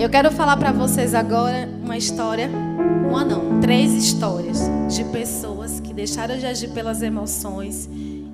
Eu 0.00 0.08
quero 0.08 0.32
falar 0.32 0.56
para 0.56 0.72
vocês 0.72 1.14
agora 1.14 1.68
uma 1.84 1.94
história, 1.94 2.48
uma 3.06 3.22
não, 3.22 3.60
três 3.60 3.92
histórias 3.92 4.58
de 4.88 5.04
pessoas 5.04 5.78
que 5.78 5.92
deixaram 5.92 6.38
de 6.38 6.46
agir 6.46 6.70
pelas 6.70 7.02
emoções 7.02 7.86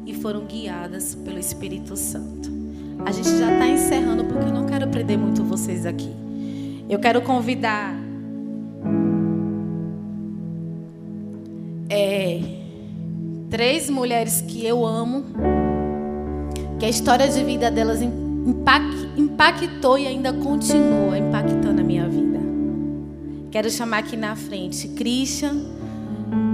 e 0.06 0.14
foram 0.14 0.44
guiadas 0.44 1.16
pelo 1.16 1.40
Espírito 1.40 1.96
Santo. 1.96 2.48
A 3.04 3.10
gente 3.10 3.36
já 3.36 3.52
está 3.52 3.66
encerrando 3.66 4.26
porque 4.26 4.44
eu 4.44 4.52
não 4.52 4.64
quero 4.64 4.86
prender 4.86 5.18
muito 5.18 5.42
vocês 5.42 5.84
aqui. 5.84 6.14
Eu 6.88 7.00
quero 7.00 7.20
convidar 7.22 7.96
é, 11.90 12.42
três 13.50 13.90
mulheres 13.90 14.40
que 14.40 14.64
eu 14.64 14.86
amo, 14.86 15.24
que 16.78 16.86
a 16.86 16.88
história 16.88 17.28
de 17.28 17.42
vida 17.42 17.72
delas 17.72 18.00
impactou 19.16 19.98
e 19.98 20.06
ainda 20.06 20.32
continua 20.32 21.18
impactando 21.18 21.80
a 21.80 21.84
minha 21.84 22.08
vida. 22.08 22.38
Quero 23.50 23.70
chamar 23.70 23.98
aqui 23.98 24.16
na 24.16 24.36
frente 24.36 24.88
Christian, 24.88 25.56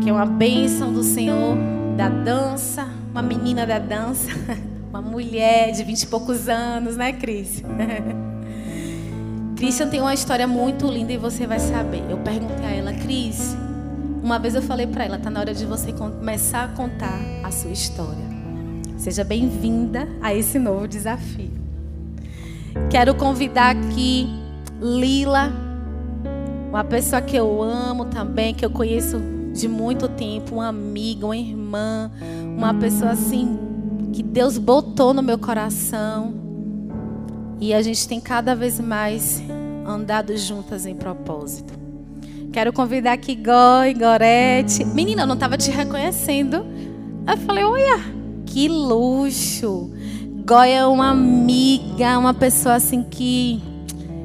que 0.02 0.08
é 0.08 0.12
uma 0.12 0.26
bênção 0.26 0.92
do 0.92 1.02
Senhor 1.02 1.56
da 1.96 2.08
dança, 2.08 2.88
uma 3.10 3.22
menina 3.22 3.66
da 3.66 3.78
dança, 3.78 4.30
uma 4.88 5.02
mulher 5.02 5.72
de 5.72 5.82
vinte 5.82 6.02
e 6.02 6.06
poucos 6.06 6.48
anos, 6.48 6.96
né, 6.96 7.12
Cris? 7.12 7.62
Christian 9.56 9.88
tem 9.88 10.00
uma 10.00 10.14
história 10.14 10.46
muito 10.46 10.86
linda 10.86 11.12
e 11.12 11.16
você 11.16 11.46
vai 11.46 11.58
saber. 11.58 12.02
Eu 12.08 12.18
perguntei 12.18 12.64
a 12.64 12.70
ela, 12.70 12.92
Cris, 12.92 13.56
uma 14.22 14.38
vez 14.38 14.54
eu 14.54 14.62
falei 14.62 14.86
para 14.86 15.04
ela, 15.04 15.18
tá 15.18 15.30
na 15.30 15.40
hora 15.40 15.54
de 15.54 15.66
você 15.66 15.92
começar 15.92 16.64
a 16.64 16.68
contar 16.68 17.20
a 17.42 17.50
sua 17.50 17.70
história. 17.70 18.32
Seja 18.96 19.24
bem-vinda 19.24 20.08
a 20.20 20.34
esse 20.34 20.58
novo 20.58 20.86
desafio. 20.86 21.61
Quero 22.90 23.14
convidar 23.14 23.70
aqui 23.70 24.28
Lila, 24.80 25.52
uma 26.68 26.82
pessoa 26.82 27.22
que 27.22 27.36
eu 27.36 27.62
amo 27.62 28.06
também, 28.06 28.54
que 28.54 28.64
eu 28.64 28.70
conheço 28.70 29.20
de 29.52 29.68
muito 29.68 30.08
tempo, 30.08 30.56
uma 30.56 30.68
amiga, 30.68 31.26
uma 31.26 31.36
irmã, 31.36 32.10
uma 32.56 32.74
pessoa 32.74 33.12
assim 33.12 33.58
que 34.12 34.22
Deus 34.22 34.58
botou 34.58 35.14
no 35.14 35.22
meu 35.22 35.38
coração. 35.38 36.34
E 37.60 37.72
a 37.72 37.80
gente 37.80 38.08
tem 38.08 38.20
cada 38.20 38.54
vez 38.54 38.80
mais 38.80 39.42
andado 39.86 40.36
juntas 40.36 40.84
em 40.84 40.94
propósito. 40.94 41.72
Quero 42.52 42.72
convidar 42.72 43.12
aqui 43.12 43.34
Goi, 43.34 43.94
Gorete. 43.94 44.84
Menina, 44.84 45.22
eu 45.22 45.26
não 45.26 45.34
estava 45.34 45.56
te 45.56 45.70
reconhecendo. 45.70 46.66
Eu 47.26 47.38
falei, 47.38 47.64
olha, 47.64 48.00
que 48.44 48.68
luxo. 48.68 49.90
Goia 50.44 50.78
é 50.80 50.86
uma 50.86 51.10
amiga, 51.10 52.18
uma 52.18 52.34
pessoa 52.34 52.74
assim 52.74 53.04
que. 53.04 53.62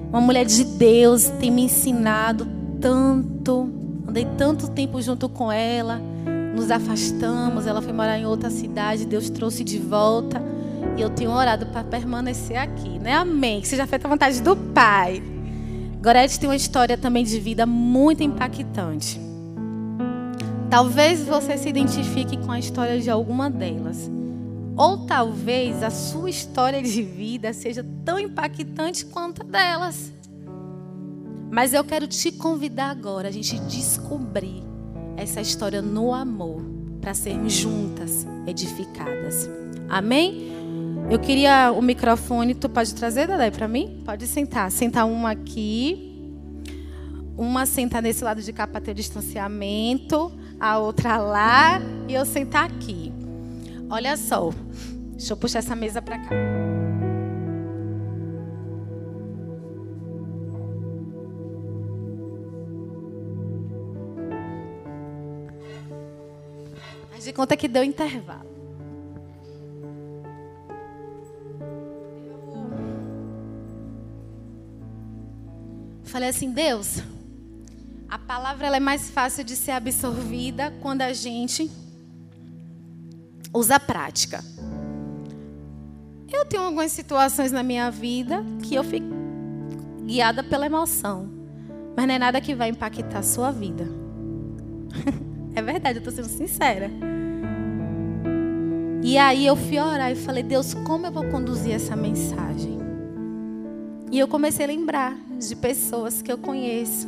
Uma 0.10 0.20
mulher 0.20 0.46
de 0.46 0.64
Deus, 0.64 1.30
tem 1.40 1.52
me 1.52 1.64
ensinado 1.64 2.48
tanto. 2.82 3.70
Andei 4.08 4.26
tanto 4.36 4.68
tempo 4.72 5.00
junto 5.00 5.30
com 5.30 5.52
ela. 5.52 6.02
Nos 6.56 6.72
afastamos, 6.72 7.68
ela 7.68 7.84
foi 7.84 7.94
morar 7.94 8.18
em 8.18 8.26
outra 8.26 8.50
cidade, 8.50 9.06
Deus 9.06 9.30
trouxe 9.30 9.64
de 9.64 9.78
volta. 9.78 10.42
E 10.98 11.02
eu 11.02 11.10
tenho 11.12 11.30
orado 11.30 11.68
para 11.68 11.84
permanecer 11.84 12.58
aqui, 12.58 12.98
né? 12.98 13.14
Amém. 13.14 13.62
Que 13.62 13.68
seja 13.68 13.86
feita 13.86 14.08
a 14.08 14.10
vontade 14.10 14.42
do 14.42 14.56
Pai. 14.56 15.22
Gorete 16.02 16.40
tem 16.40 16.50
uma 16.50 16.56
história 16.56 16.98
também 16.98 17.24
de 17.24 17.40
vida 17.40 17.68
muito 17.68 18.24
impactante. 18.24 19.22
Talvez 20.68 21.24
você 21.24 21.58
se 21.58 21.70
identifique 21.70 22.38
com 22.38 22.52
a 22.52 22.58
história 22.58 23.00
de 23.00 23.10
alguma 23.10 23.52
delas. 23.52 24.10
Ou 24.78 25.06
talvez 25.08 25.82
a 25.82 25.90
sua 25.90 26.30
história 26.30 26.82
de 26.84 27.02
vida 27.02 27.52
seja 27.52 27.84
tão 28.06 28.20
impactante 28.20 29.06
quanto 29.06 29.42
a 29.42 29.46
delas. 29.46 30.14
Mas 31.50 31.74
eu 31.74 31.84
quero 31.84 32.06
te 32.06 32.32
convidar 32.32 32.92
agora 32.92 33.30
a 33.30 33.32
gente 33.32 33.58
descobrir 33.62 34.64
essa 35.16 35.42
história 35.42 35.82
no 35.82 36.14
amor, 36.14 36.62
para 37.02 37.14
sermos 37.14 37.54
juntas 37.54 38.28
edificadas. 38.46 39.50
Amém? 39.90 40.52
Eu 41.10 41.18
queria 41.20 41.72
o 41.72 41.82
microfone, 41.82 42.54
tu 42.54 42.68
pode 42.68 42.94
trazer, 42.94 43.28
Dadé, 43.28 43.50
para 43.50 43.68
mim? 43.68 44.04
Pode 44.06 44.28
sentar. 44.28 44.70
Sentar 44.70 45.08
uma 45.08 45.32
aqui. 45.32 46.04
Uma 47.38 47.66
sentar 47.66 48.02
nesse 48.02 48.24
lado 48.24 48.42
de 48.42 48.52
cá 48.52 48.68
para 48.68 48.82
ter 48.82 48.94
distanciamento. 48.94 50.32
A 50.60 50.78
outra 50.78 51.18
lá. 51.18 51.80
E 52.10 52.14
eu 52.14 52.26
sentar 52.26 52.66
aqui. 52.66 53.17
Olha 53.90 54.18
só. 54.18 54.50
Deixa 55.12 55.34
eu 55.34 55.38
puxar 55.38 55.60
essa 55.60 55.76
mesa 55.76 56.02
para 56.02 56.20
cá. 56.20 56.30
Faz 67.10 67.24
de 67.24 67.34
conta 67.34 67.56
que 67.56 67.68
deu 67.68 67.84
intervalo. 67.84 68.58
Falei 76.04 76.30
assim, 76.30 76.52
Deus, 76.52 77.02
a 78.10 78.18
palavra 78.18 78.68
ela 78.68 78.78
é 78.78 78.80
mais 78.80 79.10
fácil 79.10 79.44
de 79.44 79.56
ser 79.56 79.72
absorvida 79.72 80.74
quando 80.82 81.02
a 81.02 81.14
gente 81.14 81.70
usa 83.54 83.80
prática. 83.80 84.44
Eu 86.32 86.46
tenho 86.46 86.64
algumas 86.64 86.92
situações 86.92 87.52
na 87.52 87.64
minha 87.64 87.90
vida 87.90 88.44
que 88.64 88.76
eu 88.76 88.84
fico 88.84 89.08
guiada 90.06 90.44
pela 90.44 90.66
emoção. 90.66 91.30
Mas 91.96 92.08
não 92.08 92.16
é 92.16 92.20
nada 92.20 92.40
que 92.40 92.54
vai 92.54 92.70
impactar 92.70 93.20
a 93.20 93.24
sua 93.24 93.52
vida. 93.52 93.88
é 95.56 95.62
verdade, 95.62 96.00
eu 96.00 96.04
estou 96.04 96.14
sendo 96.14 96.30
sincera. 96.30 96.90
E 99.04 99.18
aí 99.18 99.46
eu 99.46 99.56
fui 99.56 99.80
orar 99.80 100.12
e 100.12 100.16
falei, 100.16 100.44
Deus, 100.44 100.74
como 100.74 101.06
eu 101.06 101.12
vou 101.12 101.26
conduzir 101.30 101.74
essa 101.74 101.96
mensagem? 101.96 102.78
E 104.12 104.20
eu 104.20 104.28
comecei 104.28 104.66
a 104.66 104.68
lembrar 104.68 105.18
de 105.40 105.56
pessoas 105.56 106.22
que 106.22 106.32
eu 106.32 106.38
conheço 106.38 107.08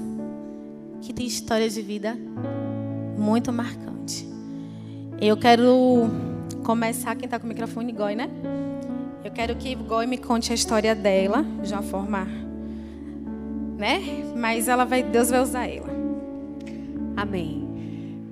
que 1.02 1.14
têm 1.14 1.26
história 1.26 1.70
de 1.70 1.82
vida 1.82 2.18
muito 3.18 3.52
marcante. 3.52 4.28
Eu 5.20 5.36
quero 5.38 6.10
começar, 6.70 7.16
quem 7.16 7.26
está 7.26 7.40
com 7.40 7.46
o 7.46 7.50
microfone, 7.50 7.92
Goi, 7.92 8.14
né? 8.14 8.30
Eu 9.24 9.32
quero 9.32 9.56
que 9.56 9.74
Goi 9.74 10.06
me 10.06 10.20
conte 10.20 10.52
a 10.52 10.56
história 10.56 10.94
dela, 10.94 11.44
de 11.64 11.74
uma 11.74 11.82
forma, 11.82 12.28
né? 13.76 14.00
Mas 14.36 14.68
ela 14.68 14.86
vai, 14.86 15.02
Deus 15.02 15.32
vai 15.32 15.42
usar 15.42 15.68
ela. 15.68 15.90
Amém. 17.18 17.68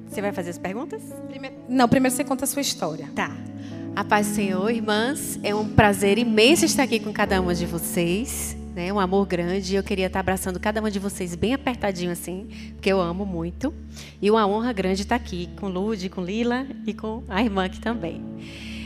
Você 0.08 0.22
vai 0.22 0.32
fazer 0.32 0.52
as 0.52 0.60
perguntas? 0.60 1.02
Primeiro, 1.28 1.56
não, 1.68 1.90
primeiro 1.90 2.16
você 2.16 2.24
conta 2.24 2.44
a 2.44 2.48
sua 2.48 2.62
história. 2.62 3.10
Tá. 3.16 3.32
A 3.96 4.04
paz 4.04 4.28
do 4.28 4.36
Senhor, 4.36 4.70
irmãs. 4.70 5.40
É 5.42 5.56
um 5.56 5.68
prazer 5.70 6.20
imenso 6.20 6.64
estar 6.64 6.84
aqui 6.84 7.00
com 7.00 7.12
cada 7.12 7.42
uma 7.42 7.56
de 7.56 7.66
vocês. 7.66 8.56
Né? 8.78 8.94
Um 8.94 9.00
amor 9.00 9.26
grande. 9.26 9.74
Eu 9.74 9.82
queria 9.82 10.06
estar 10.06 10.20
abraçando 10.20 10.60
cada 10.60 10.80
uma 10.80 10.92
de 10.92 11.00
vocês 11.00 11.34
bem 11.34 11.52
apertadinho 11.56 12.12
assim, 12.12 12.48
porque 12.74 12.92
eu 12.92 13.02
amo 13.02 13.26
muito. 13.26 13.74
E 14.22 14.30
uma 14.30 14.46
honra 14.46 14.72
grande 14.72 15.02
estar 15.02 15.16
aqui 15.16 15.50
com 15.60 15.68
Lude, 15.68 16.10
com 16.10 16.24
Lila 16.24 16.68
e 16.86 16.94
com 16.94 17.24
a 17.28 17.42
irmã 17.42 17.66
aqui 17.66 17.80
também. 17.82 18.22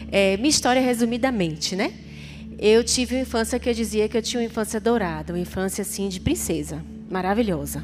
É, 0.10 0.38
minha 0.38 0.50
história, 0.50 0.82
resumidamente, 0.82 1.76
né? 1.76 1.92
Eu 2.58 2.86
tive 2.86 3.16
uma 3.16 3.24
infância 3.24 3.60
que 3.60 3.68
eu 3.68 3.74
dizia 3.74 4.08
que 4.08 4.16
eu 4.16 4.22
tinha 4.22 4.40
uma 4.40 4.46
infância 4.46 4.80
dourada, 4.80 5.34
uma 5.34 5.40
infância 5.40 5.82
assim 5.82 6.08
de 6.08 6.22
princesa, 6.22 6.82
maravilhosa. 7.10 7.84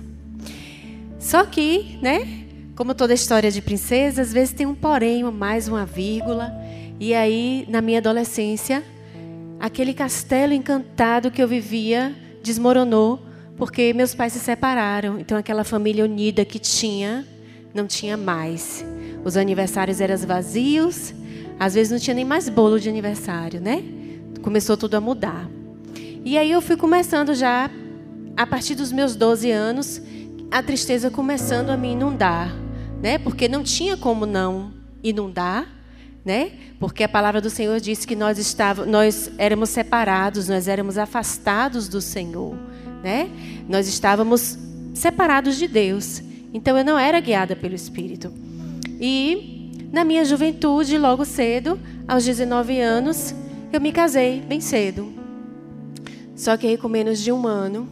Só 1.19 1.45
que, 1.45 1.99
né? 2.01 2.45
Como 2.73 2.95
toda 2.95 3.13
história 3.13 3.51
de 3.51 3.61
princesa, 3.61 4.21
às 4.21 4.31
vezes 4.31 4.53
tem 4.53 4.65
um 4.65 4.75
porém, 4.75 5.25
mais 5.25 5.67
uma 5.67 5.85
vírgula. 5.85 6.53
E 7.01 7.13
aí, 7.13 7.65
na 7.67 7.81
minha 7.81 7.99
adolescência, 7.99 8.81
aquele 9.59 9.93
castelo 9.93 10.53
encantado 10.53 11.31
que 11.31 11.41
eu 11.41 11.47
vivia 11.47 12.15
desmoronou 12.43 13.19
porque 13.55 13.93
meus 13.93 14.13
pais 14.13 14.33
se 14.33 14.39
separaram. 14.39 15.19
Então, 15.19 15.37
aquela 15.37 15.63
família 15.63 16.03
unida 16.03 16.45
que 16.45 16.59
tinha, 16.59 17.25
não 17.73 17.87
tinha 17.87 18.15
mais. 18.15 18.85
Os 19.25 19.35
aniversários 19.35 19.99
eram 19.99 20.15
vazios 20.17 21.13
às 21.59 21.73
vezes 21.73 21.91
não 21.91 21.99
tinha 21.99 22.13
nem 22.13 22.25
mais 22.25 22.49
bolo 22.49 22.79
de 22.79 22.87
aniversário, 22.87 23.59
né? 23.59 23.83
Começou 24.41 24.77
tudo 24.77 24.95
a 24.95 25.01
mudar. 25.01 25.49
E 26.23 26.37
aí 26.37 26.51
eu 26.51 26.61
fui 26.61 26.77
começando 26.77 27.33
já, 27.33 27.69
a 28.35 28.45
partir 28.45 28.75
dos 28.75 28.91
meus 28.91 29.15
12 29.15 29.49
anos, 29.49 30.01
a 30.51 30.61
tristeza 30.61 31.09
começando 31.09 31.69
a 31.69 31.77
me 31.77 31.93
inundar, 31.93 32.53
né? 33.01 33.17
Porque 33.17 33.47
não 33.47 33.63
tinha 33.63 33.97
como 33.97 34.25
não 34.25 34.71
inundar, 35.03 35.67
né? 36.27 36.51
Porque 36.77 37.05
a 37.05 37.09
palavra 37.09 37.39
do 37.39 37.49
Senhor 37.49 37.79
disse 37.79 38.05
que 38.05 38.13
nós 38.13 38.37
estávamos, 38.37 38.91
nós 38.91 39.31
éramos 39.37 39.69
separados, 39.69 40.49
nós 40.49 40.67
éramos 40.67 40.97
afastados 40.97 41.87
do 41.87 42.01
Senhor, 42.01 42.53
né? 43.01 43.29
Nós 43.69 43.87
estávamos 43.87 44.59
separados 44.93 45.55
de 45.55 45.69
Deus. 45.69 46.21
Então 46.53 46.77
eu 46.77 46.83
não 46.83 46.99
era 46.99 47.17
guiada 47.21 47.55
pelo 47.55 47.73
Espírito. 47.73 48.33
E 48.99 49.71
na 49.89 50.03
minha 50.03 50.25
juventude, 50.25 50.97
logo 50.97 51.23
cedo, 51.23 51.79
aos 52.05 52.25
19 52.25 52.77
anos, 52.81 53.33
eu 53.71 53.79
me 53.79 53.93
casei 53.93 54.41
bem 54.41 54.59
cedo. 54.59 55.13
Só 56.35 56.57
que 56.57 56.67
aí, 56.67 56.77
com 56.77 56.89
menos 56.89 57.19
de 57.19 57.31
um 57.31 57.47
ano, 57.47 57.87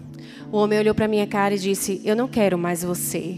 o 0.51 0.57
homem 0.57 0.77
olhou 0.77 0.93
para 0.93 1.07
minha 1.07 1.25
cara 1.25 1.55
e 1.55 1.57
disse: 1.57 2.01
"Eu 2.03 2.17
não 2.17 2.27
quero 2.27 2.57
mais 2.57 2.83
você", 2.83 3.37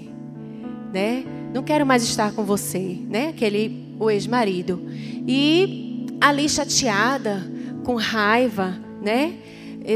né? 0.92 1.24
Não 1.54 1.62
quero 1.62 1.86
mais 1.86 2.02
estar 2.02 2.32
com 2.32 2.44
você, 2.44 2.98
né? 3.08 3.30
Aquele 3.30 3.87
o 4.00 4.10
ex-marido. 4.10 4.82
E 5.28 6.08
ali 6.20 6.48
chateada, 6.48 7.44
com 7.84 7.96
raiva, 7.96 8.78
né? 9.02 9.36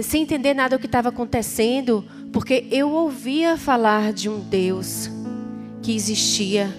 Sem 0.04 0.24
entender 0.24 0.54
nada 0.54 0.78
do 0.78 0.80
que 0.80 0.86
estava 0.86 1.10
acontecendo, 1.10 2.06
porque 2.32 2.66
eu 2.72 2.90
ouvia 2.92 3.58
falar 3.58 4.14
de 4.14 4.30
um 4.30 4.40
Deus 4.40 5.10
que 5.82 5.94
existia. 5.94 6.74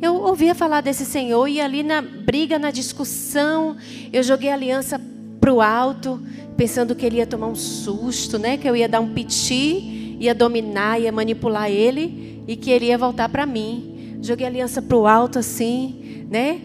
Eu 0.00 0.16
ouvia 0.16 0.54
falar 0.54 0.80
desse 0.80 1.04
Senhor 1.04 1.48
e 1.48 1.60
ali 1.60 1.82
na 1.82 2.02
briga, 2.02 2.58
na 2.58 2.70
discussão, 2.70 3.76
eu 4.12 4.22
joguei 4.22 4.50
a 4.50 4.54
aliança 4.54 5.00
para 5.40 5.52
o 5.52 5.60
alto, 5.60 6.20
pensando 6.56 6.94
que 6.94 7.04
ele 7.06 7.16
ia 7.16 7.26
tomar 7.26 7.48
um 7.48 7.54
susto, 7.54 8.38
né? 8.38 8.56
Que 8.56 8.68
eu 8.68 8.76
ia 8.76 8.88
dar 8.88 9.00
um 9.00 9.12
piti, 9.12 10.16
ia 10.20 10.34
dominar, 10.34 11.00
ia 11.00 11.10
manipular 11.10 11.70
ele 11.70 12.44
e 12.46 12.54
que 12.54 12.70
ele 12.70 12.86
ia 12.86 12.98
voltar 12.98 13.28
para 13.28 13.46
mim. 13.46 14.18
Joguei 14.22 14.46
a 14.46 14.48
aliança 14.48 14.80
para 14.80 14.96
o 14.96 15.06
alto 15.06 15.40
assim, 15.40 16.01
né? 16.32 16.62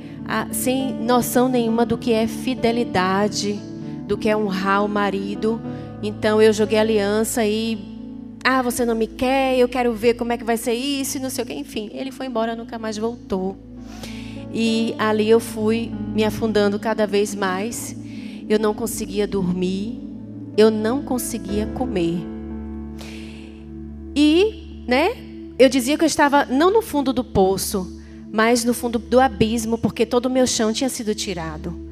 Sem 0.54 0.94
noção 0.94 1.50
nenhuma 1.50 1.86
do 1.86 1.98
que 1.98 2.14
é 2.14 2.26
fidelidade, 2.26 3.60
do 4.08 4.18
que 4.18 4.30
é 4.30 4.38
honrar 4.38 4.86
o 4.86 4.88
marido. 4.88 5.62
Então 6.02 6.42
eu 6.42 6.54
joguei 6.54 6.80
aliança 6.80 7.46
e 7.46 7.78
ah, 8.44 8.62
você 8.62 8.86
não 8.86 8.96
me 8.96 9.08
quer, 9.08 9.58
eu 9.58 9.68
quero 9.68 9.94
ver 9.94 10.14
como 10.14 10.32
é 10.32 10.38
que 10.38 10.44
vai 10.46 10.56
ser 10.56 10.74
isso 10.74 11.18
e 11.18 11.20
não 11.20 11.30
sei 11.30 11.44
o 11.44 11.48
que. 11.48 11.54
Enfim, 11.54 11.90
ele 11.94 12.12
foi 12.12 12.28
embora, 12.28 12.56
nunca 12.56 12.80
mais 12.80 12.98
voltou. 12.98 13.58
E 14.54 14.96
ali 14.98 15.30
eu 15.30 15.40
fui 15.40 15.92
me 16.16 16.24
afundando 16.24 16.80
cada 16.80 17.06
vez 17.06 17.36
mais. 17.36 17.94
Eu 18.48 18.58
não 18.58 18.74
conseguia 18.74 19.28
dormir, 19.28 20.00
eu 20.56 20.72
não 20.72 21.04
conseguia 21.04 21.66
comer. 21.68 22.26
E, 24.16 24.84
né, 24.88 25.10
eu 25.60 25.68
dizia 25.68 25.98
que 25.98 26.06
eu 26.06 26.08
estava 26.08 26.46
não 26.46 26.72
no 26.72 26.82
fundo 26.82 27.12
do 27.12 27.26
poço, 27.26 27.97
mas 28.32 28.64
no 28.64 28.74
fundo 28.74 29.00
do 29.00 29.20
abismo, 29.20 29.78
porque 29.78 30.06
todo 30.06 30.26
o 30.28 30.30
meu 30.30 30.46
chão 30.46 30.74
tinha 30.74 30.90
sido 30.90 31.16
tirado. 31.16 31.88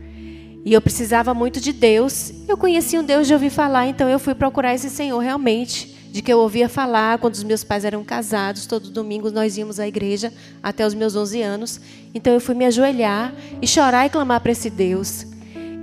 E 0.65 0.73
eu 0.73 0.81
precisava 0.81 1.33
muito 1.33 1.61
de 1.61 1.71
Deus. 1.71 2.33
Eu 2.47 2.57
conhecia 2.57 2.99
um 2.99 3.03
Deus 3.03 3.27
de 3.27 3.33
ouvir 3.33 3.51
falar, 3.51 3.87
então 3.87 4.09
eu 4.09 4.17
fui 4.17 4.33
procurar 4.33 4.73
esse 4.73 4.89
Senhor 4.89 5.19
realmente 5.19 5.95
de 6.15 6.21
que 6.21 6.31
eu 6.31 6.39
ouvia 6.39 6.69
falar 6.69 7.17
quando 7.17 7.33
os 7.33 7.43
meus 7.43 7.61
pais 7.61 7.83
eram 7.83 8.01
casados, 8.01 8.65
todo 8.65 8.89
domingo 8.89 9.29
nós 9.29 9.57
íamos 9.57 9.81
à 9.81 9.87
igreja 9.87 10.31
até 10.63 10.87
os 10.87 10.93
meus 10.93 11.13
11 11.13 11.41
anos. 11.41 11.81
Então 12.13 12.31
eu 12.31 12.39
fui 12.39 12.55
me 12.55 12.65
ajoelhar 12.65 13.33
e 13.61 13.67
chorar 13.67 14.05
e 14.05 14.09
clamar 14.09 14.39
para 14.39 14.53
esse 14.53 14.69
Deus. 14.69 15.27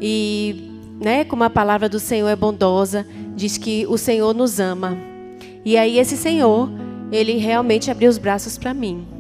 E, 0.01 0.71
né, 0.99 1.23
como 1.23 1.45
a 1.45 1.51
palavra 1.51 1.87
do 1.87 2.01
Senhor 2.01 2.29
é 2.31 2.35
bondosa, 2.35 3.07
diz 3.37 3.59
que 3.59 3.87
o 3.87 3.99
Senhor 3.99 4.35
nos 4.35 4.59
ama. 4.59 4.97
E 5.67 5.77
aí 5.77 5.99
esse 5.99 6.17
Senhor, 6.17 6.71
ele 7.13 7.37
realmente 7.37 7.91
abriu 7.91 8.09
os 8.09 8.17
braços 8.17 8.57
para 8.57 8.73
mim. 8.73 9.12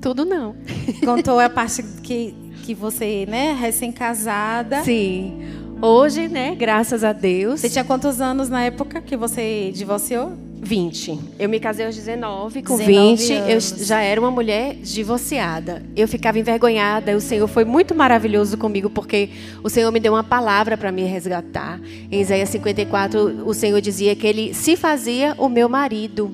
Tudo 0.00 0.24
não. 0.24 0.54
Contou 1.04 1.38
a 1.40 1.48
parte 1.48 1.82
que, 2.02 2.34
que 2.64 2.74
você, 2.74 3.26
né, 3.28 3.56
recém-casada. 3.58 4.82
Sim. 4.82 5.40
Hoje, 5.80 6.28
né, 6.28 6.54
graças 6.56 7.04
a 7.04 7.12
Deus. 7.12 7.60
Você 7.60 7.70
tinha 7.70 7.84
quantos 7.84 8.20
anos 8.20 8.48
na 8.48 8.64
época 8.64 9.00
que 9.00 9.16
você 9.16 9.70
divorciou? 9.72 10.32
20. 10.60 11.18
Eu 11.38 11.48
me 11.48 11.60
casei 11.60 11.86
aos 11.86 11.94
19, 11.94 12.62
com 12.62 12.76
19 12.76 13.16
20 13.16 13.32
anos. 13.32 13.72
eu 13.72 13.84
já 13.84 14.00
era 14.00 14.20
uma 14.20 14.30
mulher 14.30 14.74
divorciada. 14.74 15.82
Eu 15.96 16.08
ficava 16.08 16.38
envergonhada, 16.38 17.16
o 17.16 17.20
Senhor 17.20 17.46
foi 17.46 17.64
muito 17.64 17.94
maravilhoso 17.94 18.58
comigo 18.58 18.90
porque 18.90 19.30
o 19.62 19.70
Senhor 19.70 19.90
me 19.92 20.00
deu 20.00 20.14
uma 20.14 20.24
palavra 20.24 20.76
para 20.76 20.90
me 20.90 21.04
resgatar. 21.04 21.80
Em 22.10 22.20
Isaías 22.20 22.48
54, 22.48 23.44
o 23.46 23.54
Senhor 23.54 23.80
dizia 23.80 24.14
que 24.16 24.26
ele 24.26 24.52
se 24.52 24.76
fazia 24.76 25.34
o 25.38 25.48
meu 25.48 25.68
marido, 25.68 26.30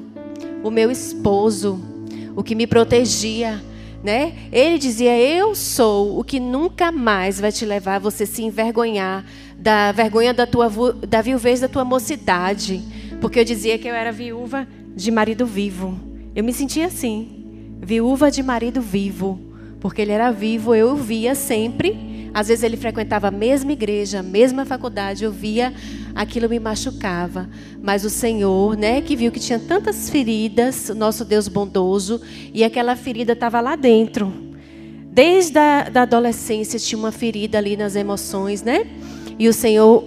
o 0.63 0.71
meu 0.71 0.91
esposo, 0.91 1.81
o 2.35 2.43
que 2.43 2.55
me 2.55 2.67
protegia 2.67 3.63
né? 4.05 4.35
Ele 4.53 4.79
dizia: 4.79 5.19
Eu 5.19 5.55
sou 5.55 6.21
o 6.21 6.23
que 6.23 6.39
nunca 6.39 6.93
mais 6.93 7.41
vai 7.41 7.51
te 7.51 7.65
levar 7.65 7.97
a 7.97 7.99
você 7.99 8.27
se 8.27 8.43
envergonhar 8.43 9.25
da 9.59 9.91
vergonha 9.93 10.35
da 10.35 10.47
tua 10.47 10.71
da 11.09 11.23
viuvez 11.23 11.61
da 11.61 11.69
tua 11.69 11.87
mocidade, 11.87 12.83
porque 13.19 13.41
eu 13.41 13.45
dizia 13.45 13.79
que 13.79 13.89
eu 13.89 13.95
era 13.95 14.13
viúva 14.13 14.69
de 14.95 15.11
marido 15.11 15.47
vivo. 15.47 15.99
Eu 16.37 16.45
me 16.45 16.53
sentia 16.53 16.87
assim, 16.87 17.77
viúva 17.81 18.31
de 18.31 18.43
marido 18.43 18.83
vivo, 18.83 19.41
porque 19.81 20.03
ele 20.03 20.13
era 20.13 20.31
vivo, 20.31 20.75
eu 20.75 20.95
via 20.95 21.35
sempre 21.35 22.14
às 22.35 22.49
vezes 22.49 22.65
ele 22.65 22.77
frequentava 22.77 23.29
a 23.29 23.31
mesma 23.31 23.73
igreja, 23.73 24.19
a 24.19 24.23
mesma 24.23 24.67
faculdade, 24.67 25.23
eu 25.23 25.31
via 25.31 25.73
aquilo 26.17 26.49
me 26.49 26.59
machucava. 26.59 27.49
Mas 27.81 28.05
o 28.05 28.11
Senhor, 28.11 28.77
né, 28.77 29.01
que 29.01 29.15
viu 29.15 29.31
que 29.31 29.39
tinha 29.39 29.59
tantas 29.61 30.11
feridas, 30.11 30.89
o 30.89 30.95
nosso 30.97 31.25
Deus 31.25 31.47
bondoso, 31.47 32.21
e 32.53 32.65
aquela 32.65 32.97
ferida 32.97 33.35
estava 33.35 33.61
lá 33.61 33.77
dentro. 33.77 34.33
Desde 35.13 35.57
a 35.57 35.89
da 35.89 36.03
adolescência 36.03 36.77
tinha 36.81 36.99
uma 36.99 37.13
ferida 37.13 37.57
ali 37.57 37.77
nas 37.77 37.95
emoções, 37.95 38.65
né? 38.65 38.85
E 39.39 39.49
o 39.49 39.53
Senhor, 39.53 40.05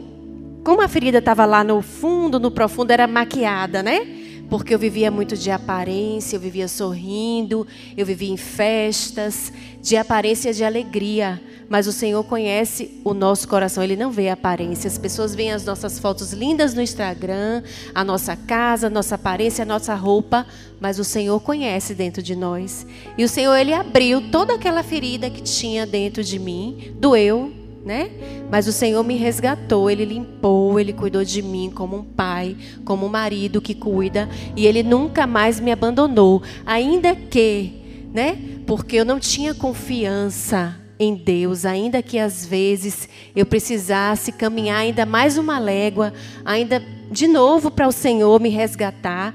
como 0.65 0.81
a 0.81 0.87
ferida 0.89 1.19
estava 1.19 1.45
lá 1.45 1.63
no 1.63 1.81
fundo, 1.81 2.41
no 2.41 2.51
profundo, 2.51 2.91
era 2.91 3.07
maquiada, 3.07 3.81
né? 3.81 4.16
Porque 4.49 4.73
eu 4.73 4.79
vivia 4.79 5.11
muito 5.11 5.35
de 5.35 5.51
aparência, 5.51 6.35
eu 6.35 6.39
vivia 6.39 6.67
sorrindo, 6.67 7.67
eu 7.95 8.05
vivia 8.05 8.31
em 8.31 8.37
festas, 8.37 9.51
de 9.81 9.97
aparência 9.97 10.53
de 10.53 10.63
alegria. 10.63 11.41
Mas 11.69 11.85
o 11.85 11.91
Senhor 11.91 12.23
conhece 12.23 13.01
o 13.03 13.13
nosso 13.13 13.47
coração, 13.47 13.83
Ele 13.83 13.97
não 13.97 14.09
vê 14.09 14.29
a 14.29 14.33
aparência. 14.33 14.87
As 14.87 14.97
pessoas 14.97 15.35
veem 15.35 15.51
as 15.51 15.65
nossas 15.65 15.99
fotos 15.99 16.31
lindas 16.31 16.73
no 16.73 16.81
Instagram, 16.81 17.61
a 17.93 18.05
nossa 18.05 18.37
casa, 18.37 18.87
a 18.87 18.89
nossa 18.89 19.15
aparência, 19.15 19.63
a 19.63 19.65
nossa 19.65 19.93
roupa, 19.93 20.47
mas 20.79 20.97
o 20.97 21.03
Senhor 21.03 21.39
conhece 21.41 21.93
dentro 21.93 22.23
de 22.23 22.35
nós. 22.35 22.87
E 23.17 23.23
o 23.23 23.29
Senhor, 23.29 23.53
Ele 23.55 23.73
abriu 23.73 24.31
toda 24.31 24.53
aquela 24.53 24.81
ferida 24.81 25.29
que 25.29 25.41
tinha 25.41 25.85
dentro 25.85 26.23
de 26.23 26.39
mim, 26.39 26.93
doeu, 26.97 27.66
né? 27.87 28.11
Mas 28.51 28.67
o 28.67 28.73
Senhor 28.73 29.01
me 29.03 29.15
resgatou, 29.15 29.89
Ele 29.89 30.03
limpou, 30.03 30.77
Ele 30.77 30.91
cuidou 30.91 31.23
de 31.23 31.41
mim 31.41 31.71
como 31.73 31.95
um 31.95 32.03
pai, 32.03 32.55
como 32.83 33.05
um 33.05 33.09
marido 33.09 33.61
que 33.61 33.73
cuida, 33.73 34.29
e 34.55 34.67
Ele 34.67 34.83
nunca 34.83 35.25
mais 35.25 35.59
me 35.59 35.71
abandonou, 35.71 36.43
ainda 36.65 37.15
que, 37.15 37.73
né? 38.13 38.37
Porque 38.67 38.97
eu 38.97 39.05
não 39.05 39.19
tinha 39.19 39.55
confiança 39.55 40.75
em 40.99 41.15
Deus, 41.15 41.63
ainda 41.63 42.01
que 42.01 42.19
às 42.19 42.45
vezes 42.45 43.07
eu 43.33 43.45
precisasse 43.45 44.31
caminhar 44.33 44.79
ainda 44.79 45.05
mais 45.05 45.37
uma 45.37 45.57
légua, 45.57 46.13
ainda 46.43 46.83
de 47.09 47.27
novo 47.27 47.71
para 47.71 47.87
o 47.87 47.91
Senhor 47.91 48.39
me 48.41 48.49
resgatar, 48.49 49.33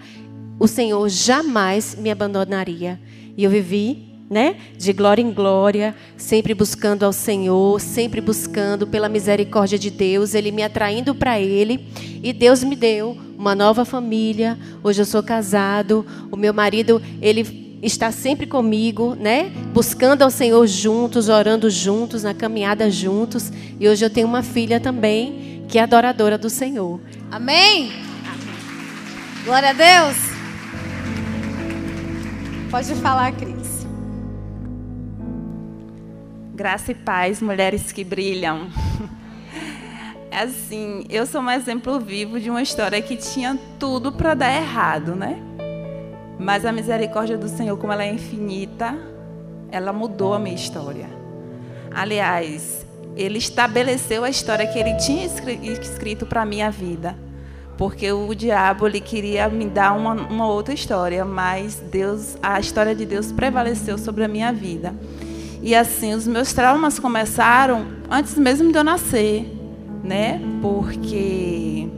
o 0.59 0.69
Senhor 0.69 1.09
jamais 1.09 1.95
me 1.95 2.11
abandonaria. 2.11 3.01
E 3.35 3.45
eu 3.45 3.51
vivi 3.51 4.12
né? 4.33 4.57
De 4.79 4.95
glória 4.95 5.21
em 5.21 5.31
glória, 5.31 5.95
sempre 6.17 6.55
buscando 6.55 7.05
ao 7.05 7.13
Senhor, 7.13 7.79
sempre 7.79 8.19
buscando 8.19 8.87
pela 8.87 9.07
misericórdia 9.07 9.79
de 9.79 9.91
Deus, 9.91 10.35
Ele 10.35 10.51
me 10.51 10.63
atraindo 10.63 11.15
para 11.15 11.39
Ele. 11.39 11.87
E 12.23 12.33
Deus 12.33 12.65
me 12.65 12.75
deu 12.75 13.17
uma 13.37 13.55
nova 13.55 13.85
família. 13.85 14.59
Hoje 14.83 15.03
eu 15.03 15.05
sou 15.05 15.23
casado. 15.23 16.07
O 16.31 16.37
meu 16.37 16.55
marido, 16.55 17.03
ele 17.21 17.79
está 17.83 18.11
sempre 18.11 18.47
comigo, 18.47 19.15
né? 19.15 19.53
Buscando 19.75 20.23
ao 20.23 20.31
Senhor 20.31 20.67
juntos, 20.67 21.29
orando 21.29 21.69
juntos, 21.69 22.23
na 22.23 22.33
caminhada 22.33 22.91
juntos. 22.91 23.53
E 23.79 23.87
hoje 23.87 24.03
eu 24.03 24.11
tenho 24.11 24.27
uma 24.27 24.43
filha 24.43 24.81
também 24.81 25.65
que 25.69 25.79
é 25.79 25.83
adoradora 25.83 26.39
do 26.39 26.49
Senhor. 26.49 26.99
Amém. 27.31 27.93
Glória 29.45 29.71
a 29.71 29.73
Deus. 29.73 30.17
Pode 32.71 32.95
falar, 32.95 33.33
Cris. 33.33 33.62
Graça 36.63 36.93
e 36.93 36.95
paz, 36.95 37.43
mulheres 37.43 37.91
que 37.91 38.05
brilham. 38.05 38.69
É 40.31 40.45
assim, 40.45 41.05
eu 41.11 41.27
sou 41.27 41.41
um 41.41 41.51
exemplo 41.51 41.99
vivo 41.99 42.39
de 42.39 42.49
uma 42.49 42.63
história 42.63 43.03
que 43.03 43.17
tinha 43.17 43.59
tudo 43.81 44.13
para 44.13 44.33
dar 44.33 44.55
errado, 44.55 45.17
né? 45.17 45.43
Mas 46.39 46.65
a 46.65 46.71
misericórdia 46.71 47.37
do 47.37 47.49
Senhor, 47.49 47.77
como 47.77 47.93
ela 47.93 48.05
é 48.05 48.13
infinita, 48.13 48.97
ela 49.73 49.93
mudou 49.93 50.35
a 50.35 50.39
minha 50.39 50.55
história. 50.55 51.11
Aliás, 51.91 52.87
ele 53.17 53.39
estabeleceu 53.39 54.23
a 54.23 54.31
história 54.31 54.65
que 54.65 54.79
ele 54.79 54.95
tinha 54.99 55.27
escrito 55.27 56.25
para 56.27 56.43
a 56.43 56.47
minha 56.47 56.71
vida. 56.71 57.19
Porque 57.77 58.13
o 58.13 58.33
diabo 58.35 58.87
ele 58.87 59.01
queria 59.01 59.49
me 59.49 59.67
dar 59.67 59.95
uma, 59.95 60.13
uma 60.13 60.47
outra 60.47 60.73
história, 60.73 61.25
mas 61.25 61.83
Deus, 61.91 62.39
a 62.41 62.61
história 62.61 62.95
de 62.95 63.05
Deus 63.05 63.33
prevaleceu 63.33 63.99
sobre 63.99 64.23
a 64.23 64.29
minha 64.29 64.53
vida. 64.53 64.95
E 65.63 65.77
assim, 65.77 66.13
os 66.13 66.27
meus 66.27 66.53
traumas 66.53 66.99
começaram 66.99 67.87
antes 68.11 68.35
mesmo 68.37 68.73
de 68.73 68.77
eu 68.77 68.83
nascer, 68.83 69.49
né? 70.03 70.41
Porque 70.61 71.89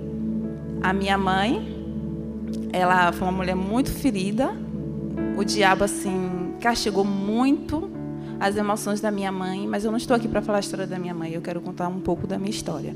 a 0.82 0.92
minha 0.92 1.16
mãe, 1.16 1.74
ela 2.70 3.10
foi 3.10 3.26
uma 3.26 3.32
mulher 3.32 3.56
muito 3.56 3.90
ferida. 3.90 4.54
O 5.38 5.42
diabo 5.42 5.84
assim 5.84 6.54
castigou 6.60 7.06
muito 7.06 7.90
as 8.38 8.54
emoções 8.54 9.00
da 9.00 9.10
minha 9.10 9.32
mãe, 9.32 9.66
mas 9.66 9.86
eu 9.86 9.90
não 9.90 9.96
estou 9.96 10.14
aqui 10.14 10.28
para 10.28 10.42
falar 10.42 10.58
a 10.58 10.60
história 10.60 10.86
da 10.86 10.98
minha 10.98 11.14
mãe, 11.14 11.32
eu 11.32 11.40
quero 11.40 11.62
contar 11.62 11.88
um 11.88 12.00
pouco 12.00 12.26
da 12.26 12.36
minha 12.36 12.50
história. 12.50 12.94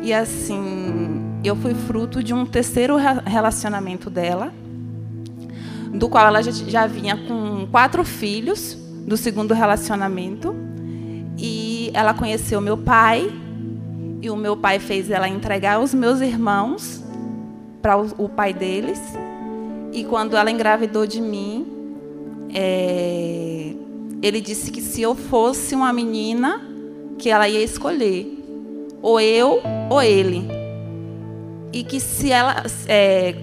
E 0.00 0.14
assim, 0.14 1.40
eu 1.44 1.54
fui 1.54 1.74
fruto 1.74 2.22
de 2.22 2.32
um 2.32 2.46
terceiro 2.46 2.96
relacionamento 2.96 4.08
dela, 4.08 4.50
do 5.92 6.08
qual 6.08 6.26
ela 6.26 6.40
já, 6.42 6.86
vinha 6.86 7.18
com 7.18 7.66
quatro 7.70 8.02
filhos 8.02 8.79
do 9.06 9.16
segundo 9.16 9.54
relacionamento. 9.54 10.54
E 11.36 11.90
ela 11.94 12.12
conheceu 12.12 12.60
meu 12.60 12.76
pai, 12.76 13.30
e 14.22 14.30
o 14.30 14.36
meu 14.36 14.56
pai 14.56 14.78
fez 14.78 15.10
ela 15.10 15.28
entregar 15.28 15.80
os 15.80 15.94
meus 15.94 16.20
irmãos 16.20 17.02
para 17.80 17.96
o, 17.96 18.28
pai 18.28 18.52
deles. 18.52 19.00
E 19.92 20.04
quando 20.04 20.36
ela 20.36 20.50
engravidou 20.50 21.06
de 21.06 21.20
mim, 21.20 21.66
é, 22.54 23.72
ele 24.22 24.40
disse 24.40 24.70
que 24.70 24.82
se 24.82 25.00
eu 25.00 25.14
fosse 25.14 25.74
uma 25.74 25.92
menina, 25.92 26.60
que 27.18 27.30
ela 27.30 27.48
ia 27.48 27.62
escolher 27.62 28.38
ou 29.02 29.20
eu 29.20 29.60
ou 29.88 30.02
ele. 30.02 30.46
E 31.72 31.84
que 31.84 32.00
se 32.00 32.30
ela. 32.30 32.62
É, 32.86 33.34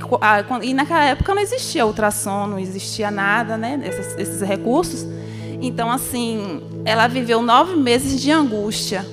e 0.62 0.74
naquela 0.74 1.06
época 1.06 1.34
não 1.34 1.42
existia 1.42 1.86
ultrassom, 1.86 2.48
não 2.48 2.60
existia 2.60 3.10
nada, 3.10 3.58
né? 3.58 3.80
Esses, 3.84 4.18
esses 4.18 4.42
recursos. 4.42 5.08
Então, 5.62 5.92
assim, 5.92 6.62
ela 6.86 7.08
viveu 7.08 7.42
nove 7.42 7.76
meses 7.76 8.22
de 8.22 8.32
angústia. 8.32 9.06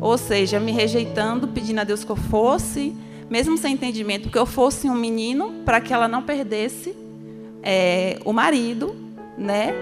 Ou 0.00 0.18
seja, 0.18 0.60
me 0.60 0.72
rejeitando, 0.72 1.48
pedindo 1.48 1.80
a 1.80 1.84
Deus 1.84 2.04
que 2.04 2.10
eu 2.10 2.16
fosse, 2.16 2.94
mesmo 3.30 3.56
sem 3.56 3.74
entendimento, 3.74 4.28
que 4.28 4.38
eu 4.38 4.46
fosse 4.46 4.88
um 4.88 4.94
menino, 4.94 5.52
para 5.64 5.80
que 5.80 5.92
ela 5.92 6.06
não 6.06 6.22
perdesse 6.22 6.94
é, 7.62 8.18
o 8.24 8.32
marido, 8.32 8.94
né? 9.38 9.72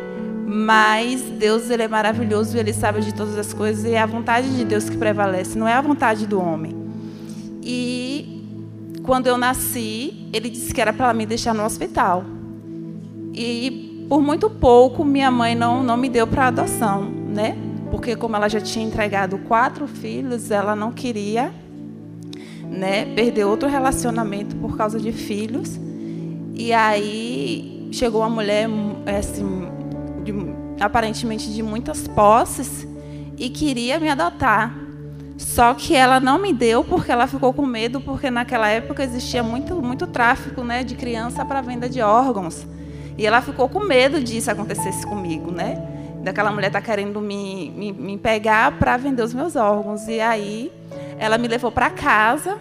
Mas 0.47 1.23
Deus 1.23 1.71
ele 1.71 1.83
é 1.83 1.89
maravilhoso 1.89 2.57
e 2.57 2.61
ele 2.61 2.73
sabe 2.73 3.01
de 3.01 3.15
todas 3.15 3.37
as 3.39 3.53
coisas 3.53 3.85
e 3.85 3.93
é 3.93 4.01
a 4.01 4.07
vontade 4.07 4.55
de 4.55 4.65
Deus 4.65 4.89
que 4.89 4.97
prevalece, 4.97 5.59
não 5.59 5.67
é 5.67 5.73
a 5.73 5.81
vontade 5.81 6.27
do 6.27 6.41
homem. 6.41 6.77
E 7.63 8.47
quando 9.03 9.27
eu 9.27 9.37
nasci, 9.37 10.29
ele 10.33 10.51
disse 10.51 10.73
que 10.73 10.81
era 10.81 10.93
para 10.93 11.13
me 11.13 11.27
deixar 11.27 11.55
no 11.55 11.65
hospital. 11.65 12.25
E 13.35 13.92
por 14.13 14.21
muito 14.21 14.51
pouco 14.51 15.07
minha 15.07 15.31
mãe 15.31 15.55
não 15.55 15.83
não 15.83 15.97
me 15.97 16.07
deu 16.07 16.27
para 16.27 16.49
adoção, 16.49 17.01
né? 17.03 17.57
Porque 17.91 18.15
como 18.15 18.37
ela 18.37 18.47
já 18.47 18.61
tinha 18.61 18.85
entregado 18.85 19.39
quatro 19.39 19.87
filhos, 19.87 20.51
ela 20.51 20.77
não 20.77 20.93
queria, 20.93 21.51
né, 22.63 23.07
perder 23.15 23.47
outro 23.47 23.71
relacionamento 23.71 24.55
por 24.57 24.77
causa 24.77 25.01
de 25.01 25.13
filhos. 25.13 25.81
E 26.53 26.75
aí 26.75 27.89
chegou 27.91 28.21
uma 28.21 28.29
mulher 28.29 28.69
assim 29.19 29.67
de, 30.23 30.35
aparentemente 30.79 31.51
de 31.51 31.63
muitas 31.63 32.07
posses, 32.07 32.87
e 33.39 33.49
queria 33.49 33.99
me 33.99 34.11
adotar. 34.11 34.77
Só 35.39 35.73
que 35.73 35.97
ela 35.97 36.21
não 36.21 36.39
me 36.39 36.53
deu 36.53 36.85
porque 36.85 37.11
ela 37.11 37.27
ficou 37.27 37.55
com 37.55 37.65
medo, 37.65 37.99
porque 37.99 38.31
naquela 38.31 38.69
época 38.69 39.03
existia 39.03 39.43
muito, 39.43 39.75
muito 39.77 40.07
tráfico 40.07 40.63
né, 40.63 40.85
de 40.85 40.97
criança 40.97 41.47
para 41.47 41.63
venda 41.63 41.89
de 41.89 42.03
órgãos. 42.03 42.67
E 43.17 43.27
ela 43.27 43.41
ficou 43.43 43.69
com 43.69 43.81
medo 43.81 44.23
disso 44.23 44.51
acontecesse 44.51 45.07
comigo, 45.07 45.51
né? 45.51 45.77
Daquela 46.23 46.53
mulher 46.53 46.71
tá 46.71 46.81
querendo 46.81 47.21
me, 47.21 47.71
me, 47.71 47.93
me 47.93 48.19
pegar 48.19 48.79
para 48.79 48.97
vender 48.97 49.23
os 49.23 49.35
meus 49.35 49.57
órgãos. 49.57 50.07
E 50.09 50.21
aí 50.21 50.73
ela 51.19 51.37
me 51.37 51.49
levou 51.49 51.73
para 51.73 51.91
casa. 51.91 52.59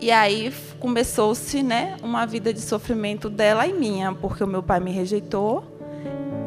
E 0.00 0.10
aí 0.10 0.52
começou-se 0.80 1.62
né, 1.62 1.96
uma 2.02 2.26
vida 2.26 2.52
de 2.52 2.60
sofrimento 2.60 3.30
dela 3.30 3.66
e 3.68 3.72
minha, 3.72 4.12
porque 4.12 4.42
o 4.42 4.48
meu 4.48 4.62
pai 4.62 4.80
me 4.80 4.90
rejeitou 4.90 5.72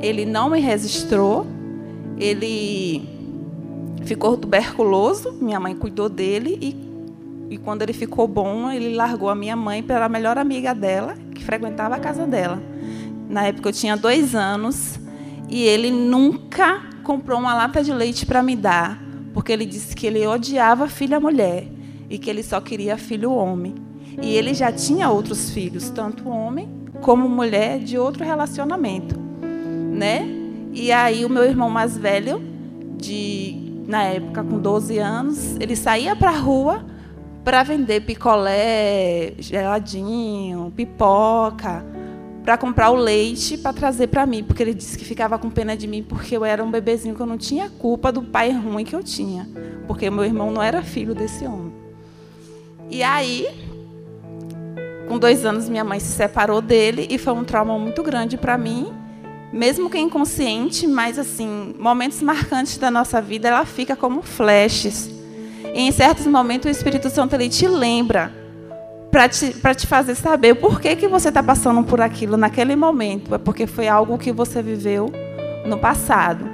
ele 0.01 0.25
não 0.25 0.49
me 0.49 0.59
registrou, 0.59 1.45
ele 2.17 3.07
ficou 4.03 4.37
tuberculoso, 4.37 5.33
minha 5.33 5.59
mãe 5.59 5.75
cuidou 5.75 6.09
dele 6.09 6.57
e, 6.61 7.55
e 7.55 7.57
quando 7.57 7.81
ele 7.81 7.93
ficou 7.93 8.27
bom, 8.27 8.69
ele 8.69 8.95
largou 8.95 9.29
a 9.29 9.35
minha 9.35 9.55
mãe 9.55 9.81
pela 9.81 10.07
melhor 10.07 10.37
amiga 10.37 10.73
dela, 10.73 11.15
que 11.33 11.43
frequentava 11.43 11.95
a 11.95 11.99
casa 11.99 12.25
dela. 12.25 12.61
Na 13.29 13.43
época 13.43 13.69
eu 13.69 13.73
tinha 13.73 13.95
dois 13.95 14.35
anos 14.35 14.99
e 15.49 15.63
ele 15.63 15.91
nunca 15.91 16.81
comprou 17.03 17.39
uma 17.39 17.53
lata 17.53 17.83
de 17.83 17.93
leite 17.93 18.25
para 18.25 18.41
me 18.41 18.55
dar, 18.55 19.01
porque 19.33 19.51
ele 19.51 19.65
disse 19.65 19.95
que 19.95 20.07
ele 20.07 20.25
odiava 20.25 20.87
filha 20.87 21.19
mulher 21.19 21.67
e 22.09 22.17
que 22.17 22.29
ele 22.29 22.43
só 22.43 22.59
queria 22.61 22.97
filho 22.97 23.31
homem. 23.31 23.75
E 24.21 24.33
ele 24.35 24.53
já 24.53 24.71
tinha 24.71 25.09
outros 25.09 25.49
filhos, 25.49 25.89
tanto 25.89 26.29
homem 26.29 26.69
como 27.01 27.27
mulher, 27.27 27.79
de 27.79 27.97
outro 27.97 28.23
relacionamento 28.23 29.25
né? 29.95 30.27
E 30.73 30.91
aí 30.91 31.25
o 31.25 31.29
meu 31.29 31.43
irmão 31.43 31.69
mais 31.69 31.97
velho, 31.97 32.41
de 32.97 33.83
na 33.87 34.03
época 34.03 34.43
com 34.43 34.59
12 34.59 34.97
anos, 34.97 35.55
ele 35.59 35.75
saía 35.75 36.15
para 36.15 36.31
a 36.31 36.37
rua 36.37 36.85
para 37.43 37.63
vender 37.63 38.01
picolé, 38.01 39.33
geladinho, 39.37 40.73
pipoca, 40.75 41.85
para 42.45 42.57
comprar 42.59 42.91
o 42.91 42.95
leite 42.95 43.57
para 43.57 43.73
trazer 43.73 44.07
para 44.07 44.23
mim, 44.27 44.43
porque 44.43 44.61
ele 44.61 44.73
disse 44.73 44.95
que 44.95 45.03
ficava 45.03 45.39
com 45.39 45.49
pena 45.49 45.75
de 45.75 45.87
mim 45.87 46.03
porque 46.03 46.37
eu 46.37 46.45
era 46.45 46.63
um 46.63 46.69
bebezinho 46.69 47.15
que 47.15 47.21
eu 47.21 47.25
não 47.25 47.39
tinha 47.39 47.71
culpa 47.71 48.11
do 48.11 48.21
pai 48.21 48.51
ruim 48.51 48.85
que 48.85 48.95
eu 48.95 49.01
tinha, 49.03 49.49
porque 49.87 50.09
meu 50.11 50.23
irmão 50.23 50.51
não 50.51 50.61
era 50.61 50.83
filho 50.83 51.15
desse 51.15 51.43
homem. 51.45 51.73
E 52.87 53.01
aí, 53.01 53.47
com 55.07 55.17
dois 55.17 55.43
anos, 55.43 55.67
minha 55.67 55.83
mãe 55.83 55.99
se 55.99 56.13
separou 56.13 56.61
dele 56.61 57.07
e 57.09 57.17
foi 57.17 57.33
um 57.33 57.43
trauma 57.43 57.79
muito 57.79 58.03
grande 58.03 58.37
para 58.37 58.57
mim 58.57 58.93
mesmo 59.51 59.89
que 59.89 59.97
inconsciente, 59.97 60.85
mas 60.85 61.17
assim, 61.17 61.73
momentos 61.79 62.21
marcantes 62.21 62.77
da 62.77 62.91
nossa 62.91 63.21
vida, 63.21 63.47
ela 63.47 63.65
fica 63.65 63.95
como 63.95 64.21
flashes. 64.21 65.09
E 65.73 65.79
em 65.79 65.91
certos 65.93 66.27
momentos 66.27 66.67
o 66.67 66.69
Espírito 66.69 67.09
Santo 67.09 67.35
ele 67.35 67.47
te 67.47 67.65
lembra 67.65 68.44
para 69.15 69.29
te, 69.29 69.55
te 69.77 69.87
fazer 69.87 70.13
saber 70.13 70.55
por 70.55 70.81
que, 70.81 70.93
que 70.93 71.07
você 71.07 71.29
está 71.29 71.41
passando 71.41 71.81
por 71.83 72.01
aquilo 72.01 72.35
naquele 72.35 72.75
momento. 72.75 73.33
É 73.33 73.37
porque 73.37 73.65
foi 73.65 73.87
algo 73.87 74.17
que 74.17 74.29
você 74.29 74.61
viveu 74.61 75.09
no 75.65 75.77
passado. 75.77 76.45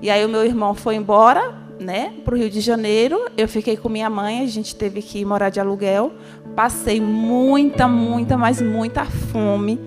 E 0.00 0.08
aí 0.08 0.24
o 0.24 0.28
meu 0.28 0.42
irmão 0.42 0.74
foi 0.74 0.94
embora, 0.94 1.54
né, 1.78 2.14
para 2.24 2.34
o 2.34 2.38
Rio 2.38 2.48
de 2.48 2.62
Janeiro. 2.62 3.20
Eu 3.36 3.46
fiquei 3.46 3.76
com 3.76 3.90
minha 3.90 4.08
mãe, 4.08 4.40
a 4.40 4.46
gente 4.46 4.74
teve 4.74 5.02
que 5.02 5.22
morar 5.26 5.50
de 5.50 5.60
aluguel. 5.60 6.10
Passei 6.54 7.02
muita, 7.02 7.86
muita, 7.86 8.38
mas 8.38 8.62
muita 8.62 9.04
fome 9.04 9.78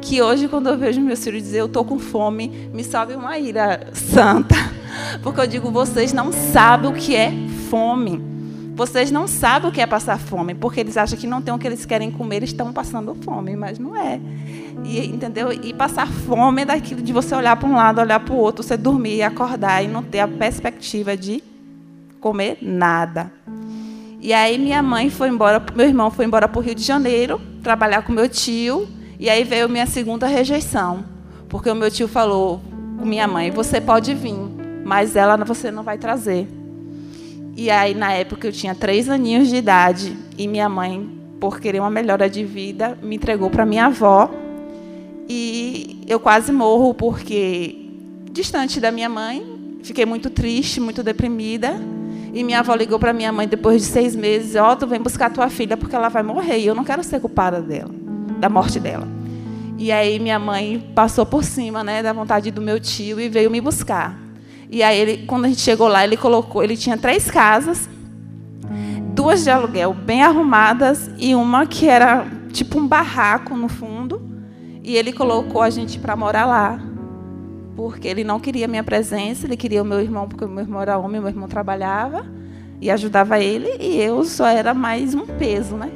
que 0.00 0.20
hoje, 0.20 0.48
quando 0.48 0.68
eu 0.68 0.76
vejo 0.76 1.00
meus 1.00 1.22
filhos 1.22 1.40
dizer 1.40 1.60
eu 1.60 1.66
estou 1.66 1.84
com 1.84 2.00
fome, 2.00 2.68
me 2.72 2.82
sobe 2.82 3.14
uma 3.14 3.38
ira 3.38 3.90
santa. 3.92 4.56
Porque 5.22 5.40
eu 5.40 5.46
digo, 5.46 5.70
vocês 5.70 6.12
não 6.12 6.32
sabem 6.32 6.90
o 6.90 6.94
que 6.94 7.14
é 7.14 7.32
fome. 7.70 8.35
Vocês 8.76 9.10
não 9.10 9.26
sabem 9.26 9.70
o 9.70 9.72
que 9.72 9.80
é 9.80 9.86
passar 9.86 10.18
fome, 10.18 10.54
porque 10.54 10.78
eles 10.78 10.98
acham 10.98 11.18
que 11.18 11.26
não 11.26 11.40
tem 11.40 11.52
o 11.52 11.58
que 11.58 11.66
eles 11.66 11.86
querem 11.86 12.10
comer, 12.10 12.36
eles 12.36 12.50
estão 12.50 12.74
passando 12.74 13.14
fome, 13.14 13.56
mas 13.56 13.78
não 13.78 13.96
é. 13.96 14.20
E, 14.84 15.06
entendeu? 15.06 15.50
E 15.50 15.72
passar 15.72 16.06
fome 16.06 16.60
é 16.60 16.66
daquilo 16.66 17.00
de 17.00 17.10
você 17.10 17.34
olhar 17.34 17.56
para 17.56 17.66
um 17.66 17.74
lado, 17.74 18.02
olhar 18.02 18.20
para 18.20 18.34
o 18.34 18.36
outro, 18.36 18.62
você 18.62 18.76
dormir, 18.76 19.22
acordar 19.22 19.82
e 19.82 19.88
não 19.88 20.02
ter 20.02 20.20
a 20.20 20.28
perspectiva 20.28 21.16
de 21.16 21.42
comer 22.20 22.58
nada. 22.60 23.32
E 24.20 24.34
aí 24.34 24.58
minha 24.58 24.82
mãe 24.82 25.08
foi 25.08 25.30
embora, 25.30 25.64
meu 25.74 25.86
irmão 25.86 26.10
foi 26.10 26.26
embora 26.26 26.46
para 26.46 26.58
o 26.58 26.62
Rio 26.62 26.74
de 26.74 26.82
Janeiro, 26.82 27.40
trabalhar 27.62 28.02
com 28.02 28.12
meu 28.12 28.28
tio, 28.28 28.86
e 29.18 29.30
aí 29.30 29.42
veio 29.42 29.70
minha 29.70 29.86
segunda 29.86 30.26
rejeição, 30.26 31.02
porque 31.48 31.70
o 31.70 31.74
meu 31.74 31.90
tio 31.90 32.08
falou 32.08 32.60
com 32.98 33.06
minha 33.06 33.26
mãe: 33.26 33.50
você 33.50 33.80
pode 33.80 34.12
vir, 34.12 34.36
mas 34.84 35.16
ela 35.16 35.42
você 35.46 35.70
não 35.70 35.82
vai 35.82 35.96
trazer. 35.96 36.46
E 37.56 37.70
aí 37.70 37.94
na 37.94 38.12
época 38.12 38.46
eu 38.46 38.52
tinha 38.52 38.74
três 38.74 39.08
aninhos 39.08 39.48
de 39.48 39.56
idade 39.56 40.16
e 40.36 40.46
minha 40.46 40.68
mãe, 40.68 41.08
por 41.40 41.58
querer 41.58 41.80
uma 41.80 41.90
melhora 41.90 42.28
de 42.28 42.44
vida, 42.44 42.98
me 43.02 43.16
entregou 43.16 43.48
para 43.48 43.64
minha 43.64 43.86
avó. 43.86 44.30
E 45.28 46.04
eu 46.06 46.20
quase 46.20 46.52
morro 46.52 46.92
porque 46.92 47.74
distante 48.30 48.78
da 48.78 48.92
minha 48.92 49.08
mãe, 49.08 49.78
fiquei 49.82 50.04
muito 50.04 50.28
triste, 50.28 50.80
muito 50.80 51.02
deprimida. 51.02 51.80
E 52.34 52.44
minha 52.44 52.60
avó 52.60 52.74
ligou 52.74 52.98
para 52.98 53.14
minha 53.14 53.32
mãe 53.32 53.48
depois 53.48 53.80
de 53.80 53.88
seis 53.88 54.14
meses: 54.14 54.54
Ó, 54.56 54.72
oh, 54.72 54.76
tu 54.76 54.86
vem 54.86 55.00
buscar 55.00 55.32
tua 55.32 55.48
filha 55.48 55.76
porque 55.76 55.96
ela 55.96 56.10
vai 56.10 56.22
morrer. 56.22 56.58
E 56.58 56.66
eu 56.66 56.74
não 56.74 56.84
quero 56.84 57.02
ser 57.02 57.18
culpada 57.18 57.62
dela 57.62 58.06
da 58.38 58.48
morte 58.48 58.78
dela. 58.78 59.08
E 59.78 59.92
aí 59.92 60.18
minha 60.18 60.38
mãe 60.38 60.92
passou 60.94 61.26
por 61.26 61.44
cima, 61.44 61.84
né, 61.84 62.02
da 62.02 62.12
vontade 62.12 62.50
do 62.50 62.62
meu 62.62 62.80
tio 62.80 63.20
e 63.20 63.28
veio 63.28 63.50
me 63.50 63.60
buscar. 63.60 64.25
E 64.70 64.82
aí 64.82 64.98
ele, 64.98 65.26
quando 65.26 65.44
a 65.44 65.48
gente 65.48 65.60
chegou 65.60 65.88
lá, 65.88 66.04
ele 66.04 66.16
colocou, 66.16 66.62
ele 66.62 66.76
tinha 66.76 66.96
três 66.96 67.30
casas, 67.30 67.88
duas 69.14 69.44
de 69.44 69.50
aluguel 69.50 69.94
bem 69.94 70.22
arrumadas 70.22 71.10
e 71.18 71.34
uma 71.34 71.66
que 71.66 71.88
era 71.88 72.26
tipo 72.52 72.78
um 72.78 72.86
barraco 72.86 73.56
no 73.56 73.68
fundo. 73.68 74.20
E 74.82 74.96
ele 74.96 75.12
colocou 75.12 75.62
a 75.62 75.70
gente 75.70 75.98
para 75.98 76.14
morar 76.14 76.46
lá, 76.46 76.80
porque 77.74 78.06
ele 78.06 78.22
não 78.22 78.38
queria 78.38 78.68
minha 78.68 78.84
presença, 78.84 79.46
ele 79.46 79.56
queria 79.56 79.82
o 79.82 79.84
meu 79.84 80.00
irmão, 80.00 80.28
porque 80.28 80.44
o 80.44 80.48
meu 80.48 80.62
irmão 80.64 80.80
era 80.80 80.96
homem, 80.96 81.20
meu 81.20 81.28
irmão 81.28 81.48
trabalhava 81.48 82.24
e 82.80 82.90
ajudava 82.90 83.38
ele, 83.40 83.68
e 83.80 84.00
eu 84.00 84.22
só 84.24 84.46
era 84.46 84.74
mais 84.74 85.14
um 85.14 85.26
peso, 85.26 85.76
né? 85.76 85.90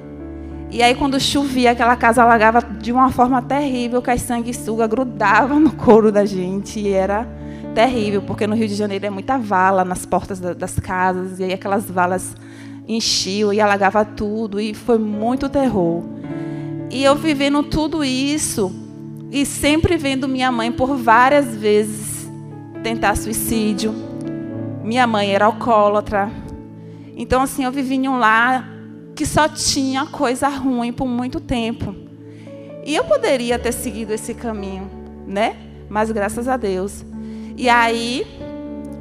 E 0.72 0.82
aí, 0.82 0.94
quando 0.94 1.18
chovia, 1.18 1.72
aquela 1.72 1.96
casa 1.96 2.22
alagava 2.22 2.62
de 2.62 2.92
uma 2.92 3.10
forma 3.10 3.42
terrível, 3.42 4.00
que 4.00 4.10
as 4.10 4.22
sanguessugas 4.22 4.88
grudavam 4.88 5.58
no 5.58 5.72
couro 5.72 6.12
da 6.12 6.24
gente. 6.24 6.78
E 6.78 6.92
era 6.92 7.26
terrível, 7.74 8.22
porque 8.22 8.46
no 8.46 8.54
Rio 8.54 8.68
de 8.68 8.74
Janeiro 8.74 9.06
é 9.06 9.10
muita 9.10 9.38
vala 9.38 9.84
nas 9.84 10.04
portas 10.04 10.40
das 10.40 10.78
casas, 10.78 11.38
e 11.38 11.44
aí 11.44 11.52
aquelas 11.52 11.90
valas 11.90 12.34
enchiam 12.86 13.52
e 13.52 13.60
alagava 13.60 14.04
tudo 14.04 14.60
e 14.60 14.74
foi 14.74 14.98
muito 14.98 15.48
terror. 15.48 16.02
E 16.90 17.04
eu 17.04 17.14
vivendo 17.14 17.62
tudo 17.62 18.02
isso 18.02 18.72
e 19.30 19.46
sempre 19.46 19.96
vendo 19.96 20.26
minha 20.26 20.50
mãe 20.50 20.72
por 20.72 20.96
várias 20.96 21.54
vezes 21.54 22.28
tentar 22.82 23.16
suicídio. 23.16 23.94
Minha 24.82 25.06
mãe 25.06 25.30
era 25.30 25.44
alcoólatra. 25.44 26.30
Então 27.16 27.42
assim, 27.42 27.64
eu 27.64 27.70
vivi 27.70 27.94
em 27.94 28.08
um 28.08 28.18
lar 28.18 28.68
que 29.14 29.24
só 29.24 29.48
tinha 29.48 30.06
coisa 30.06 30.48
ruim 30.48 30.92
por 30.92 31.06
muito 31.06 31.38
tempo. 31.38 31.94
E 32.84 32.96
eu 32.96 33.04
poderia 33.04 33.58
ter 33.58 33.72
seguido 33.72 34.12
esse 34.12 34.34
caminho, 34.34 34.90
né? 35.26 35.54
Mas 35.88 36.10
graças 36.10 36.48
a 36.48 36.56
Deus. 36.56 37.04
E 37.60 37.68
aí, 37.68 38.26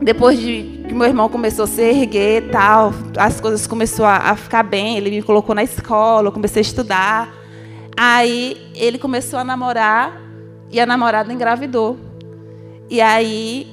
depois 0.02 0.38
de 0.38 0.84
que 0.86 0.94
meu 0.94 1.08
irmão 1.08 1.30
começou 1.30 1.64
a 1.64 1.68
se 1.68 1.82
erguer 1.82 2.50
tal, 2.52 2.94
as 3.16 3.40
coisas 3.40 3.66
começaram 3.66 4.10
a, 4.10 4.32
a 4.32 4.36
ficar 4.36 4.64
bem, 4.64 4.98
ele 4.98 5.12
me 5.12 5.22
colocou 5.22 5.56
na 5.56 5.64
escola, 5.64 6.28
eu 6.28 6.32
comecei 6.34 6.60
a 6.60 6.62
estudar. 6.62 7.34
Aí 7.96 8.58
ele 8.76 8.98
começou 8.98 9.40
a 9.40 9.46
namorar 9.46 10.22
e 10.70 10.78
a 10.78 10.86
namorada 10.86 11.32
engravidou. 11.32 11.98
E 12.90 13.00
aí 13.00 13.66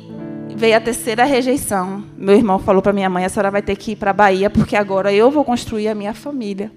veio 0.55 0.77
a 0.77 0.81
terceira 0.81 1.25
rejeição. 1.25 2.05
Meu 2.17 2.37
irmão 2.37 2.61
falou 2.61 2.81
para 2.81 2.93
minha 2.93 3.11
mãe: 3.11 3.25
a 3.25 3.29
senhora 3.29 3.51
vai 3.51 3.63
ter 3.63 3.75
que 3.75 3.91
ir 3.91 3.97
para 3.97 4.13
a 4.13 4.15
Bahia, 4.15 4.49
porque 4.49 4.77
agora 4.77 5.13
eu 5.13 5.33
vou 5.33 5.45
construir 5.45 5.89
a 5.89 5.97
minha 5.97 6.15
família. 6.15 6.71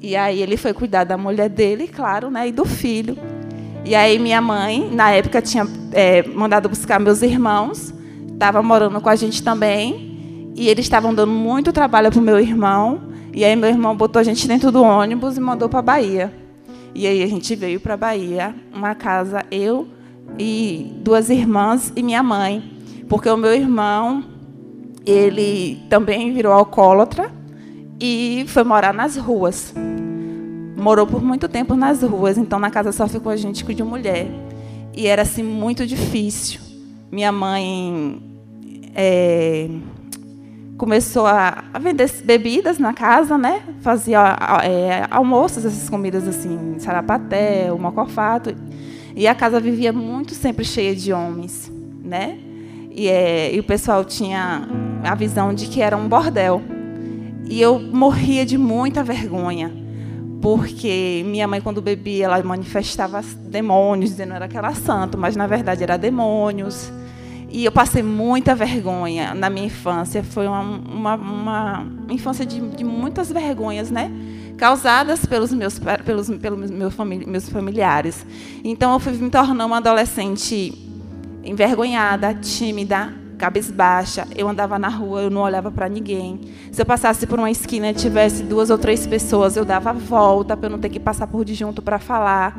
E 0.00 0.16
aí 0.16 0.40
ele 0.40 0.56
foi 0.56 0.72
cuidar 0.72 1.04
da 1.04 1.18
mulher 1.18 1.50
dele, 1.50 1.88
claro, 1.88 2.30
né, 2.30 2.48
e 2.48 2.52
do 2.52 2.64
filho. 2.64 3.18
E 3.84 3.94
aí 3.94 4.18
minha 4.18 4.40
mãe, 4.40 4.88
na 4.92 5.10
época, 5.10 5.42
tinha 5.42 5.66
é, 5.92 6.22
mandado 6.22 6.68
buscar 6.68 7.00
meus 7.00 7.20
irmãos, 7.22 7.92
estava 8.32 8.62
morando 8.62 9.00
com 9.00 9.08
a 9.08 9.16
gente 9.16 9.42
também, 9.42 10.52
e 10.54 10.68
eles 10.68 10.84
estavam 10.84 11.14
dando 11.14 11.32
muito 11.32 11.72
trabalho 11.72 12.10
para 12.10 12.20
o 12.20 12.22
meu 12.22 12.38
irmão. 12.38 13.12
E 13.34 13.44
aí 13.44 13.56
meu 13.56 13.68
irmão 13.68 13.96
botou 13.96 14.20
a 14.20 14.22
gente 14.22 14.46
dentro 14.46 14.70
do 14.70 14.82
ônibus 14.82 15.36
e 15.36 15.40
mandou 15.40 15.68
para 15.68 15.78
a 15.78 15.82
Bahia. 15.82 16.32
E 16.94 17.06
aí 17.06 17.22
a 17.22 17.26
gente 17.26 17.54
veio 17.56 17.80
para 17.80 17.94
a 17.94 17.96
Bahia, 17.96 18.54
uma 18.72 18.94
casa, 18.94 19.44
eu 19.50 19.88
e 20.38 20.92
duas 20.98 21.30
irmãs 21.30 21.92
e 21.96 22.02
minha 22.02 22.22
mãe, 22.22 22.62
porque 23.08 23.28
o 23.28 23.36
meu 23.36 23.54
irmão, 23.54 24.22
ele 25.06 25.82
também 25.88 26.32
virou 26.32 26.52
alcoólatra 26.52 27.32
e 27.98 28.44
foi 28.48 28.62
morar 28.62 28.92
nas 28.92 29.16
ruas. 29.16 29.74
Morou 30.82 31.06
por 31.06 31.22
muito 31.22 31.48
tempo 31.48 31.76
nas 31.76 32.02
ruas, 32.02 32.36
então 32.36 32.58
na 32.58 32.68
casa 32.68 32.90
só 32.90 33.06
ficou 33.06 33.30
a 33.30 33.36
gente 33.36 33.62
de 33.62 33.84
mulher. 33.84 34.26
E 34.92 35.06
era 35.06 35.22
assim 35.22 35.44
muito 35.44 35.86
difícil. 35.86 36.60
Minha 37.08 37.30
mãe 37.30 38.20
é, 38.92 39.68
começou 40.76 41.24
a, 41.24 41.62
vender 41.80 42.10
bebidas 42.24 42.80
na 42.80 42.92
casa, 42.92 43.38
né? 43.38 43.62
Fazia 43.80 44.36
é, 44.64 45.06
almoços, 45.08 45.64
essas 45.64 45.88
comidas 45.88 46.26
assim, 46.26 46.74
sarapaté, 46.80 47.72
o 47.72 47.78
mocofato. 47.78 48.52
E 49.14 49.28
a 49.28 49.36
casa 49.36 49.60
vivia 49.60 49.92
muito 49.92 50.34
sempre 50.34 50.64
cheia 50.64 50.96
de 50.96 51.12
homens, 51.12 51.70
né? 52.02 52.38
E, 52.90 53.06
é, 53.06 53.54
e 53.54 53.60
o 53.60 53.62
pessoal 53.62 54.04
tinha 54.04 54.66
a 55.04 55.14
visão 55.14 55.54
de 55.54 55.68
que 55.68 55.80
era 55.80 55.96
um 55.96 56.08
bordel. 56.08 56.60
E 57.48 57.62
eu 57.62 57.78
morria 57.78 58.44
de 58.44 58.58
muita 58.58 59.04
vergonha, 59.04 59.81
porque 60.42 61.22
minha 61.24 61.46
mãe, 61.46 61.60
quando 61.60 61.80
bebia, 61.80 62.24
ela 62.24 62.42
manifestava 62.42 63.22
demônios, 63.22 64.10
dizendo 64.10 64.30
que 64.30 64.34
era 64.34 64.44
aquela 64.46 64.74
santa, 64.74 65.16
mas 65.16 65.36
na 65.36 65.46
verdade 65.46 65.84
era 65.84 65.96
demônios. 65.96 66.92
E 67.48 67.64
eu 67.64 67.70
passei 67.70 68.02
muita 68.02 68.52
vergonha 68.52 69.34
na 69.34 69.48
minha 69.48 69.66
infância. 69.66 70.22
Foi 70.24 70.48
uma, 70.48 70.60
uma, 70.60 71.14
uma 71.14 71.86
infância 72.08 72.44
de, 72.44 72.60
de, 72.60 72.82
muitas 72.82 73.30
vergonhas, 73.30 73.88
né? 73.88 74.10
Causadas 74.58 75.24
pelos 75.24 75.52
meus, 75.52 75.78
pelos, 76.04 76.28
pelos 76.28 76.70
meus, 76.70 76.94
meus 77.26 77.48
familiares. 77.48 78.26
Então 78.64 78.92
eu 78.94 78.98
fui 78.98 79.12
me 79.12 79.30
tornando 79.30 79.66
uma 79.66 79.76
adolescente 79.76 80.76
envergonhada, 81.44 82.34
tímida, 82.34 83.12
cabisbaixa. 83.42 84.24
Eu 84.36 84.48
andava 84.48 84.78
na 84.78 84.88
rua, 84.88 85.22
eu 85.22 85.30
não 85.30 85.40
olhava 85.40 85.68
para 85.68 85.88
ninguém. 85.88 86.40
Se 86.70 86.80
eu 86.80 86.86
passasse 86.86 87.26
por 87.26 87.40
uma 87.40 87.50
esquina 87.50 87.90
e 87.90 87.94
tivesse 87.94 88.44
duas 88.44 88.70
ou 88.70 88.78
três 88.78 89.04
pessoas, 89.04 89.56
eu 89.56 89.64
dava 89.64 89.90
a 89.90 89.92
volta 89.92 90.56
para 90.56 90.66
eu 90.66 90.70
não 90.70 90.78
ter 90.78 90.88
que 90.88 91.00
passar 91.00 91.26
por 91.26 91.44
de 91.44 91.52
junto 91.52 91.82
para 91.82 91.98
falar, 91.98 92.56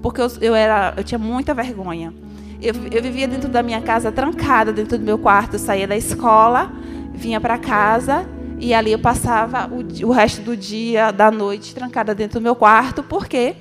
porque 0.00 0.20
eu, 0.20 0.28
eu, 0.40 0.54
era, 0.54 0.94
eu 0.96 1.02
tinha 1.02 1.18
muita 1.18 1.52
vergonha. 1.52 2.14
Eu, 2.62 2.74
eu 2.92 3.02
vivia 3.02 3.26
dentro 3.26 3.48
da 3.48 3.60
minha 3.60 3.80
casa, 3.80 4.12
trancada 4.12 4.72
dentro 4.72 4.96
do 4.96 5.04
meu 5.04 5.18
quarto. 5.18 5.54
Eu 5.54 5.58
saía 5.58 5.88
da 5.88 5.96
escola, 5.96 6.70
vinha 7.12 7.40
para 7.40 7.58
casa 7.58 8.24
e 8.60 8.72
ali 8.72 8.92
eu 8.92 9.00
passava 9.00 9.68
o, 9.68 10.06
o 10.06 10.12
resto 10.12 10.42
do 10.42 10.56
dia, 10.56 11.10
da 11.10 11.32
noite, 11.32 11.74
trancada 11.74 12.14
dentro 12.14 12.38
do 12.38 12.42
meu 12.42 12.54
quarto, 12.54 13.02
porque 13.02 13.56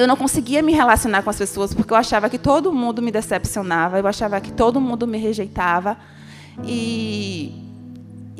eu 0.00 0.06
não 0.06 0.16
conseguia 0.16 0.62
me 0.62 0.72
relacionar 0.72 1.22
com 1.22 1.30
as 1.30 1.36
pessoas 1.36 1.74
porque 1.74 1.92
eu 1.92 1.96
achava 1.96 2.28
que 2.30 2.38
todo 2.38 2.72
mundo 2.72 3.02
me 3.02 3.10
decepcionava, 3.10 3.98
eu 3.98 4.06
achava 4.06 4.40
que 4.40 4.52
todo 4.52 4.80
mundo 4.80 5.06
me 5.06 5.18
rejeitava. 5.18 5.96
E 6.64 7.52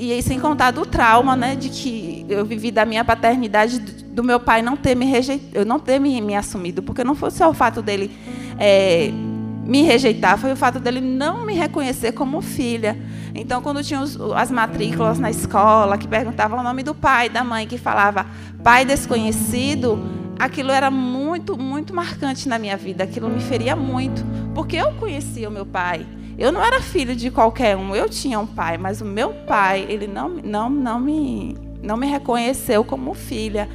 e 0.03 0.13
aí, 0.13 0.23
sem 0.23 0.41
contar 0.41 0.71
do 0.71 0.87
trauma, 0.87 1.37
né, 1.37 1.55
de 1.55 1.69
que 1.69 2.25
eu 2.27 2.43
vivi 2.43 2.71
da 2.71 2.87
minha 2.87 3.05
paternidade, 3.05 3.79
do 3.79 4.25
meu 4.25 4.41
pai 4.41 4.63
não 4.63 4.75
ter 4.75 4.95
me 4.95 5.05
rejeitado, 5.05 5.67
não 5.67 5.79
ter 5.79 5.99
me, 5.99 6.19
me 6.23 6.35
assumido, 6.35 6.83
porque 6.83 7.05
não 7.05 7.15
foi 7.15 7.31
só 7.31 7.51
o 7.51 7.53
fato 7.53 7.83
dele 7.83 8.11
é, 8.59 9.11
me 9.67 9.83
rejeitar, 9.83 10.39
foi 10.39 10.53
o 10.53 10.57
fato 10.57 10.81
dele 10.81 11.03
não 11.03 11.45
me 11.45 11.53
reconhecer 11.53 12.13
como 12.13 12.41
filha. 12.41 12.97
Então, 13.35 13.61
quando 13.61 13.85
tinha 13.85 14.01
os, 14.01 14.19
as 14.35 14.51
matrículas 14.51 15.19
na 15.19 15.31
escola 15.31 15.99
que 15.99 16.09
perguntavam 16.09 16.61
o 16.61 16.63
nome 16.63 16.83
do 16.83 16.95
pai, 16.95 17.29
da 17.29 17.45
mãe, 17.45 17.67
que 17.67 17.77
falava 17.77 18.25
pai 18.65 18.87
desconhecido, 18.87 20.03
aquilo 20.41 20.73
era 20.73 20.91
muito, 20.91 21.57
muito 21.57 21.95
marcante 21.95 22.49
na 22.49 22.59
minha 22.59 22.77
vida. 22.77 23.05
Aquilo 23.05 23.29
me 23.29 23.41
feria 23.41 23.77
muito, 23.77 24.25
porque 24.55 24.77
eu 24.77 24.93
conhecia 24.95 25.49
o 25.49 25.53
meu 25.53 25.67
pai. 25.67 26.07
Eu 26.39 26.51
não 26.51 26.65
era 26.65 26.81
filho 26.81 27.15
de 27.15 27.31
qualquer 27.31 27.77
um. 27.77 27.95
Eu 27.95 28.09
tinha 28.09 28.41
um 28.41 28.47
pai, 28.47 28.79
mas 28.79 29.03
o 29.03 29.05
meu 29.05 29.35
pai, 29.47 29.85
ele 29.87 30.07
não, 30.07 30.31
não, 30.31 30.71
não 30.71 30.99
me, 30.99 31.55
não 31.83 31.99
me 31.99 32.07
reconheceu 32.07 32.83
como 32.83 33.13
filha. 33.13 33.69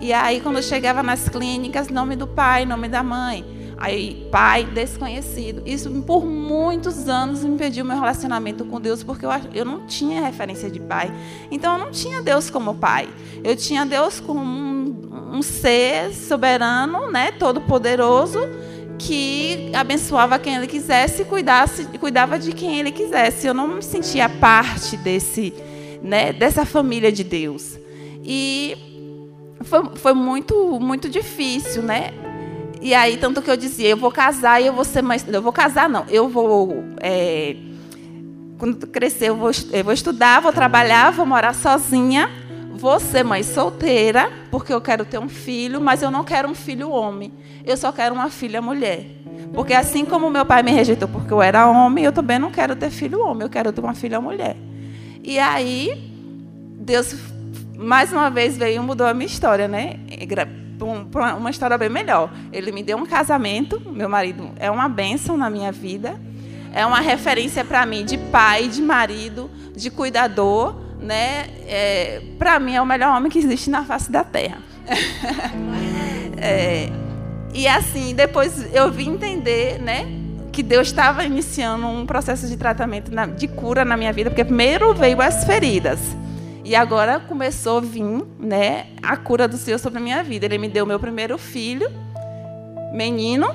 E 0.00 0.12
aí, 0.12 0.40
quando 0.40 0.56
eu 0.56 0.62
chegava 0.62 1.02
nas 1.02 1.28
clínicas, 1.28 1.88
nome 1.88 2.16
do 2.16 2.26
pai, 2.26 2.64
nome 2.64 2.88
da 2.88 3.02
mãe. 3.02 3.44
Aí, 3.78 4.26
pai 4.30 4.64
desconhecido. 4.64 5.62
Isso 5.66 5.90
por 6.02 6.24
muitos 6.24 7.08
anos 7.08 7.44
impediu 7.44 7.84
meu 7.84 7.96
relacionamento 7.96 8.64
com 8.64 8.80
Deus, 8.80 9.02
porque 9.02 9.26
eu, 9.26 9.30
eu 9.52 9.64
não 9.64 9.86
tinha 9.86 10.22
referência 10.22 10.70
de 10.70 10.80
pai. 10.80 11.12
Então, 11.50 11.78
eu 11.78 11.84
não 11.84 11.90
tinha 11.90 12.22
Deus 12.22 12.48
como 12.48 12.74
pai. 12.74 13.08
Eu 13.44 13.54
tinha 13.54 13.84
Deus 13.84 14.18
como 14.18 14.40
um 14.40 14.76
um 15.36 15.42
ser 15.42 16.14
soberano, 16.14 17.10
né, 17.10 17.32
todo 17.32 17.60
poderoso, 17.60 18.38
que 18.98 19.70
abençoava 19.74 20.38
quem 20.38 20.54
ele 20.54 20.66
quisesse 20.66 21.22
e 21.22 21.24
cuidasse, 21.24 21.84
cuidava 21.98 22.38
de 22.38 22.52
quem 22.52 22.78
ele 22.78 22.90
quisesse. 22.90 23.46
Eu 23.46 23.54
não 23.54 23.68
me 23.68 23.82
sentia 23.82 24.28
parte 24.28 24.96
desse, 24.96 25.52
né, 26.02 26.32
dessa 26.32 26.64
família 26.64 27.12
de 27.12 27.22
Deus. 27.22 27.78
E 28.24 28.76
foi, 29.62 29.90
foi 29.96 30.14
muito, 30.14 30.80
muito 30.80 31.08
difícil, 31.08 31.82
né? 31.82 32.12
E 32.80 32.94
aí, 32.94 33.16
tanto 33.16 33.42
que 33.42 33.50
eu 33.50 33.56
dizia, 33.56 33.88
eu 33.88 33.96
vou 33.96 34.10
casar 34.10 34.60
e 34.60 34.66
eu 34.66 34.72
vou 34.72 34.84
ser 34.84 35.02
mãe. 35.02 35.18
Eu 35.26 35.42
vou 35.42 35.52
casar, 35.52 35.88
não. 35.88 36.04
Eu 36.08 36.28
vou. 36.28 36.84
É, 37.00 37.56
quando 38.58 38.86
crescer, 38.86 39.28
eu 39.28 39.36
vou, 39.36 39.50
eu 39.72 39.84
vou 39.84 39.92
estudar, 39.92 40.40
vou 40.40 40.52
trabalhar, 40.52 41.12
vou 41.12 41.26
morar 41.26 41.54
sozinha 41.54 42.30
vou 42.76 43.00
ser 43.00 43.24
mãe 43.24 43.42
solteira, 43.42 44.30
porque 44.50 44.72
eu 44.72 44.80
quero 44.80 45.04
ter 45.04 45.18
um 45.18 45.28
filho, 45.28 45.80
mas 45.80 46.02
eu 46.02 46.10
não 46.10 46.22
quero 46.22 46.48
um 46.48 46.54
filho 46.54 46.90
homem. 46.90 47.32
Eu 47.64 47.76
só 47.76 47.90
quero 47.90 48.14
uma 48.14 48.28
filha 48.28 48.60
mulher. 48.60 49.06
Porque 49.52 49.72
assim 49.72 50.04
como 50.04 50.30
meu 50.30 50.44
pai 50.44 50.62
me 50.62 50.70
rejeitou 50.70 51.08
porque 51.08 51.32
eu 51.32 51.40
era 51.40 51.68
homem, 51.68 52.04
eu 52.04 52.12
também 52.12 52.38
não 52.38 52.50
quero 52.50 52.76
ter 52.76 52.90
filho 52.90 53.20
homem, 53.20 53.42
eu 53.42 53.50
quero 53.50 53.72
ter 53.72 53.80
uma 53.80 53.94
filha 53.94 54.20
mulher. 54.20 54.56
E 55.22 55.38
aí, 55.38 56.12
Deus 56.78 57.16
mais 57.76 58.12
uma 58.12 58.30
vez 58.30 58.56
veio 58.56 58.76
e 58.76 58.84
mudou 58.84 59.06
a 59.06 59.14
minha 59.14 59.26
história, 59.26 59.68
né? 59.68 59.98
Para 61.10 61.34
uma 61.36 61.50
história 61.50 61.78
bem 61.78 61.88
melhor. 61.88 62.30
Ele 62.52 62.72
me 62.72 62.82
deu 62.82 62.98
um 62.98 63.06
casamento, 63.06 63.80
meu 63.92 64.08
marido 64.08 64.50
é 64.56 64.70
uma 64.70 64.88
bênção 64.88 65.36
na 65.36 65.48
minha 65.48 65.72
vida, 65.72 66.20
é 66.72 66.84
uma 66.84 67.00
referência 67.00 67.64
para 67.64 67.84
mim 67.86 68.04
de 68.04 68.18
pai, 68.18 68.68
de 68.68 68.82
marido, 68.82 69.50
de 69.74 69.90
cuidador 69.90 70.86
né? 71.00 71.48
É, 71.66 72.22
para 72.38 72.58
mim 72.58 72.74
é 72.74 72.80
o 72.80 72.86
melhor 72.86 73.16
homem 73.16 73.30
que 73.30 73.38
existe 73.38 73.70
na 73.70 73.84
face 73.84 74.10
da 74.10 74.24
terra. 74.24 74.58
é, 76.36 76.88
e 77.54 77.66
assim, 77.66 78.14
depois 78.14 78.74
eu 78.74 78.90
vim 78.90 79.10
entender, 79.10 79.80
né? 79.80 80.06
Que 80.52 80.62
Deus 80.62 80.88
estava 80.88 81.24
iniciando 81.24 81.86
um 81.86 82.06
processo 82.06 82.48
de 82.48 82.56
tratamento, 82.56 83.10
de 83.36 83.48
cura 83.48 83.84
na 83.84 83.96
minha 83.96 84.12
vida, 84.12 84.30
porque 84.30 84.44
primeiro 84.44 84.94
veio 84.94 85.20
as 85.20 85.44
feridas. 85.44 86.00
E 86.66 86.74
agora 86.74 87.20
começou 87.20 87.78
a 87.78 87.80
vir 87.80 88.02
né, 88.40 88.88
a 89.00 89.16
cura 89.16 89.46
do 89.46 89.56
Senhor 89.56 89.78
sobre 89.78 90.00
a 90.00 90.02
minha 90.02 90.24
vida. 90.24 90.46
Ele 90.46 90.58
me 90.58 90.68
deu 90.68 90.84
meu 90.84 90.98
primeiro 90.98 91.38
filho, 91.38 91.88
menino. 92.92 93.46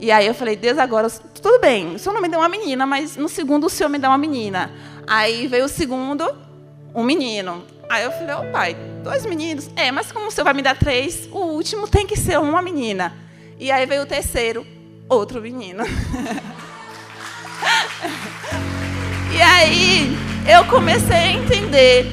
E 0.00 0.10
aí 0.10 0.26
eu 0.26 0.32
falei, 0.32 0.56
Deus, 0.56 0.78
agora, 0.78 1.10
tudo 1.10 1.60
bem, 1.60 1.96
o 1.96 1.98
Senhor 1.98 2.14
não 2.14 2.22
me 2.22 2.28
deu 2.30 2.40
uma 2.40 2.48
menina, 2.48 2.86
mas 2.86 3.14
no 3.14 3.28
segundo 3.28 3.66
o 3.66 3.68
Senhor 3.68 3.90
me 3.90 3.98
dá 3.98 4.08
uma 4.08 4.16
menina. 4.16 4.70
Aí 5.06 5.46
veio 5.46 5.66
o 5.66 5.68
segundo, 5.68 6.26
um 6.94 7.02
menino. 7.02 7.62
Aí 7.90 8.04
eu 8.04 8.12
falei, 8.12 8.36
ô 8.36 8.40
oh, 8.40 8.50
pai, 8.50 8.74
dois 9.02 9.26
meninos? 9.26 9.68
É, 9.76 9.92
mas 9.92 10.10
como 10.10 10.28
o 10.28 10.30
senhor 10.30 10.44
vai 10.44 10.54
me 10.54 10.62
dar 10.62 10.78
três, 10.78 11.28
o 11.30 11.40
último 11.40 11.86
tem 11.86 12.06
que 12.06 12.16
ser 12.16 12.40
uma 12.40 12.62
menina. 12.62 13.12
E 13.58 13.70
aí 13.70 13.84
veio 13.84 14.00
o 14.00 14.06
terceiro, 14.06 14.66
outro 15.10 15.42
menino. 15.42 15.84
e 19.34 19.42
aí 19.42 20.16
eu 20.48 20.64
comecei 20.66 21.16
a 21.16 21.32
entender 21.32 22.06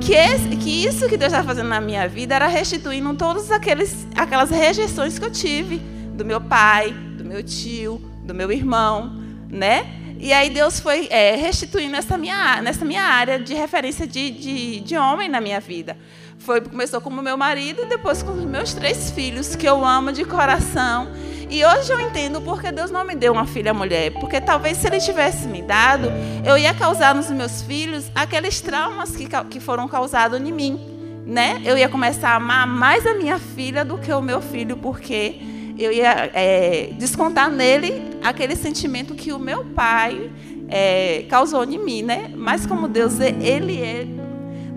que, 0.00 0.12
esse, 0.12 0.48
que 0.56 0.84
isso 0.84 1.08
que 1.08 1.16
Deus 1.16 1.32
estava 1.32 1.46
fazendo 1.46 1.68
na 1.68 1.80
minha 1.80 2.08
vida 2.08 2.34
era 2.34 2.48
restituindo 2.48 3.14
todas 3.14 3.50
aqueles, 3.52 4.06
aquelas 4.16 4.50
rejeições 4.50 5.16
que 5.16 5.24
eu 5.24 5.30
tive 5.30 5.78
do 6.16 6.24
meu 6.24 6.40
pai, 6.40 6.90
do 6.90 7.24
meu 7.24 7.44
tio, 7.44 8.00
do 8.24 8.34
meu 8.34 8.50
irmão, 8.50 9.22
né? 9.48 9.86
E 10.18 10.32
aí 10.32 10.50
Deus 10.50 10.80
foi 10.80 11.06
é, 11.10 11.36
restituindo 11.36 11.94
essa 11.94 12.18
minha, 12.18 12.60
nessa 12.60 12.84
minha 12.84 13.04
área 13.04 13.38
de 13.38 13.54
referência 13.54 14.06
de, 14.06 14.30
de, 14.32 14.80
de 14.80 14.96
homem 14.96 15.28
na 15.28 15.40
minha 15.40 15.60
vida. 15.60 15.96
Foi, 16.44 16.60
começou 16.60 17.00
com 17.00 17.08
o 17.08 17.22
meu 17.22 17.38
marido 17.38 17.84
e 17.84 17.86
depois 17.86 18.22
com 18.22 18.32
os 18.32 18.44
meus 18.44 18.74
três 18.74 19.10
filhos, 19.10 19.56
que 19.56 19.66
eu 19.66 19.82
amo 19.82 20.12
de 20.12 20.26
coração. 20.26 21.08
E 21.48 21.64
hoje 21.64 21.90
eu 21.90 21.98
entendo 21.98 22.38
porque 22.42 22.70
Deus 22.70 22.90
não 22.90 23.02
me 23.02 23.14
deu 23.14 23.32
uma 23.32 23.46
filha 23.46 23.72
mulher. 23.72 24.12
Porque 24.12 24.38
talvez 24.42 24.76
se 24.76 24.86
Ele 24.86 24.98
tivesse 24.98 25.48
me 25.48 25.62
dado, 25.62 26.12
eu 26.44 26.58
ia 26.58 26.74
causar 26.74 27.14
nos 27.14 27.30
meus 27.30 27.62
filhos 27.62 28.10
aqueles 28.14 28.60
traumas 28.60 29.16
que, 29.16 29.26
que 29.48 29.58
foram 29.58 29.88
causados 29.88 30.38
em 30.38 30.52
mim. 30.52 30.78
Né? 31.24 31.62
Eu 31.64 31.78
ia 31.78 31.88
começar 31.88 32.32
a 32.32 32.34
amar 32.34 32.66
mais 32.66 33.06
a 33.06 33.14
minha 33.14 33.38
filha 33.38 33.82
do 33.82 33.96
que 33.96 34.12
o 34.12 34.20
meu 34.20 34.42
filho, 34.42 34.76
porque 34.76 35.40
eu 35.78 35.90
ia 35.90 36.30
é, 36.34 36.90
descontar 36.98 37.50
nele 37.50 38.18
aquele 38.22 38.54
sentimento 38.54 39.14
que 39.14 39.32
o 39.32 39.38
meu 39.38 39.64
pai 39.64 40.30
é, 40.68 41.24
causou 41.30 41.64
em 41.64 41.78
mim, 41.78 42.02
né? 42.02 42.30
Mas 42.36 42.66
como 42.66 42.86
Deus, 42.86 43.18
ele 43.18 43.82
é 43.82 44.06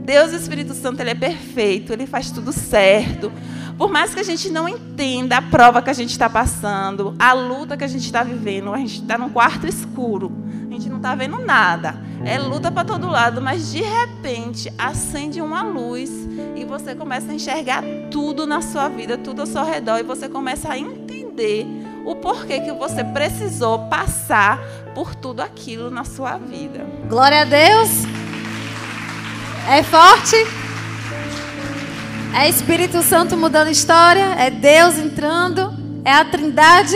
Deus, 0.08 0.32
o 0.32 0.38
Espírito 0.38 0.74
Santo, 0.74 1.02
ele 1.02 1.10
é 1.10 1.16
perfeito, 1.16 1.92
ele 1.92 2.08
faz 2.08 2.32
tudo 2.32 2.54
certo. 2.54 3.30
Por 3.78 3.92
mais 3.92 4.14
que 4.14 4.22
a 4.22 4.24
gente 4.24 4.50
não 4.50 4.66
entenda 4.66 5.36
a 5.36 5.42
prova 5.42 5.82
que 5.82 5.90
a 5.90 5.94
gente 5.94 6.12
está 6.12 6.30
passando, 6.30 7.14
a 7.20 7.34
luta 7.34 7.76
que 7.76 7.84
a 7.84 7.90
gente 7.90 8.06
está 8.06 8.24
vivendo, 8.24 8.74
a 8.74 8.78
gente 8.78 9.02
está 9.02 9.18
num 9.18 9.28
quarto 9.28 9.68
escuro, 9.68 10.32
a 10.66 10.74
gente 10.74 10.88
não 10.88 10.96
está 10.96 11.14
vendo 11.14 11.38
nada. 11.40 11.98
É 12.24 12.40
luta 12.40 12.72
para 12.72 12.86
todo 12.86 13.06
lado, 13.10 13.42
mas 13.42 13.70
de 13.70 13.82
repente 13.82 14.72
acende 14.78 15.42
uma 15.42 15.62
luz 15.62 16.10
e 16.56 16.64
você 16.64 16.96
começa 16.96 17.30
a 17.34 17.36
enxergar 17.36 17.84
tudo 18.10 18.48
na 18.48 18.62
sua 18.62 18.88
vida, 18.88 19.18
tudo 19.18 19.42
ao 19.42 19.46
seu 19.46 19.66
redor, 19.66 20.00
e 20.00 20.04
você 20.04 20.30
começa 20.30 20.72
a 20.72 20.80
entender 20.80 21.68
o 22.06 22.16
porquê 22.16 22.62
que 22.62 22.72
você 22.72 23.04
precisou 23.04 23.90
passar 23.90 24.58
por 24.96 25.14
tudo 25.14 25.42
aquilo 25.42 25.92
na 25.92 26.06
sua 26.06 26.38
vida. 26.38 26.86
Glória 27.10 27.42
a 27.42 27.44
Deus. 27.44 28.17
É 29.70 29.84
forte. 29.84 30.36
É 32.34 32.48
Espírito 32.48 33.02
Santo 33.02 33.36
mudando 33.36 33.70
história, 33.70 34.34
é 34.38 34.50
Deus 34.50 34.98
entrando, 34.98 35.74
é 36.06 36.14
a 36.14 36.24
Trindade. 36.24 36.96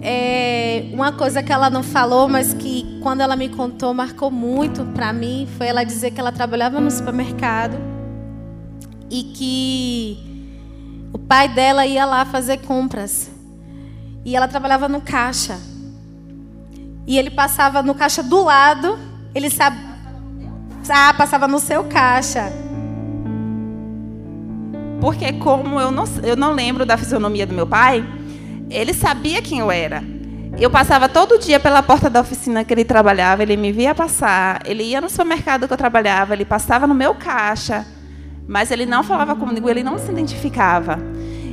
É 0.00 0.88
uma 0.92 1.12
coisa 1.12 1.42
que 1.42 1.52
ela 1.52 1.68
não 1.68 1.82
falou, 1.82 2.28
mas 2.30 2.54
que 2.54 2.98
quando 3.02 3.20
ela 3.20 3.36
me 3.36 3.50
contou 3.50 3.92
marcou 3.92 4.30
muito 4.30 4.86
para 4.86 5.12
mim, 5.12 5.46
foi 5.58 5.66
ela 5.66 5.84
dizer 5.84 6.12
que 6.12 6.20
ela 6.20 6.32
trabalhava 6.32 6.80
no 6.80 6.90
supermercado 6.90 7.76
e 9.10 9.24
que 9.24 10.18
o 11.12 11.18
pai 11.18 11.48
dela 11.48 11.84
ia 11.84 12.06
lá 12.06 12.24
fazer 12.24 12.58
compras. 12.58 13.30
E 14.24 14.34
ela 14.34 14.48
trabalhava 14.48 14.88
no 14.88 15.02
caixa. 15.02 15.58
E 17.06 17.18
ele 17.18 17.30
passava 17.30 17.82
no 17.82 17.94
caixa 17.94 18.22
do 18.22 18.44
lado, 18.44 18.98
ele 19.34 19.50
sabe, 19.50 19.87
ah, 20.88 21.14
passava 21.14 21.46
no 21.48 21.58
seu 21.58 21.84
caixa. 21.84 22.52
Porque 25.00 25.32
como 25.34 25.80
eu 25.80 25.90
não, 25.90 26.04
eu 26.22 26.36
não 26.36 26.52
lembro 26.52 26.84
da 26.84 26.96
fisionomia 26.96 27.46
do 27.46 27.54
meu 27.54 27.66
pai, 27.66 28.04
ele 28.70 28.92
sabia 28.92 29.40
quem 29.40 29.60
eu 29.60 29.70
era. 29.70 30.02
Eu 30.58 30.70
passava 30.70 31.08
todo 31.08 31.38
dia 31.38 31.60
pela 31.60 31.82
porta 31.82 32.10
da 32.10 32.20
oficina 32.20 32.64
que 32.64 32.74
ele 32.74 32.84
trabalhava, 32.84 33.42
ele 33.42 33.56
me 33.56 33.70
via 33.70 33.94
passar, 33.94 34.60
ele 34.64 34.82
ia 34.82 35.00
no 35.00 35.08
supermercado 35.08 35.68
que 35.68 35.72
eu 35.72 35.76
trabalhava, 35.76 36.34
ele 36.34 36.44
passava 36.44 36.84
no 36.84 36.94
meu 36.94 37.14
caixa, 37.14 37.86
mas 38.46 38.72
ele 38.72 38.84
não 38.84 39.04
falava 39.04 39.36
comigo, 39.36 39.70
ele 39.70 39.84
não 39.84 39.98
se 39.98 40.10
identificava. 40.10 40.98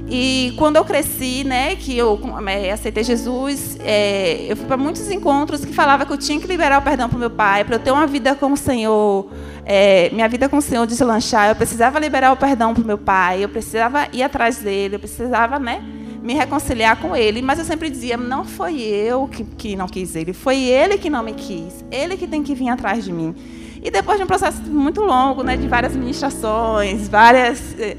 E 0.08 0.54
quando 0.58 0.76
eu 0.76 0.86
cresci, 0.86 1.44
né, 1.44 1.76
que 1.76 1.98
eu 1.98 2.20
é, 2.48 2.72
aceitei 2.72 3.04
Jesus, 3.04 3.78
é, 3.84 4.46
eu 4.48 4.56
fui 4.56 4.66
para 4.68 4.78
muitos 4.78 5.10
encontros 5.10 5.66
que 5.66 5.74
falava 5.74 6.06
que 6.06 6.14
eu 6.14 6.18
tinha 6.18 6.40
que 6.40 6.46
liberar 6.46 6.80
o 6.80 6.84
perdão 6.84 7.10
para 7.10 7.16
o 7.16 7.20
meu 7.20 7.30
pai, 7.30 7.64
para 7.64 7.76
eu 7.76 7.80
ter 7.80 7.92
uma 7.92 8.06
vida 8.06 8.36
com 8.36 8.52
o 8.52 8.58
Senhor, 8.58 9.28
é, 9.66 10.12
minha 10.12 10.30
vida 10.30 10.48
com 10.48 10.58
o 10.58 10.62
Senhor 10.62 10.86
deslanchar. 10.86 11.50
Eu 11.50 11.56
precisava 11.56 12.00
liberar 12.00 12.32
o 12.32 12.38
perdão 12.38 12.74
para 12.74 12.84
o 12.84 12.86
meu 12.86 13.00
pai, 13.00 13.44
eu 13.44 13.50
precisava 13.50 14.08
ir 14.14 14.22
atrás 14.22 14.58
dele, 14.58 14.96
eu 14.96 15.00
precisava, 15.00 15.58
né, 15.58 15.84
me 16.22 16.34
reconciliar 16.36 16.98
com 16.98 17.16
ele. 17.16 17.42
Mas 17.42 17.58
eu 17.58 17.66
sempre 17.66 17.90
dizia, 17.90 18.16
não 18.16 18.46
foi 18.46 18.80
eu 18.82 19.28
que, 19.28 19.44
que 19.44 19.76
não 19.76 19.88
quis 19.88 20.16
ele, 20.16 20.34
foi 20.34 20.58
ele 20.58 21.00
que 21.00 21.10
não 21.10 21.24
me 21.24 21.34
quis, 21.34 21.84
ele 21.92 22.16
que 22.16 22.28
tem 22.28 22.44
que 22.44 22.54
vir 22.54 22.70
atrás 22.70 23.04
de 23.04 23.12
mim. 23.12 23.34
E 23.86 23.92
depois 23.92 24.18
de 24.18 24.24
um 24.24 24.28
processo 24.28 24.64
muito 24.64 25.02
longo, 25.02 25.44
né, 25.44 25.56
de 25.56 25.68
várias 25.68 25.96
ministrações, 25.96 27.08
várias 27.08 27.80
eh, 27.80 27.96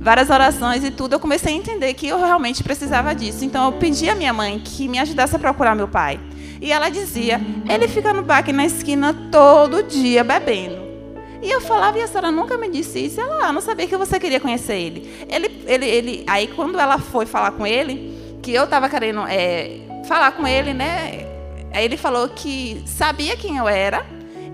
várias 0.00 0.30
orações 0.30 0.82
e 0.82 0.90
tudo, 0.90 1.14
eu 1.14 1.20
comecei 1.20 1.52
a 1.52 1.56
entender 1.56 1.92
que 1.94 2.08
eu 2.08 2.18
realmente 2.18 2.64
precisava 2.64 3.14
disso. 3.14 3.44
Então 3.44 3.66
eu 3.66 3.72
pedi 3.72 4.08
à 4.08 4.14
minha 4.14 4.32
mãe 4.32 4.58
que 4.58 4.88
me 4.88 4.98
ajudasse 4.98 5.36
a 5.36 5.38
procurar 5.38 5.76
meu 5.76 5.86
pai. 5.86 6.18
E 6.60 6.72
ela 6.72 6.88
dizia: 6.88 7.40
ele 7.68 7.86
fica 7.86 8.12
no 8.12 8.22
bar 8.22 8.38
aqui 8.38 8.52
na 8.52 8.64
esquina 8.64 9.14
todo 9.30 9.82
dia 9.82 10.24
bebendo. 10.24 10.88
E 11.42 11.50
eu 11.50 11.60
falava, 11.60 11.98
e 11.98 12.02
a 12.02 12.06
senhora 12.06 12.30
nunca 12.30 12.58
me 12.58 12.68
disse 12.68 12.98
isso. 13.06 13.18
Ela, 13.18 13.46
ah, 13.46 13.52
não 13.52 13.62
sabia 13.62 13.86
que 13.86 13.96
você 13.96 14.20
queria 14.20 14.38
conhecer 14.38 14.74
ele. 14.74 15.26
Ele, 15.28 15.64
ele, 15.66 15.86
ele. 15.86 16.24
Aí 16.26 16.48
quando 16.48 16.78
ela 16.78 16.98
foi 16.98 17.24
falar 17.24 17.52
com 17.52 17.66
ele, 17.66 18.38
que 18.42 18.52
eu 18.52 18.64
estava 18.64 18.88
querendo 18.88 19.22
é, 19.26 19.80
falar 20.06 20.32
com 20.32 20.46
ele, 20.46 20.74
né? 20.74 21.26
Aí 21.72 21.84
ele 21.84 21.96
falou 21.96 22.28
que 22.28 22.82
sabia 22.84 23.36
quem 23.36 23.56
eu 23.56 23.66
era 23.66 24.04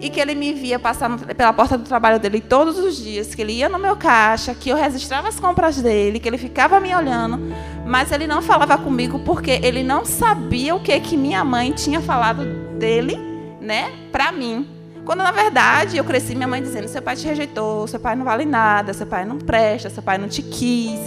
e 0.00 0.10
que 0.10 0.20
ele 0.20 0.34
me 0.34 0.52
via 0.52 0.78
passar 0.78 1.16
pela 1.18 1.52
porta 1.52 1.78
do 1.78 1.84
trabalho 1.84 2.18
dele 2.18 2.40
todos 2.40 2.78
os 2.78 2.96
dias, 2.96 3.34
que 3.34 3.40
ele 3.40 3.52
ia 3.52 3.68
no 3.68 3.78
meu 3.78 3.96
caixa, 3.96 4.54
que 4.54 4.68
eu 4.68 4.76
registrava 4.76 5.28
as 5.28 5.40
compras 5.40 5.80
dele, 5.80 6.20
que 6.20 6.28
ele 6.28 6.38
ficava 6.38 6.78
me 6.78 6.94
olhando, 6.94 7.38
mas 7.86 8.12
ele 8.12 8.26
não 8.26 8.42
falava 8.42 8.76
comigo 8.76 9.18
porque 9.20 9.58
ele 9.62 9.82
não 9.82 10.04
sabia 10.04 10.74
o 10.74 10.80
que 10.80 10.98
que 11.00 11.16
minha 11.16 11.42
mãe 11.42 11.72
tinha 11.72 12.00
falado 12.00 12.44
dele, 12.78 13.16
né, 13.60 13.90
para 14.12 14.30
mim. 14.30 14.68
Quando 15.04 15.22
na 15.22 15.30
verdade 15.30 15.96
eu 15.96 16.04
cresci 16.04 16.34
minha 16.34 16.48
mãe 16.48 16.60
dizendo: 16.60 16.88
"Seu 16.88 17.00
pai 17.00 17.14
te 17.14 17.26
rejeitou, 17.26 17.86
seu 17.86 18.00
pai 18.00 18.16
não 18.16 18.24
vale 18.24 18.44
nada, 18.44 18.92
seu 18.92 19.06
pai 19.06 19.24
não 19.24 19.38
presta, 19.38 19.88
seu 19.88 20.02
pai 20.02 20.18
não 20.18 20.28
te 20.28 20.42
quis". 20.42 20.98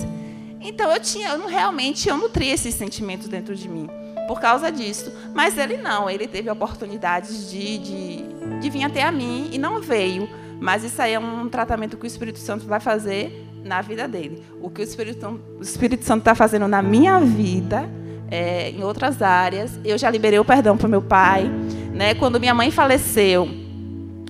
Então 0.61 0.89
eu 0.89 0.99
tinha, 1.01 1.29
eu 1.31 1.47
realmente 1.47 2.07
eu 2.07 2.17
nutria 2.17 2.53
esses 2.53 2.73
sentimentos 2.73 3.27
dentro 3.27 3.53
de 3.55 3.67
mim 3.67 3.98
por 4.29 4.39
causa 4.39 4.71
disso. 4.71 5.11
Mas 5.33 5.57
ele 5.57 5.75
não, 5.77 6.07
ele 6.07 6.27
teve 6.27 6.51
oportunidades 6.51 7.49
de, 7.49 7.79
de, 7.79 8.23
de 8.61 8.69
vir 8.69 8.83
até 8.83 9.01
a 9.01 9.11
mim 9.11 9.49
e 9.51 9.57
não 9.57 9.81
veio. 9.81 10.29
Mas 10.61 10.83
isso 10.83 11.01
aí 11.01 11.13
é 11.13 11.19
um 11.19 11.49
tratamento 11.49 11.97
que 11.97 12.03
o 12.03 12.05
Espírito 12.05 12.37
Santo 12.37 12.67
vai 12.67 12.79
fazer 12.79 13.43
na 13.63 13.81
vida 13.81 14.07
dele. 14.07 14.43
O 14.61 14.69
que 14.69 14.81
o 14.81 14.83
Espírito, 14.83 15.41
o 15.57 15.63
Espírito 15.63 16.05
Santo 16.05 16.19
está 16.19 16.35
fazendo 16.35 16.67
na 16.67 16.79
minha 16.79 17.19
vida, 17.19 17.89
é, 18.29 18.69
em 18.69 18.83
outras 18.83 19.19
áreas. 19.19 19.79
Eu 19.83 19.97
já 19.97 20.11
liberei 20.11 20.37
o 20.37 20.45
perdão 20.45 20.77
para 20.77 20.87
meu 20.87 21.01
pai. 21.01 21.49
Né? 21.91 22.13
Quando 22.13 22.39
minha 22.39 22.53
mãe 22.53 22.69
faleceu, 22.69 23.49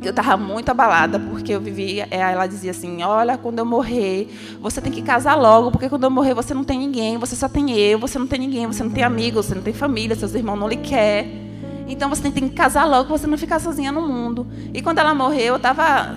eu 0.01 0.12
estava 0.12 0.38
muito 0.38 0.69
abalada 0.69 1.19
porque 1.19 1.53
eu 1.53 1.59
vivia. 1.59 2.07
É, 2.09 2.17
ela 2.17 2.47
dizia 2.47 2.71
assim: 2.71 3.03
Olha, 3.03 3.38
quando 3.38 3.59
eu 3.59 3.65
morrer, 3.65 4.29
você 4.62 4.79
tem 4.81 4.91
que 4.91 5.01
casar 5.01 5.35
logo, 5.35 5.71
porque 5.71 5.89
quando 5.89 6.03
eu 6.03 6.12
morrer 6.12 6.33
você 6.33 6.53
não 6.53 6.63
tem 6.63 6.79
ninguém, 6.79 7.17
você 7.17 7.35
só 7.35 7.49
tem 7.49 7.77
eu, 7.77 7.99
você 7.99 8.17
não 8.17 8.27
tem 8.27 8.39
ninguém, 8.39 8.65
você 8.67 8.83
não 8.83 8.91
tem 8.91 9.03
amigos, 9.03 9.45
você 9.45 9.55
não 9.55 9.62
tem 9.62 9.73
família, 9.73 10.15
seus 10.15 10.33
irmãos 10.33 10.57
não 10.57 10.67
lhe 10.67 10.77
querem. 10.77 11.49
Então 11.88 12.07
você 12.07 12.29
tem 12.29 12.47
que 12.47 12.55
casar 12.55 12.85
logo 12.85 13.07
para 13.07 13.17
você 13.17 13.27
não 13.27 13.38
ficar 13.38 13.59
sozinha 13.59 13.91
no 13.91 14.07
mundo. 14.07 14.45
E 14.73 14.81
quando 14.81 14.99
ela 14.99 15.13
morreu, 15.13 15.47
eu 15.53 15.55
estava 15.55 16.15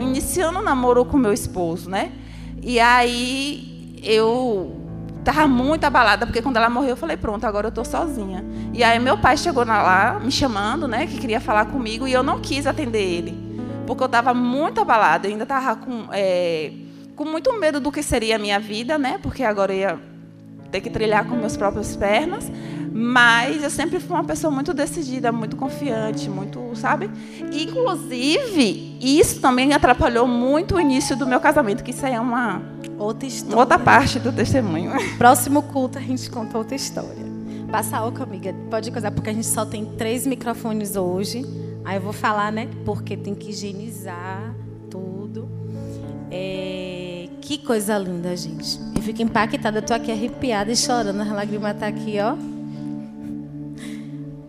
iniciando 0.00 0.58
um 0.58 0.62
namoro 0.62 1.04
com 1.04 1.18
meu 1.18 1.32
esposo, 1.32 1.90
né? 1.90 2.10
E 2.62 2.80
aí 2.80 4.00
eu 4.02 4.79
Tava 5.24 5.46
muito 5.46 5.84
abalada, 5.84 6.24
porque 6.24 6.40
quando 6.40 6.56
ela 6.56 6.70
morreu, 6.70 6.90
eu 6.90 6.96
falei, 6.96 7.16
pronto, 7.16 7.44
agora 7.44 7.68
eu 7.68 7.72
tô 7.72 7.84
sozinha. 7.84 8.44
E 8.72 8.82
aí 8.82 8.98
meu 8.98 9.18
pai 9.18 9.36
chegou 9.36 9.64
lá, 9.64 10.18
me 10.18 10.30
chamando, 10.30 10.88
né, 10.88 11.06
que 11.06 11.18
queria 11.18 11.40
falar 11.40 11.66
comigo, 11.66 12.08
e 12.08 12.12
eu 12.12 12.22
não 12.22 12.40
quis 12.40 12.66
atender 12.66 13.02
ele. 13.02 13.38
Porque 13.86 14.02
eu 14.02 14.06
estava 14.06 14.32
muito 14.32 14.80
abalada, 14.80 15.26
eu 15.26 15.32
ainda 15.32 15.42
estava 15.42 15.76
com, 15.76 16.06
é, 16.12 16.72
com 17.14 17.24
muito 17.24 17.52
medo 17.58 17.80
do 17.80 17.92
que 17.92 18.02
seria 18.02 18.36
a 18.36 18.38
minha 18.38 18.58
vida, 18.58 18.96
né, 18.96 19.18
porque 19.22 19.42
agora 19.42 19.74
eu 19.74 19.78
ia 19.78 19.98
ter 20.70 20.80
que 20.80 20.88
trilhar 20.88 21.26
com 21.26 21.36
meus 21.36 21.56
próprias 21.56 21.94
pernas. 21.96 22.50
Mas 22.92 23.62
eu 23.62 23.70
sempre 23.70 24.00
fui 24.00 24.16
uma 24.16 24.24
pessoa 24.24 24.50
muito 24.50 24.74
decidida, 24.74 25.30
muito 25.30 25.54
confiante, 25.54 26.28
muito, 26.28 26.74
sabe? 26.74 27.08
Inclusive, 27.52 28.98
isso 29.00 29.40
também 29.40 29.72
atrapalhou 29.72 30.26
muito 30.26 30.74
o 30.74 30.80
início 30.80 31.16
do 31.16 31.24
meu 31.24 31.38
casamento, 31.38 31.84
que 31.84 31.92
isso 31.92 32.04
aí 32.04 32.14
é 32.14 32.20
uma 32.20 32.60
outra 33.02 33.26
história. 33.26 33.58
Outra 33.58 33.78
parte 33.78 34.18
do 34.18 34.32
testemunho. 34.32 34.92
Próximo 35.18 35.62
culto 35.62 35.98
a 35.98 36.00
gente 36.00 36.30
conta 36.30 36.58
outra 36.58 36.74
história. 36.74 37.30
Passa 37.70 37.98
a 37.98 38.06
oca, 38.06 38.24
amiga. 38.24 38.54
Pode 38.70 38.90
coisar, 38.90 39.10
porque 39.10 39.30
a 39.30 39.32
gente 39.32 39.46
só 39.46 39.64
tem 39.64 39.84
três 39.84 40.26
microfones 40.26 40.96
hoje. 40.96 41.44
Aí 41.84 41.96
eu 41.96 42.02
vou 42.02 42.12
falar, 42.12 42.52
né? 42.52 42.68
Porque 42.84 43.16
tem 43.16 43.34
que 43.34 43.50
higienizar 43.50 44.54
tudo. 44.90 45.48
É... 46.30 47.28
Que 47.40 47.58
coisa 47.58 47.96
linda, 47.98 48.36
gente. 48.36 48.78
Eu 48.94 49.02
fico 49.02 49.22
impactada, 49.22 49.78
eu 49.78 49.82
tô 49.82 49.94
aqui 49.94 50.12
arrepiada 50.12 50.70
e 50.70 50.76
chorando, 50.76 51.20
a 51.20 51.32
lágrima 51.32 51.72
tá 51.72 51.86
aqui, 51.86 52.16
ó. 52.20 52.36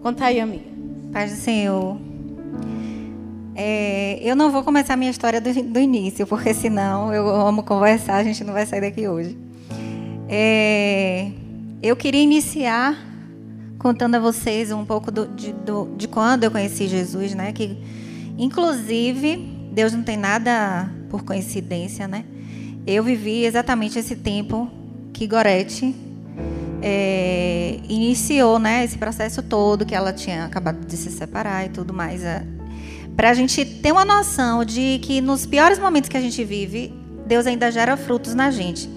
Conta 0.01 0.25
aí, 0.25 0.39
amiga. 0.39 0.65
Paz 1.11 1.31
do 1.31 1.37
Senhor. 1.37 2.10
É, 3.55 4.19
eu 4.21 4.35
não 4.35 4.51
vou 4.51 4.63
começar 4.63 4.93
a 4.93 4.97
minha 4.97 5.11
história 5.11 5.41
do, 5.41 5.53
do, 5.63 5.79
início, 5.79 6.25
porque 6.25 6.53
senão 6.53 7.13
eu 7.13 7.27
amo 7.29 7.63
conversar, 7.63 8.15
a 8.15 8.23
gente 8.23 8.43
não 8.43 8.53
vai 8.53 8.65
sair 8.65 8.81
daqui 8.81 9.07
hoje. 9.07 9.37
É, 10.29 11.29
eu 11.83 11.95
queria 11.95 12.21
iniciar 12.21 12.97
contando 13.77 14.15
a 14.15 14.19
vocês 14.19 14.71
um 14.71 14.85
pouco 14.85 15.11
do, 15.11 15.27
de, 15.27 15.51
do, 15.51 15.93
de 15.97 16.07
quando 16.07 16.43
eu 16.43 16.51
conheci 16.51 16.87
Jesus, 16.87 17.33
né? 17.33 17.51
Que, 17.51 17.77
inclusive, 18.37 19.37
Deus 19.73 19.91
não 19.91 20.03
tem 20.03 20.15
nada 20.15 20.89
por 21.09 21.23
coincidência, 21.23 22.07
né? 22.07 22.23
Eu 22.87 23.03
vivi 23.03 23.43
exatamente 23.43 23.99
esse 23.99 24.15
tempo 24.15 24.69
que 25.11 25.27
Gorete 25.27 25.93
é, 26.81 27.79
iniciou, 27.89 28.57
né? 28.59 28.83
Esse 28.85 28.97
processo 28.97 29.43
todo 29.43 29.85
que 29.85 29.93
ela 29.93 30.13
tinha 30.13 30.45
acabado 30.45 30.85
de 30.85 30.95
se 30.95 31.11
separar 31.11 31.65
e 31.65 31.69
tudo 31.69 31.93
mais. 31.93 32.23
Para 33.15 33.29
a 33.29 33.33
gente 33.33 33.63
ter 33.65 33.91
uma 33.91 34.05
noção 34.05 34.65
de 34.65 34.99
que 35.01 35.21
nos 35.21 35.45
piores 35.45 35.77
momentos 35.77 36.09
que 36.09 36.17
a 36.17 36.21
gente 36.21 36.43
vive, 36.43 36.93
Deus 37.25 37.45
ainda 37.45 37.71
gera 37.71 37.95
frutos 37.95 38.33
na 38.33 38.49
gente. 38.49 38.89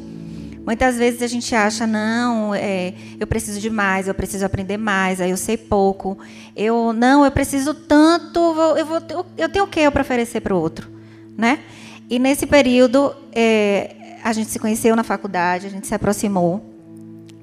Muitas 0.64 0.96
vezes 0.96 1.20
a 1.20 1.26
gente 1.26 1.54
acha, 1.54 1.86
não, 1.86 2.54
é, 2.54 2.94
eu 3.20 3.26
preciso 3.26 3.60
de 3.60 3.68
mais, 3.68 4.08
eu 4.08 4.14
preciso 4.14 4.46
aprender 4.46 4.78
mais, 4.78 5.20
aí 5.20 5.30
eu 5.30 5.36
sei 5.36 5.58
pouco. 5.58 6.16
Eu 6.56 6.92
não, 6.92 7.24
eu 7.24 7.30
preciso 7.30 7.74
tanto, 7.74 8.38
eu, 8.78 8.86
vou, 8.86 8.98
eu 9.36 9.48
tenho 9.48 9.66
o 9.66 9.68
que 9.68 9.90
para 9.90 10.00
oferecer 10.00 10.40
para 10.40 10.54
o 10.54 10.58
outro, 10.58 10.90
né? 11.36 11.60
E 12.08 12.18
nesse 12.18 12.46
período 12.46 13.14
é, 13.32 14.18
a 14.22 14.32
gente 14.32 14.50
se 14.50 14.58
conheceu 14.58 14.96
na 14.96 15.02
faculdade, 15.02 15.66
a 15.66 15.70
gente 15.70 15.86
se 15.86 15.94
aproximou 15.94 16.64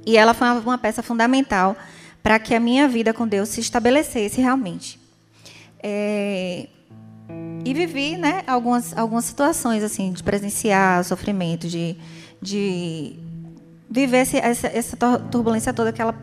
e 0.05 0.17
ela 0.17 0.34
foi 0.34 0.47
uma, 0.47 0.60
uma 0.60 0.77
peça 0.77 1.03
fundamental 1.03 1.75
para 2.23 2.39
que 2.39 2.55
a 2.55 2.60
minha 2.60 2.88
vida 2.88 3.13
com 3.13 3.27
Deus 3.27 3.49
se 3.49 3.62
estabelecesse 3.62 4.41
realmente. 4.41 5.01
É, 5.84 6.67
e 7.65 7.74
vivi, 7.74 8.17
né, 8.17 8.44
algumas 8.48 8.98
algumas 8.98 9.26
situações 9.26 9.84
assim 9.84 10.12
de 10.12 10.24
presenciar 10.24 11.04
sofrimento, 11.04 11.67
de 11.67 11.98
de 12.41 13.15
viver 13.89 14.17
essa, 14.17 14.67
essa 14.67 14.98
turbulência 15.30 15.74
toda 15.74 15.91
que 15.91 16.02
ela 16.02 16.15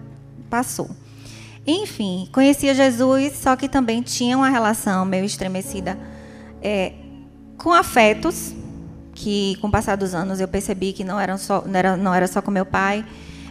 passou. 0.48 0.90
Enfim, 1.66 2.28
conhecia 2.32 2.74
Jesus, 2.74 3.34
só 3.34 3.54
que 3.54 3.68
também 3.68 4.00
tinha 4.00 4.36
uma 4.36 4.48
relação 4.48 5.04
meio 5.04 5.24
estremecida 5.24 5.98
é, 6.62 6.92
com 7.58 7.72
afetos, 7.72 8.54
que 9.14 9.56
com 9.60 9.66
o 9.68 9.70
passar 9.70 9.96
dos 9.96 10.14
anos 10.14 10.40
eu 10.40 10.48
percebi 10.48 10.92
que 10.92 11.04
não, 11.04 11.20
eram 11.20 11.36
só, 11.36 11.62
não, 11.66 11.78
era, 11.78 11.96
não 11.96 12.14
era 12.14 12.26
só 12.26 12.40
com 12.40 12.50
meu 12.50 12.64
pai, 12.64 13.04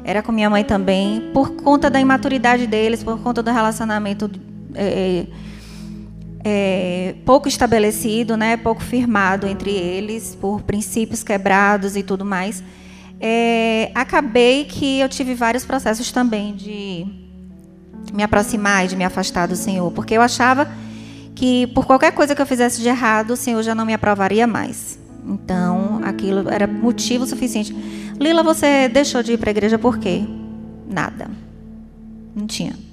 era 0.03 0.23
com 0.23 0.31
minha 0.31 0.49
mãe 0.49 0.63
também, 0.63 1.29
por 1.31 1.51
conta 1.51 1.89
da 1.89 1.99
imaturidade 1.99 2.65
deles, 2.65 3.03
por 3.03 3.19
conta 3.19 3.43
do 3.43 3.51
relacionamento 3.51 4.31
é, 4.73 5.27
é, 6.49 7.13
pouco 7.25 7.49
estabelecido, 7.49 8.37
né, 8.37 8.55
pouco 8.55 8.81
firmado 8.81 9.45
entre 9.45 9.69
eles, 9.71 10.33
por 10.39 10.61
princípios 10.61 11.21
quebrados 11.21 11.97
e 11.97 12.03
tudo 12.03 12.23
mais, 12.23 12.63
é, 13.19 13.91
acabei 13.93 14.63
que 14.63 15.01
eu 15.01 15.09
tive 15.09 15.33
vários 15.33 15.65
processos 15.65 16.09
também 16.09 16.55
de 16.55 17.05
me 18.13 18.23
aproximar 18.23 18.85
e 18.85 18.87
de 18.87 18.95
me 18.95 19.03
afastar 19.03 19.45
do 19.45 19.57
Senhor, 19.57 19.91
porque 19.91 20.13
eu 20.13 20.21
achava 20.21 20.71
que 21.35 21.67
por 21.67 21.85
qualquer 21.85 22.13
coisa 22.13 22.33
que 22.33 22.41
eu 22.41 22.45
fizesse 22.45 22.81
de 22.81 22.87
errado, 22.87 23.31
o 23.31 23.35
Senhor 23.35 23.61
já 23.61 23.75
não 23.75 23.85
me 23.85 23.93
aprovaria 23.93 24.47
mais. 24.47 24.97
Então, 25.27 25.99
aquilo 26.01 26.49
era 26.49 26.65
motivo 26.65 27.25
suficiente. 27.25 27.75
Lila, 28.17 28.41
você 28.41 28.87
deixou 28.87 29.21
de 29.21 29.33
ir 29.33 29.37
para 29.37 29.49
a 29.49 29.51
igreja 29.51 29.77
por 29.77 29.97
quê? 29.97 30.23
Nada. 30.89 31.29
Não 32.33 32.47
tinha. 32.47 32.86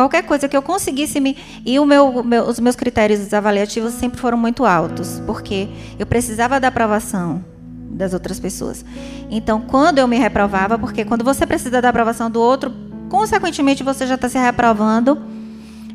Qualquer 0.00 0.22
coisa 0.22 0.48
que 0.48 0.56
eu 0.56 0.62
conseguisse 0.62 1.20
me. 1.20 1.36
E 1.62 1.78
meu, 1.78 2.24
meu, 2.24 2.44
os 2.44 2.58
meus 2.58 2.74
critérios 2.74 3.34
avaliativos 3.34 3.92
sempre 3.92 4.18
foram 4.18 4.38
muito 4.38 4.64
altos, 4.64 5.20
porque 5.26 5.68
eu 5.98 6.06
precisava 6.06 6.58
da 6.58 6.68
aprovação 6.68 7.44
das 7.90 8.14
outras 8.14 8.40
pessoas. 8.40 8.82
Então, 9.30 9.60
quando 9.60 9.98
eu 9.98 10.08
me 10.08 10.16
reprovava, 10.16 10.78
porque 10.78 11.04
quando 11.04 11.22
você 11.22 11.44
precisa 11.44 11.82
da 11.82 11.90
aprovação 11.90 12.30
do 12.30 12.40
outro, 12.40 12.72
consequentemente 13.10 13.82
você 13.82 14.06
já 14.06 14.14
está 14.14 14.26
se 14.26 14.38
reprovando, 14.38 15.20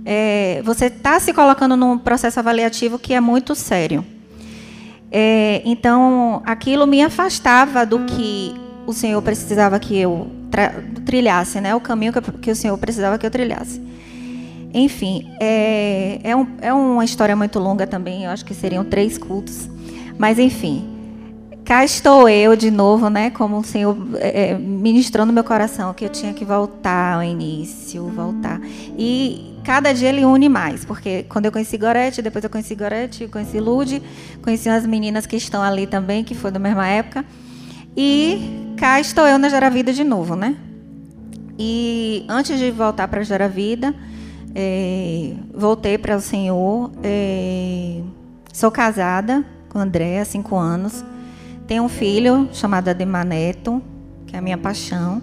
é, 0.05 0.61
você 0.63 0.85
está 0.85 1.19
se 1.19 1.33
colocando 1.33 1.75
num 1.75 1.97
processo 1.97 2.39
avaliativo 2.39 2.99
que 2.99 3.11
é 3.11 3.19
muito 3.19 3.55
sério. 3.55 4.05
É, 5.11 5.63
então, 5.65 6.43
aquilo 6.45 6.85
me 6.85 7.01
afastava 7.01 7.83
do 7.87 8.05
que 8.05 8.53
o 8.85 8.93
Senhor 8.93 9.19
precisava 9.23 9.79
que 9.79 9.97
eu 9.97 10.29
trilhasse, 11.05 11.61
né? 11.61 11.75
O 11.75 11.79
caminho 11.79 12.13
que, 12.13 12.21
que, 12.33 12.51
o 12.51 12.55
Senhor 12.55 12.77
precisava 12.77 13.17
que 13.17 13.25
eu 13.25 13.31
trilhasse. 13.31 13.81
Enfim, 14.73 15.31
é, 15.39 16.19
é, 16.23 16.35
um, 16.35 16.47
é 16.61 16.73
uma 16.73 17.05
história 17.05 17.35
muito 17.35 17.59
longa 17.59 17.87
também. 17.87 18.25
Eu 18.25 18.31
acho 18.31 18.43
que 18.43 18.53
seriam 18.53 18.83
três 18.83 19.17
cultos. 19.17 19.69
Mas, 20.17 20.37
enfim, 20.39 20.95
cá 21.63 21.83
estou 21.83 22.29
eu 22.29 22.55
de 22.55 22.69
novo, 22.69 23.09
né? 23.09 23.29
Como 23.29 23.57
o 23.57 23.63
Senhor 23.63 23.97
é, 24.15 24.51
é, 24.51 24.53
ministrou 24.57 25.25
no 25.25 25.33
meu 25.33 25.43
coração 25.43 25.93
que 25.93 26.05
eu 26.05 26.09
tinha 26.09 26.33
que 26.33 26.45
voltar 26.45 27.15
ao 27.15 27.23
início, 27.23 28.05
voltar. 28.09 28.59
E 28.97 29.55
cada 29.63 29.91
dia 29.93 30.09
ele 30.09 30.23
une 30.23 30.47
mais, 30.47 30.85
porque 30.85 31.23
quando 31.23 31.45
eu 31.45 31.51
conheci 31.51 31.77
Gorete, 31.77 32.21
depois 32.21 32.43
eu 32.43 32.49
conheci 32.49 32.75
Gorete, 32.75 33.27
conheci 33.27 33.59
Lude, 33.59 34.01
conheci 34.43 34.69
as 34.69 34.85
meninas 34.85 35.25
que 35.25 35.35
estão 35.35 35.61
ali 35.61 35.87
também, 35.87 36.23
que 36.23 36.35
foi 36.35 36.51
da 36.51 36.59
mesma 36.59 36.87
época. 36.87 37.25
E 37.95 38.73
cá 38.77 38.99
estou 38.99 39.25
eu 39.25 39.37
na 39.37 39.49
Gera 39.49 39.69
Vida 39.69 39.93
de 39.93 40.03
novo, 40.03 40.35
né? 40.35 40.57
E 41.57 42.25
antes 42.27 42.59
de 42.59 42.69
voltar 42.71 43.07
para 43.07 43.21
a 43.21 43.23
Gera 43.23 43.47
Vida, 43.47 43.95
é, 44.53 45.33
voltei 45.53 45.97
para 45.97 46.15
o 46.17 46.21
Senhor. 46.21 46.91
É, 47.01 48.01
sou 48.51 48.69
casada 48.69 49.45
com 49.69 49.79
André 49.79 50.19
há 50.19 50.25
cinco 50.25 50.55
anos. 50.57 51.03
Tenho 51.67 51.83
um 51.83 51.89
filho 51.89 52.49
chamado 52.51 52.89
Ademar 52.89 53.25
Neto, 53.25 53.81
que 54.27 54.35
é 54.35 54.39
a 54.39 54.41
minha 54.41 54.57
paixão. 54.57 55.21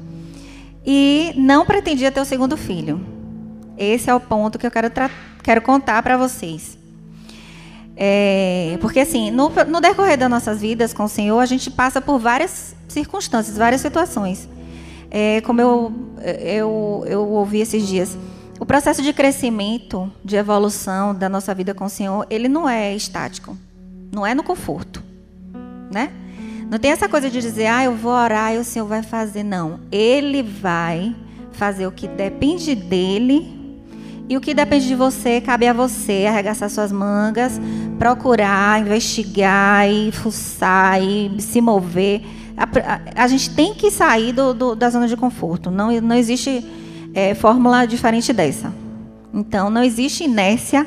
E 0.84 1.32
não 1.36 1.64
pretendia 1.64 2.10
ter 2.10 2.20
o 2.20 2.24
segundo 2.24 2.56
filho. 2.56 3.00
Esse 3.76 4.10
é 4.10 4.14
o 4.14 4.20
ponto 4.20 4.58
que 4.58 4.66
eu 4.66 4.70
quero, 4.70 4.90
quero 5.42 5.62
contar 5.62 6.02
para 6.02 6.16
vocês. 6.16 6.81
É, 8.04 8.76
porque 8.80 8.98
assim, 8.98 9.30
no, 9.30 9.48
no, 9.68 9.80
decorrer 9.80 10.18
das 10.18 10.28
nossas 10.28 10.60
vidas 10.60 10.92
com 10.92 11.04
o 11.04 11.08
Senhor, 11.08 11.38
a 11.38 11.46
gente 11.46 11.70
passa 11.70 12.00
por 12.00 12.18
várias 12.18 12.74
circunstâncias, 12.88 13.56
várias 13.56 13.80
situações. 13.80 14.48
É, 15.08 15.40
como 15.42 15.60
eu, 15.60 15.92
eu, 16.40 17.04
eu 17.06 17.28
ouvi 17.28 17.60
esses 17.60 17.86
dias, 17.86 18.18
o 18.58 18.66
processo 18.66 19.02
de 19.02 19.12
crescimento, 19.12 20.10
de 20.24 20.34
evolução 20.34 21.14
da 21.14 21.28
nossa 21.28 21.54
vida 21.54 21.74
com 21.74 21.84
o 21.84 21.88
Senhor, 21.88 22.26
ele 22.28 22.48
não 22.48 22.68
é 22.68 22.92
estático, 22.92 23.56
não 24.10 24.26
é 24.26 24.34
no 24.34 24.42
conforto, 24.42 25.00
né? 25.88 26.10
Não 26.68 26.80
tem 26.80 26.90
essa 26.90 27.08
coisa 27.08 27.30
de 27.30 27.40
dizer, 27.40 27.66
ah, 27.66 27.84
eu 27.84 27.94
vou 27.94 28.10
orar 28.10 28.52
e 28.52 28.58
o 28.58 28.64
Senhor 28.64 28.86
vai 28.86 29.04
fazer. 29.04 29.44
Não. 29.44 29.78
Ele 29.92 30.42
vai 30.42 31.14
fazer 31.52 31.86
o 31.86 31.92
que 31.92 32.08
depende 32.08 32.74
dele 32.74 33.61
e 34.32 34.36
o 34.38 34.40
que 34.40 34.54
depende 34.54 34.88
de 34.88 34.94
você, 34.94 35.42
cabe 35.42 35.66
a 35.66 35.74
você 35.74 36.24
arregaçar 36.26 36.70
suas 36.70 36.90
mangas, 36.90 37.60
procurar, 37.98 38.80
investigar 38.80 39.86
e 39.86 40.10
fuçar 40.10 41.02
e 41.02 41.38
se 41.38 41.60
mover. 41.60 42.22
A, 42.56 42.62
a, 42.62 43.24
a 43.24 43.28
gente 43.28 43.50
tem 43.50 43.74
que 43.74 43.90
sair 43.90 44.32
do, 44.32 44.54
do, 44.54 44.74
da 44.74 44.88
zona 44.88 45.06
de 45.06 45.18
conforto. 45.18 45.70
Não, 45.70 46.00
não 46.00 46.16
existe 46.16 46.64
é, 47.12 47.34
fórmula 47.34 47.84
diferente 47.84 48.32
dessa. 48.32 48.72
Então, 49.34 49.68
não 49.68 49.84
existe 49.84 50.24
inércia 50.24 50.86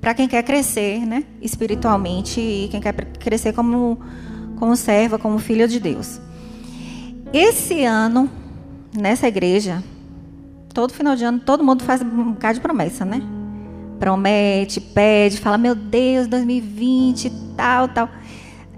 para 0.00 0.12
quem 0.12 0.26
quer 0.26 0.42
crescer 0.42 1.06
né, 1.06 1.22
espiritualmente 1.40 2.40
e 2.40 2.66
quem 2.72 2.80
quer 2.80 2.92
crescer 3.20 3.52
como, 3.52 4.00
como 4.56 4.74
serva, 4.74 5.16
como 5.16 5.38
filho 5.38 5.68
de 5.68 5.78
Deus. 5.78 6.20
Esse 7.32 7.84
ano, 7.84 8.28
nessa 8.92 9.28
igreja, 9.28 9.80
todo 10.72 10.92
final 10.92 11.16
de 11.16 11.24
ano, 11.24 11.40
todo 11.40 11.64
mundo 11.64 11.84
faz 11.84 12.02
um 12.02 12.32
bocado 12.32 12.54
de 12.54 12.60
promessa, 12.60 13.04
né? 13.04 13.20
Promete, 13.98 14.80
pede, 14.80 15.38
fala, 15.38 15.58
meu 15.58 15.74
Deus, 15.74 16.26
2020, 16.26 17.30
tal, 17.56 17.88
tal. 17.88 18.08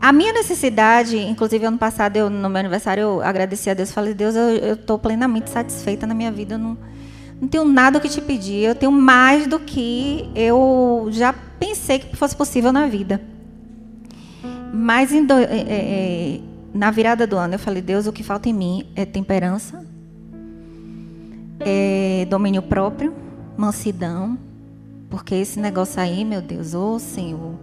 A 0.00 0.12
minha 0.12 0.32
necessidade, 0.32 1.16
inclusive 1.16 1.64
ano 1.64 1.78
passado, 1.78 2.16
eu, 2.16 2.28
no 2.28 2.48
meu 2.48 2.58
aniversário, 2.58 3.02
eu 3.02 3.22
agradeci 3.22 3.70
a 3.70 3.74
Deus, 3.74 3.92
falei, 3.92 4.14
Deus, 4.14 4.34
eu 4.34 4.74
estou 4.74 4.98
plenamente 4.98 5.48
satisfeita 5.48 6.06
na 6.08 6.14
minha 6.14 6.32
vida, 6.32 6.54
eu 6.54 6.58
não, 6.58 6.76
não 7.40 7.46
tenho 7.46 7.64
nada 7.64 8.00
que 8.00 8.08
te 8.08 8.20
pedir, 8.20 8.64
eu 8.64 8.74
tenho 8.74 8.90
mais 8.90 9.46
do 9.46 9.60
que 9.60 10.28
eu 10.34 11.06
já 11.12 11.32
pensei 11.32 12.00
que 12.00 12.16
fosse 12.16 12.34
possível 12.34 12.72
na 12.72 12.88
vida. 12.88 13.22
Mas 14.74 15.10
do, 15.10 15.34
é, 15.34 15.44
é, 15.44 15.60
é, 15.68 16.40
na 16.74 16.90
virada 16.90 17.24
do 17.24 17.36
ano, 17.36 17.54
eu 17.54 17.58
falei, 17.58 17.80
Deus, 17.80 18.06
o 18.08 18.12
que 18.12 18.24
falta 18.24 18.48
em 18.48 18.52
mim 18.52 18.86
é 18.96 19.04
temperança, 19.04 19.86
é 21.64 22.26
domínio 22.28 22.62
próprio, 22.62 23.14
mansidão, 23.56 24.38
Porque 25.10 25.34
esse 25.34 25.60
negócio 25.60 26.00
aí, 26.00 26.24
meu 26.24 26.40
Deus, 26.40 26.74
ô 26.74 26.94
oh, 26.94 26.98
Senhor. 26.98 27.54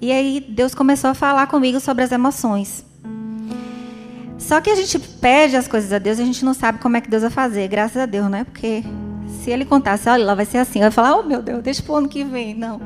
E 0.00 0.10
aí 0.10 0.40
Deus 0.40 0.74
começou 0.74 1.10
a 1.10 1.14
falar 1.14 1.46
comigo 1.46 1.78
sobre 1.78 2.04
as 2.04 2.10
emoções. 2.10 2.84
Só 4.36 4.60
que 4.60 4.70
a 4.70 4.74
gente 4.74 4.98
pede 4.98 5.56
as 5.56 5.68
coisas 5.68 5.92
a 5.92 5.98
Deus 5.98 6.18
e 6.18 6.22
a 6.22 6.24
gente 6.24 6.44
não 6.44 6.54
sabe 6.54 6.78
como 6.78 6.96
é 6.96 7.00
que 7.00 7.10
Deus 7.10 7.22
vai 7.22 7.30
fazer, 7.30 7.68
graças 7.68 8.00
a 8.00 8.06
Deus, 8.06 8.28
né? 8.28 8.44
Porque 8.44 8.82
se 9.42 9.50
ele 9.50 9.64
contasse, 9.64 10.08
olha, 10.08 10.24
lá 10.24 10.34
vai 10.34 10.44
ser 10.44 10.58
assim, 10.58 10.80
eu 10.80 10.86
ia 10.86 10.90
falar, 10.90 11.16
oh 11.16 11.22
meu 11.22 11.42
Deus, 11.42 11.62
deixa 11.62 11.82
pro 11.82 11.96
ano 11.96 12.08
que 12.08 12.24
vem. 12.24 12.54
Não, 12.54 12.80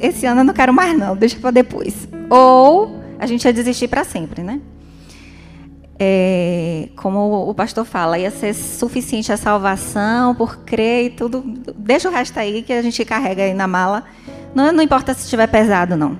esse 0.00 0.26
ano 0.26 0.40
eu 0.40 0.44
não 0.44 0.54
quero 0.54 0.72
mais 0.72 0.96
não, 0.96 1.16
deixa 1.16 1.38
para 1.38 1.50
depois. 1.50 2.08
Ou 2.30 3.00
a 3.18 3.26
gente 3.26 3.44
ia 3.44 3.52
desistir 3.52 3.88
para 3.88 4.04
sempre, 4.04 4.42
né? 4.42 4.60
É, 5.98 6.88
como 6.96 7.48
o 7.48 7.54
pastor 7.54 7.84
fala, 7.84 8.18
ia 8.18 8.30
ser 8.30 8.52
suficiente 8.52 9.32
a 9.32 9.36
salvação 9.36 10.34
por 10.34 10.58
crer 10.58 11.06
e 11.06 11.10
tudo. 11.10 11.42
Deixa 11.76 12.08
o 12.08 12.12
resto 12.12 12.38
aí 12.38 12.62
que 12.62 12.72
a 12.72 12.82
gente 12.82 13.04
carrega 13.04 13.44
aí 13.44 13.54
na 13.54 13.66
mala. 13.66 14.04
Não, 14.54 14.72
não 14.72 14.82
importa 14.82 15.14
se 15.14 15.22
estiver 15.24 15.46
pesado, 15.46 15.96
não. 15.96 16.18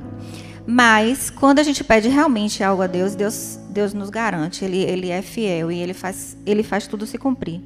Mas 0.67 1.29
quando 1.29 1.59
a 1.59 1.63
gente 1.63 1.85
pede 1.85 2.09
realmente 2.09 2.63
algo 2.63 2.83
a 2.83 2.87
Deus, 2.87 3.15
Deus, 3.15 3.59
Deus 3.69 3.93
nos 3.93 4.11
garante. 4.11 4.65
Ele, 4.65 4.79
ele 4.79 5.11
é 5.11 5.21
fiel 5.21 5.71
e 5.71 5.81
ele 5.81 5.93
faz, 5.93 6.37
ele 6.47 6.63
faz 6.63 6.87
tudo 6.87 7.07
se 7.07 7.19
cumprir. 7.19 7.61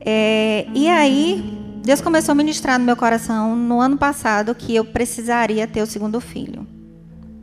É, 0.00 0.66
e 0.74 0.88
aí 0.88 1.58
Deus 1.84 2.00
começou 2.00 2.32
a 2.32 2.34
ministrar 2.34 2.78
no 2.78 2.84
meu 2.84 2.96
coração 2.96 3.54
no 3.54 3.80
ano 3.80 3.96
passado 3.96 4.54
que 4.54 4.74
eu 4.74 4.84
precisaria 4.84 5.66
ter 5.66 5.82
o 5.82 5.86
segundo 5.86 6.20
filho. 6.20 6.66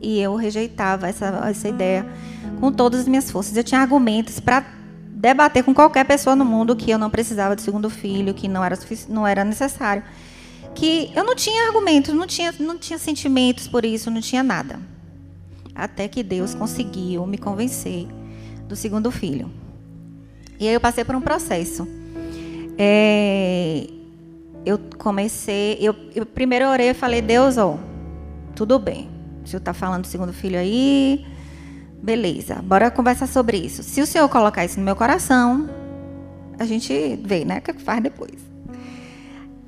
E 0.00 0.18
eu 0.18 0.34
rejeitava 0.34 1.08
essa, 1.08 1.42
essa 1.46 1.68
ideia 1.68 2.06
com 2.60 2.70
todas 2.70 3.00
as 3.00 3.08
minhas 3.08 3.30
forças. 3.30 3.56
Eu 3.56 3.64
tinha 3.64 3.80
argumentos 3.80 4.38
para 4.38 4.64
debater 5.08 5.64
com 5.64 5.74
qualquer 5.74 6.04
pessoa 6.04 6.36
no 6.36 6.44
mundo 6.44 6.76
que 6.76 6.90
eu 6.90 6.98
não 6.98 7.10
precisava 7.10 7.56
de 7.56 7.62
segundo 7.62 7.90
filho, 7.90 8.34
que 8.34 8.46
não 8.46 8.64
era, 8.64 8.78
não 9.08 9.26
era 9.26 9.44
necessário. 9.44 10.02
Que 10.74 11.10
eu 11.16 11.24
não 11.24 11.34
tinha 11.34 11.66
argumentos, 11.66 12.14
não 12.14 12.26
tinha, 12.26 12.54
não 12.60 12.78
tinha 12.78 12.98
sentimentos 12.98 13.66
por 13.66 13.84
isso, 13.84 14.10
não 14.10 14.20
tinha 14.20 14.42
nada. 14.42 14.78
Até 15.74 16.06
que 16.06 16.22
Deus 16.22 16.54
conseguiu 16.54 17.26
me 17.26 17.38
convencer 17.38 18.06
do 18.68 18.76
segundo 18.76 19.10
filho. 19.10 19.50
E 20.58 20.68
aí 20.68 20.74
eu 20.74 20.80
passei 20.80 21.04
por 21.04 21.14
um 21.14 21.20
processo. 21.20 21.88
É, 22.78 23.86
eu 24.64 24.78
comecei, 24.98 25.78
eu, 25.80 25.94
eu 26.14 26.24
primeiro 26.24 26.66
orei 26.66 26.90
e 26.90 26.94
falei, 26.94 27.20
Deus, 27.20 27.56
ó, 27.56 27.78
tudo 28.54 28.78
bem. 28.78 29.08
O 29.44 29.48
senhor 29.48 29.58
está 29.58 29.72
falando 29.72 30.02
do 30.02 30.06
segundo 30.06 30.32
filho 30.32 30.58
aí, 30.58 31.26
beleza, 32.02 32.56
bora 32.62 32.90
conversar 32.90 33.26
sobre 33.26 33.58
isso. 33.58 33.82
Se 33.82 34.00
o 34.00 34.06
senhor 34.06 34.28
colocar 34.28 34.64
isso 34.64 34.78
no 34.78 34.84
meu 34.84 34.96
coração, 34.96 35.68
a 36.58 36.64
gente 36.64 37.18
vê, 37.22 37.44
né, 37.44 37.58
o 37.58 37.62
que 37.62 37.74
faz 37.74 38.02
depois. 38.02 38.50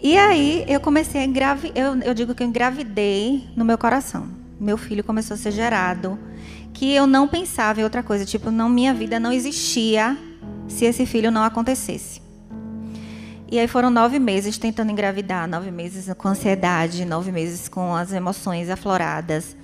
E 0.01 0.17
aí 0.17 0.65
eu 0.67 0.81
comecei 0.81 1.21
a 1.21 1.25
engravidar, 1.25 1.77
eu, 1.77 1.95
eu 2.01 2.15
digo 2.15 2.35
que 2.35 2.43
eu 2.43 2.47
engravidei 2.47 3.49
no 3.57 3.65
meu 3.65 3.79
coração. 3.79 4.27
Meu 4.59 4.77
filho 4.77 5.05
começou 5.05 5.35
a 5.35 5.39
ser 5.39 5.53
gerado, 5.53 6.19
que 6.73 6.93
eu 6.93 7.07
não 7.07 7.29
pensava 7.29 7.81
em 7.81 7.85
outra 7.85 8.03
coisa, 8.03 8.25
tipo, 8.25 8.51
não 8.51 8.69
minha 8.69 8.93
vida 8.93 9.21
não 9.21 9.33
existia 9.33 10.17
se 10.67 10.85
esse 10.85 11.07
filho 11.07 11.31
não 11.31 11.43
acontecesse. 11.43 12.21
E 13.51 13.59
aí 13.59 13.69
foram 13.69 13.91
nove 13.91 14.19
meses 14.19 14.57
tentando 14.57 14.91
engravidar, 14.91 15.47
nove 15.47 15.71
meses 15.71 16.13
com 16.17 16.29
ansiedade, 16.29 17.05
nove 17.05 17.31
meses 17.31 17.69
com 17.69 17.95
as 17.95 18.11
emoções 18.13 18.71
afloradas. 18.71 19.55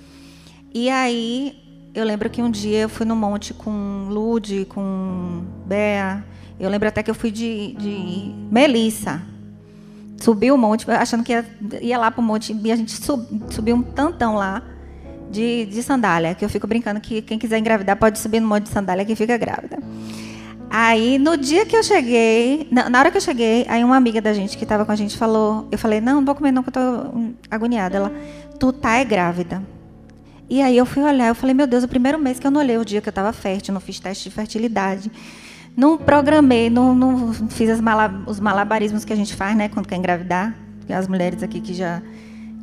E 0.71 0.89
aí 0.89 1.68
eu 1.93 2.05
lembro 2.05 2.29
que 2.29 2.41
um 2.41 2.49
dia 2.49 2.79
eu 2.79 2.89
fui 2.89 3.05
no 3.05 3.15
monte 3.15 3.53
com 3.53 4.07
Lude, 4.09 4.65
com 4.65 5.43
Bea. 5.65 6.23
Eu 6.59 6.69
lembro 6.69 6.87
até 6.87 7.01
que 7.01 7.09
eu 7.09 7.15
fui 7.15 7.31
de, 7.31 7.73
de 7.73 8.33
Melissa. 8.51 9.21
Subi 10.17 10.51
o 10.51 10.57
monte, 10.57 10.89
achando 10.91 11.23
que 11.23 11.31
ia, 11.31 11.45
ia 11.81 11.97
lá 11.97 12.11
para 12.11 12.21
o 12.21 12.23
monte. 12.23 12.53
E 12.53 12.71
a 12.71 12.75
gente 12.75 12.91
sub, 12.91 13.25
subiu 13.49 13.75
um 13.75 13.81
tantão 13.81 14.35
lá 14.35 14.61
de, 15.31 15.65
de 15.65 15.81
sandália. 15.81 16.35
Que 16.35 16.43
eu 16.43 16.49
fico 16.49 16.67
brincando 16.67 16.99
que 16.99 17.21
quem 17.21 17.39
quiser 17.39 17.57
engravidar 17.57 17.95
pode 17.95 18.19
subir 18.19 18.39
no 18.39 18.47
monte 18.47 18.63
de 18.63 18.69
sandália 18.69 19.05
que 19.05 19.15
fica 19.15 19.37
grávida. 19.37 19.79
Aí, 20.69 21.17
no 21.17 21.35
dia 21.35 21.65
que 21.65 21.75
eu 21.75 21.81
cheguei, 21.81 22.67
na, 22.69 22.99
hora 22.99 23.09
que 23.09 23.17
eu 23.17 23.21
cheguei, 23.21 23.65
aí 23.67 23.83
uma 23.83 23.95
amiga 23.95 24.21
da 24.21 24.33
gente 24.33 24.55
que 24.55 24.63
estava 24.63 24.85
com 24.85 24.91
a 24.91 24.95
gente 24.95 25.17
falou, 25.17 25.67
eu 25.71 25.79
falei, 25.79 25.99
não, 25.99 26.15
não 26.15 26.25
vou 26.25 26.35
comer 26.35 26.51
não, 26.51 26.61
que 26.61 26.69
eu 26.69 26.73
tô 26.73 26.79
agoniada. 27.49 27.97
Ela, 27.97 28.11
tu 28.59 28.71
tá 28.71 28.97
é 28.97 29.03
grávida. 29.03 29.63
E 30.49 30.61
aí 30.61 30.75
eu 30.75 30.85
fui 30.85 31.03
olhar, 31.03 31.27
eu 31.27 31.35
falei, 31.35 31.53
meu 31.53 31.67
Deus, 31.67 31.83
o 31.83 31.87
primeiro 31.87 32.17
mês 32.17 32.39
que 32.39 32.47
eu 32.47 32.51
não 32.51 32.59
olhei 32.59 32.77
o 32.77 32.83
dia 32.83 33.01
que 33.01 33.07
eu 33.07 33.11
estava 33.11 33.31
fértil, 33.31 33.73
não 33.73 33.79
fiz 33.79 33.99
teste 33.99 34.29
de 34.29 34.35
fertilidade, 34.35 35.11
não 35.77 35.97
programei, 35.97 36.69
não, 36.69 36.95
não 36.95 37.33
fiz 37.49 37.79
mala, 37.79 38.23
os 38.25 38.39
malabarismos 38.39 39.05
que 39.05 39.13
a 39.13 39.15
gente 39.15 39.35
faz, 39.35 39.55
né, 39.55 39.69
quando 39.69 39.87
quer 39.87 39.95
engravidar. 39.95 40.55
As 40.89 41.07
mulheres 41.07 41.43
aqui 41.43 41.61
que 41.61 41.71
já, 41.71 42.01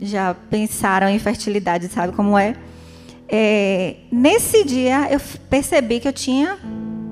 já 0.00 0.34
pensaram 0.34 1.08
em 1.08 1.18
fertilidade, 1.18 1.86
sabe 1.86 2.12
como 2.12 2.36
é. 2.36 2.56
é 3.28 3.98
nesse 4.10 4.64
dia 4.64 5.06
eu 5.12 5.20
percebi 5.48 6.00
que 6.00 6.08
eu 6.08 6.12
tinha 6.12 6.58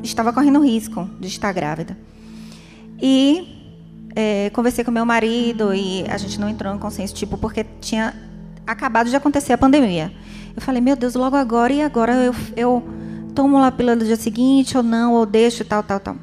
estava 0.03 0.33
correndo 0.33 0.61
risco 0.61 1.09
de 1.21 1.29
estar 1.29 1.53
grávida. 1.53 1.97
E 3.01 3.79
é, 4.15 4.51
conversei 4.51 4.85
com 4.85 4.91
meu 4.91 5.07
marido 5.07 5.75
e 5.75 6.05
a 6.09 6.19
gente 6.19 6.39
não 6.39 6.49
entrou 6.49 6.75
em 6.75 6.79
consenso, 6.79 7.15
tipo, 7.15 7.39
porque 7.39 7.65
tinha 7.81 8.15
acabado 8.67 9.09
de 9.09 9.17
acontecer 9.17 9.53
a 9.53 9.59
pandemia. 9.59 10.13
Eu 10.57 10.63
falei, 10.63 10.81
meu 10.81 10.95
Deus, 10.95 11.15
logo 11.15 11.37
agora 11.37 11.73
e 11.73 11.83
agora 11.83 12.15
eu, 12.15 12.35
eu 12.57 12.83
tomo 13.35 13.59
lá 13.59 13.69
a 13.69 13.73
pílula 13.73 13.97
do 13.97 14.05
dia 14.05 14.17
seguinte 14.17 14.77
ou 14.77 14.83
não, 14.83 15.15
ou 15.15 15.27
deixo 15.27 15.65
tal, 15.65 15.83
tal, 15.83 15.99
tal. 15.99 16.17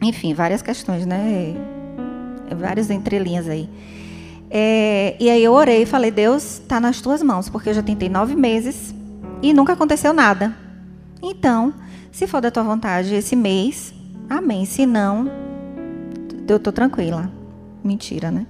Enfim, 0.00 0.34
várias 0.34 0.62
questões, 0.62 1.06
né? 1.06 1.54
Várias 2.56 2.90
entrelinhas 2.90 3.48
aí. 3.48 3.68
É, 4.50 5.16
e 5.18 5.30
aí 5.30 5.42
eu 5.42 5.52
orei 5.52 5.82
e 5.82 5.86
falei, 5.86 6.10
Deus, 6.10 6.60
está 6.60 6.80
nas 6.80 7.00
tuas 7.00 7.22
mãos, 7.22 7.48
porque 7.48 7.70
eu 7.70 7.74
já 7.74 7.82
tentei 7.82 8.08
nove 8.08 8.34
meses 8.34 8.94
e 9.40 9.54
nunca 9.54 9.72
aconteceu 9.72 10.12
nada. 10.12 10.54
Então, 11.22 11.72
se 12.10 12.26
for 12.26 12.40
da 12.40 12.50
tua 12.50 12.64
vontade 12.64 13.14
esse 13.14 13.36
mês, 13.36 13.94
amém. 14.28 14.66
Se 14.66 14.84
não, 14.84 15.30
eu 16.48 16.58
tô 16.58 16.72
tranquila. 16.72 17.30
Mentira, 17.82 18.30
né? 18.30 18.46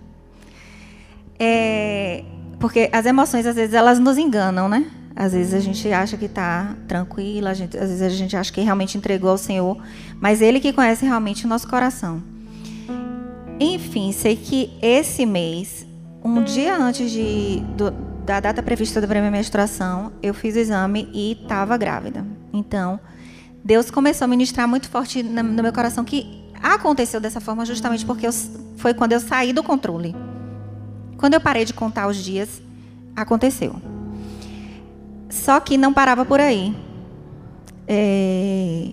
É, 1.39 2.25
porque 2.59 2.89
as 2.93 3.05
emoções, 3.05 3.47
às 3.47 3.55
vezes, 3.55 3.75
elas 3.75 3.99
nos 3.99 4.17
enganam, 4.17 4.69
né? 4.69 4.91
Às 5.15 5.33
vezes 5.33 5.55
a 5.55 5.61
gente 5.61 5.93
acha 5.93 6.17
que 6.17 6.25
está 6.25 6.75
tranquila, 6.89 7.51
às 7.51 7.59
vezes 7.59 8.03
a 8.03 8.09
gente 8.09 8.37
acha 8.37 8.53
que 8.53 8.61
realmente 8.61 8.97
entregou 8.97 9.31
ao 9.31 9.39
Senhor, 9.39 9.77
mas 10.21 10.41
Ele 10.41 10.59
que 10.59 10.73
conhece 10.73 11.05
realmente 11.05 11.45
o 11.45 11.49
nosso 11.49 11.69
coração. 11.69 12.23
Enfim, 13.61 14.11
sei 14.13 14.35
que 14.37 14.73
esse 14.81 15.25
mês, 15.27 15.87
um 16.25 16.43
dia 16.43 16.77
antes 16.77 17.11
de, 17.11 17.61
do, 17.77 17.91
da 18.25 18.41
data 18.41 18.63
prevista 18.63 19.01
da 19.01 19.07
minha 19.07 19.31
menstruação, 19.31 20.13
eu 20.23 20.33
fiz 20.33 20.57
o 20.57 20.59
exame 20.59 21.09
e 21.13 21.33
estava 21.33 21.77
grávida. 21.77 22.25
Então, 22.53 22.99
Deus 23.65 23.91
começou 23.91 24.25
a 24.25 24.29
ministrar 24.29 24.67
muito 24.67 24.89
forte 24.89 25.23
no 25.23 25.63
meu 25.63 25.73
coração 25.73 26.05
que 26.05 26.43
aconteceu 26.61 27.21
dessa 27.21 27.41
forma 27.41 27.65
justamente 27.65 28.05
porque 28.05 28.27
eu, 28.27 28.33
foi 28.77 28.95
quando 28.95 29.13
eu 29.13 29.21
saí 29.21 29.53
do 29.53 29.63
controle. 29.63 30.15
Quando 31.17 31.35
eu 31.35 31.41
parei 31.41 31.65
de 31.65 31.73
contar 31.73 32.09
os 32.09 32.17
dias, 32.17 32.61
aconteceu. 33.15 33.92
Só 35.33 35.59
que 35.61 35.79
não 35.79 35.95
parava 35.95 36.27
por 36.27 36.39
aí. 36.39 36.77
É, 37.89 38.93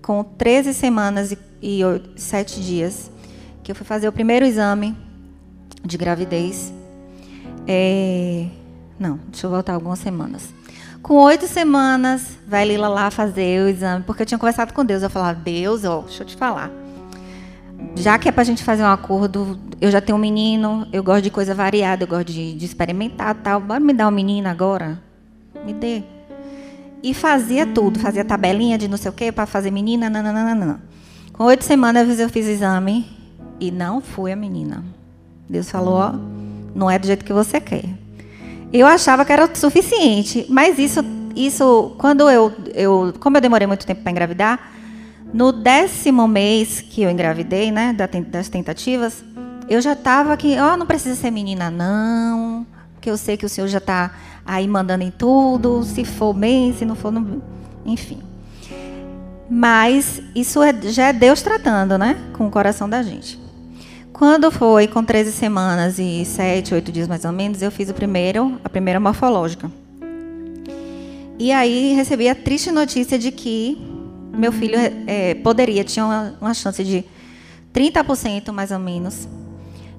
com 0.00 0.24
13 0.24 0.72
semanas 0.72 1.30
e, 1.30 1.38
e 1.62 1.82
7 2.16 2.60
dias, 2.62 3.10
que 3.62 3.70
eu 3.70 3.76
fui 3.76 3.84
fazer 3.84 4.08
o 4.08 4.12
primeiro 4.12 4.46
exame 4.46 4.96
de 5.84 5.98
gravidez. 5.98 6.72
É, 7.66 8.46
não, 8.98 9.20
deixa 9.28 9.46
eu 9.46 9.50
voltar 9.50 9.74
algumas 9.74 9.98
semanas. 9.98 10.54
Com 11.02 11.16
oito 11.16 11.46
semanas, 11.46 12.38
vai 12.46 12.66
Lila 12.66 12.88
lá 12.88 13.10
fazer 13.10 13.62
o 13.62 13.68
exame, 13.68 14.02
porque 14.04 14.22
eu 14.22 14.26
tinha 14.26 14.38
conversado 14.38 14.72
com 14.72 14.82
Deus. 14.82 15.02
Eu 15.02 15.10
falava, 15.10 15.38
Deus, 15.38 15.84
ó, 15.84 16.00
deixa 16.00 16.22
eu 16.22 16.26
te 16.26 16.34
falar. 16.34 16.70
Já 17.94 18.18
que 18.18 18.26
é 18.26 18.32
pra 18.32 18.42
gente 18.42 18.64
fazer 18.64 18.82
um 18.82 18.86
acordo, 18.86 19.60
eu 19.82 19.90
já 19.90 20.00
tenho 20.00 20.16
um 20.16 20.20
menino, 20.20 20.88
eu 20.90 21.04
gosto 21.04 21.22
de 21.24 21.30
coisa 21.30 21.54
variada, 21.54 22.04
eu 22.04 22.08
gosto 22.08 22.32
de, 22.32 22.54
de 22.54 22.64
experimentar 22.64 23.34
tal. 23.34 23.60
Bora 23.60 23.78
me 23.78 23.92
dar 23.92 24.08
um 24.08 24.10
menino 24.10 24.48
agora? 24.48 25.07
Me 25.64 25.72
dê. 25.72 26.02
E 27.02 27.14
fazia 27.14 27.66
tudo, 27.66 27.98
fazia 27.98 28.24
tabelinha 28.24 28.76
de 28.76 28.88
não 28.88 28.96
sei 28.96 29.10
o 29.10 29.14
quê 29.14 29.30
para 29.30 29.46
fazer 29.46 29.70
menina, 29.70 30.10
nananana. 30.10 30.82
Com 31.32 31.44
oito 31.44 31.64
semanas 31.64 32.18
eu 32.18 32.28
fiz 32.28 32.46
o 32.46 32.50
exame 32.50 33.06
e 33.60 33.70
não 33.70 34.00
foi 34.00 34.32
a 34.32 34.36
menina. 34.36 34.84
Deus 35.48 35.70
falou, 35.70 35.94
ó, 35.94 36.14
não 36.74 36.90
é 36.90 36.98
do 36.98 37.06
jeito 37.06 37.24
que 37.24 37.32
você 37.32 37.60
quer. 37.60 37.84
Eu 38.72 38.86
achava 38.86 39.24
que 39.24 39.32
era 39.32 39.48
suficiente, 39.54 40.44
mas 40.48 40.78
isso, 40.78 41.00
isso 41.34 41.94
quando 41.98 42.28
eu, 42.28 42.52
eu 42.74 43.14
como 43.18 43.36
eu 43.36 43.40
demorei 43.40 43.66
muito 43.66 43.86
tempo 43.86 44.02
para 44.02 44.12
engravidar, 44.12 44.72
no 45.32 45.52
décimo 45.52 46.26
mês 46.26 46.80
que 46.80 47.02
eu 47.02 47.10
engravidei, 47.10 47.70
né, 47.70 47.94
das 48.28 48.48
tentativas, 48.48 49.24
eu 49.68 49.80
já 49.80 49.92
estava 49.92 50.32
aqui, 50.32 50.56
ó, 50.58 50.74
oh, 50.74 50.76
não 50.76 50.86
precisa 50.86 51.14
ser 51.14 51.30
menina 51.30 51.70
não, 51.70 52.66
porque 53.08 53.10
eu 53.10 53.16
sei 53.16 53.36
que 53.36 53.46
o 53.46 53.48
senhor 53.48 53.68
já 53.68 53.78
está 53.78 54.12
aí 54.44 54.68
mandando 54.68 55.02
em 55.02 55.10
tudo, 55.10 55.82
se 55.82 56.04
for 56.04 56.34
bem, 56.34 56.74
se 56.74 56.84
não 56.84 56.94
for, 56.94 57.10
não... 57.10 57.42
enfim. 57.86 58.18
Mas 59.50 60.20
isso 60.34 60.62
é, 60.62 60.74
já 60.82 61.08
é 61.08 61.12
Deus 61.12 61.40
tratando, 61.40 61.96
né, 61.96 62.18
com 62.34 62.46
o 62.46 62.50
coração 62.50 62.88
da 62.88 63.02
gente. 63.02 63.38
Quando 64.12 64.50
foi 64.50 64.86
com 64.86 65.02
13 65.02 65.32
semanas 65.32 65.98
e 65.98 66.24
7, 66.24 66.74
8 66.74 66.92
dias 66.92 67.08
mais 67.08 67.24
ou 67.24 67.32
menos, 67.32 67.62
eu 67.62 67.70
fiz 67.70 67.88
o 67.88 67.94
primeiro, 67.94 68.60
a 68.62 68.68
primeira 68.68 69.00
morfológica. 69.00 69.70
E 71.38 71.52
aí 71.52 71.94
recebi 71.94 72.28
a 72.28 72.34
triste 72.34 72.70
notícia 72.70 73.18
de 73.18 73.30
que 73.30 73.78
meu 74.34 74.52
filho 74.52 74.74
é, 75.06 75.34
poderia, 75.36 75.84
tinha 75.84 76.04
uma, 76.04 76.34
uma 76.40 76.54
chance 76.54 76.82
de 76.84 77.04
30% 77.72 78.52
mais 78.52 78.70
ou 78.70 78.78
menos, 78.78 79.28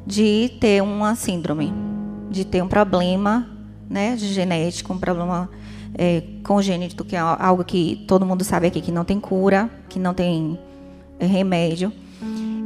de 0.06 0.52
ter 0.60 0.84
uma 0.84 1.16
síndrome, 1.16 1.89
de 2.30 2.46
ter 2.46 2.62
um 2.62 2.68
problema 2.68 3.50
né, 3.90 4.16
de 4.16 4.28
genético, 4.28 4.94
um 4.94 4.98
problema 4.98 5.50
é, 5.98 6.22
congênito, 6.44 7.04
que 7.04 7.16
é 7.16 7.20
algo 7.20 7.64
que 7.64 8.04
todo 8.08 8.26
mundo 8.26 8.44
sabe 8.44 8.68
aqui 8.68 8.82
que 8.82 8.92
não 8.92 9.04
tem 9.04 9.20
cura, 9.20 9.70
que 9.90 10.00
não 10.00 10.14
tem 10.14 10.60
é, 11.20 11.26
remédio. 11.26 11.92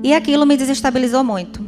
E 0.03 0.13
aquilo 0.13 0.45
me 0.45 0.57
desestabilizou 0.57 1.23
muito. 1.23 1.61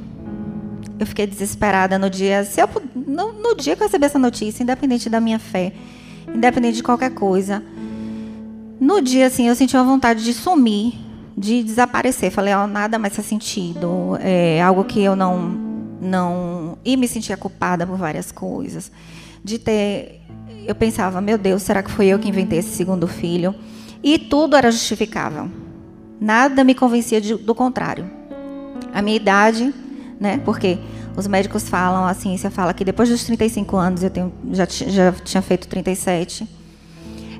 Eu 0.99 1.07
fiquei 1.07 1.25
desesperada 1.25 1.97
no 1.97 2.09
dia, 2.09 2.43
se 2.43 2.61
eu, 2.61 2.69
no, 2.93 3.31
no 3.31 3.55
dia 3.55 3.75
que 3.75 3.81
eu 3.81 3.85
recebi 3.87 4.05
essa 4.05 4.19
notícia, 4.19 4.61
independente 4.61 5.09
da 5.09 5.21
minha 5.21 5.39
fé, 5.39 5.71
independente 6.33 6.75
de 6.75 6.83
qualquer 6.83 7.11
coisa. 7.11 7.63
No 8.79 9.01
dia, 9.01 9.27
assim, 9.27 9.47
eu 9.47 9.55
senti 9.55 9.75
uma 9.75 9.85
vontade 9.85 10.21
de 10.21 10.33
sumir, 10.33 10.95
de 11.37 11.63
desaparecer. 11.63 12.29
Falei, 12.29 12.53
ó, 12.53 12.65
oh, 12.65 12.67
nada 12.67 12.99
mais 12.99 13.15
faz 13.15 13.25
sentido. 13.25 14.17
É 14.19 14.61
algo 14.61 14.83
que 14.83 15.01
eu 15.01 15.15
não, 15.15 15.39
não. 16.01 16.64
E 16.85 16.95
me 16.95 17.07
sentia 17.07 17.35
culpada 17.35 17.85
por 17.85 17.97
várias 17.97 18.31
coisas. 18.31 18.91
De 19.43 19.59
ter. 19.59 20.21
Eu 20.65 20.75
pensava, 20.75 21.19
meu 21.19 21.37
Deus, 21.37 21.63
será 21.63 21.83
que 21.83 21.91
foi 21.91 22.07
eu 22.07 22.19
que 22.19 22.29
inventei 22.29 22.59
esse 22.59 22.69
segundo 22.69 23.07
filho? 23.07 23.53
E 24.03 24.17
tudo 24.17 24.55
era 24.55 24.71
justificável. 24.71 25.49
Nada 26.21 26.63
me 26.63 26.73
convencia 26.73 27.19
de, 27.19 27.35
do 27.35 27.53
contrário 27.53 28.25
a 28.95 29.01
minha 29.01 29.17
idade, 29.17 29.73
né? 30.17 30.39
Porque 30.45 30.77
os 31.17 31.27
médicos 31.27 31.67
falam, 31.67 32.05
a 32.05 32.13
ciência 32.13 32.49
fala 32.49 32.73
que 32.73 32.85
depois 32.85 33.09
dos 33.09 33.25
35 33.25 33.75
anos, 33.75 34.03
eu 34.03 34.09
tenho, 34.09 34.31
já, 34.53 34.65
já 34.65 35.11
tinha 35.11 35.41
feito 35.41 35.67
37. 35.67 36.47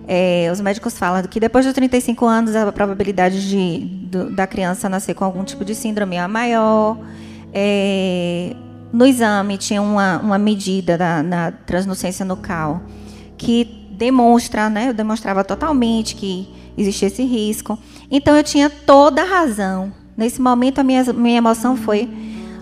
É, 0.06 0.50
os 0.52 0.60
médicos 0.60 0.98
falam 0.98 1.24
que 1.24 1.40
depois 1.40 1.66
dos 1.66 1.74
35 1.74 2.26
anos 2.26 2.56
a 2.56 2.70
probabilidade 2.74 3.50
de, 3.50 3.86
do, 4.08 4.30
da 4.30 4.46
criança 4.46 4.90
nascer 4.90 5.16
com 5.16 5.24
algum 5.24 5.46
tipo 5.46 5.64
de 5.64 5.74
síndrome 5.74 6.18
é 6.18 6.28
maior. 6.28 6.98
É, 7.54 8.54
no 8.92 9.06
exame 9.06 9.58
tinha 9.58 9.82
uma, 9.82 10.20
uma 10.20 10.38
medida 10.38 10.98
da, 10.98 11.22
na 11.22 11.52
translucência 11.52 12.26
nucal 12.26 12.82
que 13.38 13.88
demonstra, 13.92 14.70
né, 14.70 14.90
eu 14.90 14.94
demonstrava 14.94 15.44
totalmente 15.44 16.16
que 16.16 16.48
existia 16.78 17.08
esse 17.08 17.24
risco. 17.24 17.78
Então 18.10 18.36
eu 18.36 18.44
tinha 18.44 18.70
toda 18.70 19.22
a 19.22 19.26
razão 19.26 19.92
Nesse 20.18 20.42
momento, 20.42 20.80
a 20.80 20.84
minha, 20.84 21.04
minha 21.14 21.38
emoção 21.38 21.76
foi 21.76 22.10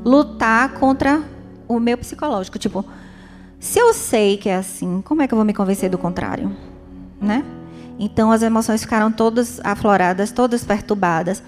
lutar 0.04 0.74
contra 0.74 1.22
o 1.68 1.80
meu 1.80 1.98
psicológico. 1.98 2.58
Tipo, 2.58 2.84
se 3.60 3.80
eu 3.80 3.94
sei 3.94 4.38
que 4.38 4.50
é 4.50 4.56
assim, 4.56 5.02
como 5.02 5.22
é 5.22 5.28
que 5.28 5.34
eu 5.34 5.38
vou 5.38 5.46
me 5.46 5.54
convencer 5.54 5.90
do 5.90 5.98
contrário? 5.98 6.56
Né? 7.22 7.46
Então, 8.00 8.32
as 8.32 8.42
emoções 8.42 8.82
ficaram 8.82 9.12
todas 9.12 9.62
afloradas, 9.64 10.32
todas 10.32 10.66
perturbadas. 10.66 11.44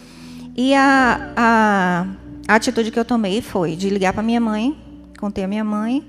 E 0.56 0.76
a, 0.76 1.34
a, 1.36 2.06
a 2.48 2.56
atitude 2.56 2.92
que 2.92 3.00
eu 3.00 3.06
tomei 3.06 3.42
foi 3.42 3.76
de 3.76 3.90
ligar 3.90 4.14
para 4.14 4.24
minha 4.24 4.40
mãe, 4.40 4.78
contei 5.20 5.44
a 5.44 5.48
minha 5.48 5.64
mãe 5.64 6.04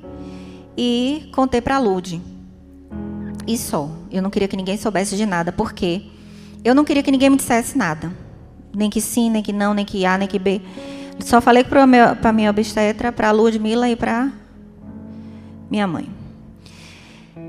e 0.76 1.28
contei 1.32 1.60
para 1.60 1.76
a 1.76 1.78
Lude. 1.78 2.20
E 3.46 3.56
só. 3.56 3.90
Eu 4.10 4.22
não 4.22 4.30
queria 4.30 4.48
que 4.48 4.56
ninguém 4.56 4.76
soubesse 4.76 5.16
de 5.16 5.24
nada, 5.24 5.52
porque 5.52 6.06
eu 6.64 6.74
não 6.74 6.84
queria 6.84 7.02
que 7.02 7.10
ninguém 7.10 7.30
me 7.30 7.36
dissesse 7.36 7.78
nada 7.78 8.12
nem 8.76 8.90
que 8.90 9.00
sim, 9.00 9.30
nem 9.30 9.42
que 9.42 9.54
não, 9.54 9.72
nem 9.72 9.86
que 9.86 10.04
A, 10.04 10.18
nem 10.18 10.28
que 10.28 10.38
B. 10.38 10.60
Só 11.20 11.40
falei 11.40 11.64
para 11.64 12.32
minha 12.32 12.50
obstetra, 12.50 13.10
para 13.10 13.30
a 13.30 13.32
Ludmilla 13.32 13.88
e 13.88 13.96
para 13.96 14.30
minha 15.70 15.86
mãe. 15.86 16.10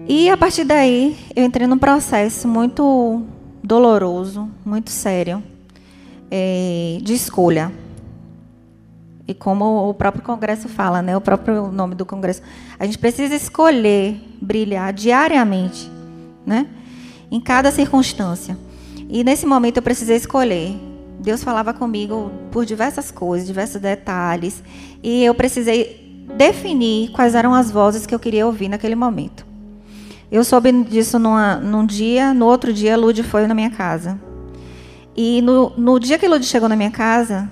E 0.07 0.29
a 0.29 0.37
partir 0.37 0.63
daí, 0.63 1.17
eu 1.35 1.43
entrei 1.43 1.67
num 1.67 1.77
processo 1.77 2.47
muito 2.47 3.23
doloroso, 3.61 4.49
muito 4.65 4.89
sério, 4.89 5.43
é, 6.31 6.97
de 7.01 7.13
escolha. 7.13 7.73
E 9.27 9.33
como 9.33 9.89
o 9.89 9.93
próprio 9.93 10.23
Congresso 10.23 10.69
fala, 10.69 11.01
né, 11.01 11.17
o 11.17 11.21
próprio 11.21 11.71
nome 11.71 11.95
do 11.95 12.05
Congresso, 12.05 12.41
a 12.79 12.85
gente 12.85 12.97
precisa 12.97 13.35
escolher 13.35 14.19
brilhar 14.41 14.93
diariamente, 14.93 15.91
né, 16.45 16.67
em 17.29 17.39
cada 17.41 17.71
circunstância. 17.71 18.57
E 19.09 19.23
nesse 19.23 19.45
momento 19.45 19.77
eu 19.77 19.83
precisei 19.83 20.15
escolher 20.15 20.79
Deus 21.19 21.43
falava 21.43 21.73
comigo 21.73 22.31
por 22.51 22.65
diversas 22.65 23.09
coisas, 23.11 23.47
diversos 23.47 23.81
detalhes, 23.81 24.63
e 25.01 25.23
eu 25.23 25.33
precisei 25.33 26.25
definir 26.37 27.11
quais 27.11 27.33
eram 27.33 27.53
as 27.53 27.71
vozes 27.71 28.05
que 28.05 28.13
eu 28.13 28.19
queria 28.19 28.45
ouvir 28.45 28.69
naquele 28.69 28.95
momento. 28.95 29.45
Eu 30.31 30.43
soube 30.43 30.71
disso 30.83 31.17
numa, 31.17 31.55
num 31.55 31.85
dia, 31.85 32.33
no 32.33 32.45
outro 32.45 32.71
dia, 32.71 32.93
a 32.93 32.97
Lud 32.97 33.23
foi 33.23 33.47
na 33.47 33.55
minha 33.55 33.69
casa. 33.69 34.19
E 35.15 35.41
no, 35.41 35.71
no 35.77 35.99
dia 35.99 36.19
que 36.19 36.25
a 36.25 36.29
Lud 36.29 36.45
chegou 36.45 36.69
na 36.69 36.75
minha 36.75 36.91
casa, 36.91 37.49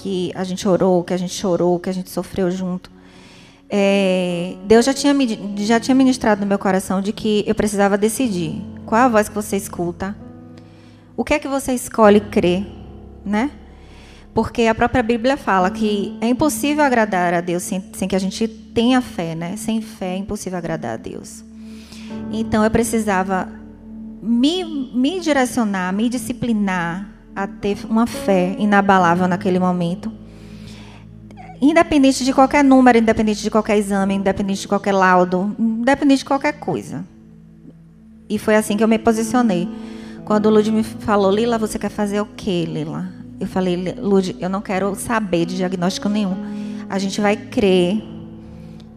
que 0.00 0.32
a 0.34 0.44
gente 0.44 0.66
orou, 0.66 1.04
que 1.04 1.12
a 1.12 1.16
gente 1.16 1.34
chorou, 1.34 1.78
que 1.78 1.90
a 1.90 1.92
gente 1.92 2.08
sofreu 2.08 2.50
junto, 2.50 2.90
é, 3.68 4.56
Deus 4.64 4.84
já 4.84 4.94
tinha, 4.94 5.14
já 5.58 5.78
tinha 5.78 5.94
ministrado 5.94 6.40
no 6.40 6.46
meu 6.46 6.58
coração 6.58 7.02
de 7.02 7.12
que 7.12 7.44
eu 7.46 7.54
precisava 7.54 7.98
decidir 7.98 8.62
qual 8.86 9.02
a 9.02 9.08
voz 9.08 9.28
que 9.28 9.34
você 9.34 9.56
escuta, 9.56 10.16
o 11.16 11.22
que 11.22 11.34
é 11.34 11.38
que 11.38 11.46
você 11.46 11.74
escolhe 11.74 12.20
crer, 12.20 12.66
né? 13.24 13.50
Porque 14.32 14.62
a 14.62 14.74
própria 14.74 15.02
Bíblia 15.02 15.36
fala 15.36 15.70
que 15.70 16.16
é 16.20 16.28
impossível 16.28 16.82
agradar 16.82 17.34
a 17.34 17.40
Deus 17.40 17.62
sem, 17.62 17.84
sem 17.92 18.08
que 18.08 18.16
a 18.16 18.18
gente 18.18 18.48
tenha 18.48 19.00
fé, 19.02 19.34
né? 19.34 19.56
Sem 19.56 19.82
fé 19.82 20.14
é 20.14 20.16
impossível 20.16 20.58
agradar 20.58 20.94
a 20.94 20.96
Deus. 20.96 21.44
Então 22.32 22.64
eu 22.64 22.70
precisava 22.70 23.48
me, 24.22 24.64
me 24.64 25.20
direcionar, 25.20 25.92
me 25.92 26.08
disciplinar 26.08 27.19
a 27.42 27.46
ter 27.46 27.78
uma 27.88 28.06
fé 28.06 28.54
inabalável 28.58 29.26
naquele 29.28 29.58
momento. 29.58 30.12
Independente 31.60 32.24
de 32.24 32.32
qualquer 32.32 32.64
número, 32.64 32.98
independente 32.98 33.42
de 33.42 33.50
qualquer 33.50 33.76
exame, 33.76 34.14
independente 34.14 34.62
de 34.62 34.68
qualquer 34.68 34.92
laudo, 34.92 35.54
independente 35.58 36.20
de 36.20 36.24
qualquer 36.24 36.54
coisa. 36.54 37.04
E 38.28 38.38
foi 38.38 38.56
assim 38.56 38.76
que 38.76 38.84
eu 38.84 38.88
me 38.88 38.98
posicionei. 38.98 39.68
Quando 40.24 40.46
o 40.46 40.50
Lud 40.50 40.70
me 40.70 40.82
falou, 40.82 41.30
Lila, 41.30 41.58
você 41.58 41.78
quer 41.78 41.90
fazer 41.90 42.20
o 42.20 42.26
quê, 42.36 42.64
Lila? 42.64 43.08
Eu 43.38 43.46
falei, 43.46 43.94
Lud, 43.98 44.36
eu 44.38 44.48
não 44.48 44.60
quero 44.60 44.94
saber 44.94 45.44
de 45.44 45.56
diagnóstico 45.56 46.08
nenhum. 46.08 46.36
A 46.88 46.98
gente 46.98 47.20
vai 47.20 47.36
crer 47.36 48.02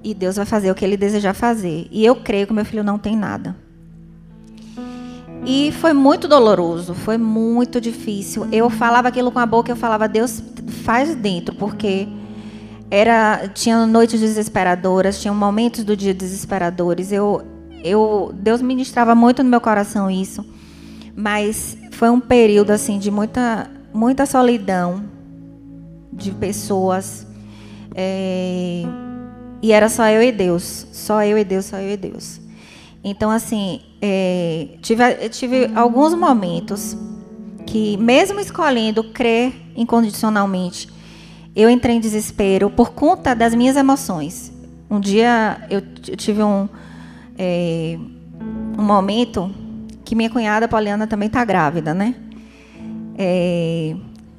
e 0.03 0.13
Deus 0.13 0.35
vai 0.35 0.45
fazer 0.45 0.69
o 0.69 0.75
que 0.75 0.85
Ele 0.85 0.97
desejar 0.97 1.33
fazer. 1.33 1.87
E 1.91 2.05
eu 2.05 2.15
creio 2.15 2.45
que 2.45 2.53
meu 2.53 2.65
filho 2.65 2.83
não 2.83 2.99
tem 2.99 3.15
nada. 3.15 3.55
E 5.45 5.73
foi 5.73 5.91
muito 5.91 6.27
doloroso, 6.27 6.93
foi 6.93 7.17
muito 7.17 7.81
difícil. 7.81 8.47
Eu 8.51 8.69
falava 8.69 9.09
aquilo 9.09 9.31
com 9.31 9.39
a 9.39 9.45
boca, 9.45 9.71
eu 9.71 9.75
falava, 9.75 10.07
Deus 10.07 10.41
faz 10.85 11.15
dentro, 11.15 11.53
porque 11.55 12.07
era 12.89 13.49
tinha 13.49 13.85
noites 13.85 14.19
desesperadoras, 14.19 15.21
tinha 15.21 15.33
momentos 15.33 15.83
do 15.83 15.97
dia 15.97 16.13
desesperadores. 16.13 17.11
Eu, 17.11 17.41
eu, 17.83 18.31
Deus 18.33 18.61
ministrava 18.61 19.13
muito 19.13 19.43
no 19.43 19.49
meu 19.49 19.59
coração 19.59 20.09
isso. 20.09 20.45
Mas 21.15 21.77
foi 21.91 22.09
um 22.09 22.19
período 22.19 22.71
assim 22.71 22.97
de 22.97 23.11
muita, 23.11 23.69
muita 23.93 24.25
solidão 24.25 25.03
de 26.11 26.31
pessoas. 26.31 27.27
É, 27.93 28.83
e 29.61 29.71
era 29.71 29.89
só 29.89 30.07
eu 30.07 30.23
e 30.23 30.31
Deus. 30.31 30.87
Só 30.91 31.23
eu 31.23 31.37
e 31.37 31.43
Deus, 31.43 31.65
só 31.65 31.77
eu 31.77 31.91
e 31.91 31.97
Deus. 31.97 32.42
Então, 33.03 33.29
assim, 33.29 33.81
é, 34.01 34.69
tive, 34.81 35.29
tive 35.29 35.71
alguns 35.75 36.13
momentos 36.13 36.95
que, 37.65 37.97
mesmo 37.97 38.39
escolhendo 38.39 39.03
crer 39.03 39.53
incondicionalmente, 39.75 40.87
eu 41.55 41.69
entrei 41.69 41.95
em 41.97 41.99
desespero 41.99 42.69
por 42.69 42.91
conta 42.91 43.35
das 43.35 43.53
minhas 43.53 43.75
emoções. 43.75 44.51
Um 44.89 44.99
dia 44.99 45.65
eu, 45.69 45.81
tive 46.15 46.41
um, 46.41 46.69
é, 47.37 47.97
um 48.77 48.83
momento 48.83 49.51
que 50.05 50.15
minha 50.15 50.29
cunhada 50.29 50.67
Poliana 50.67 51.05
também 51.05 51.27
está 51.27 51.43
grávida, 51.43 51.93
né? 51.93 52.15
É, 53.17 53.95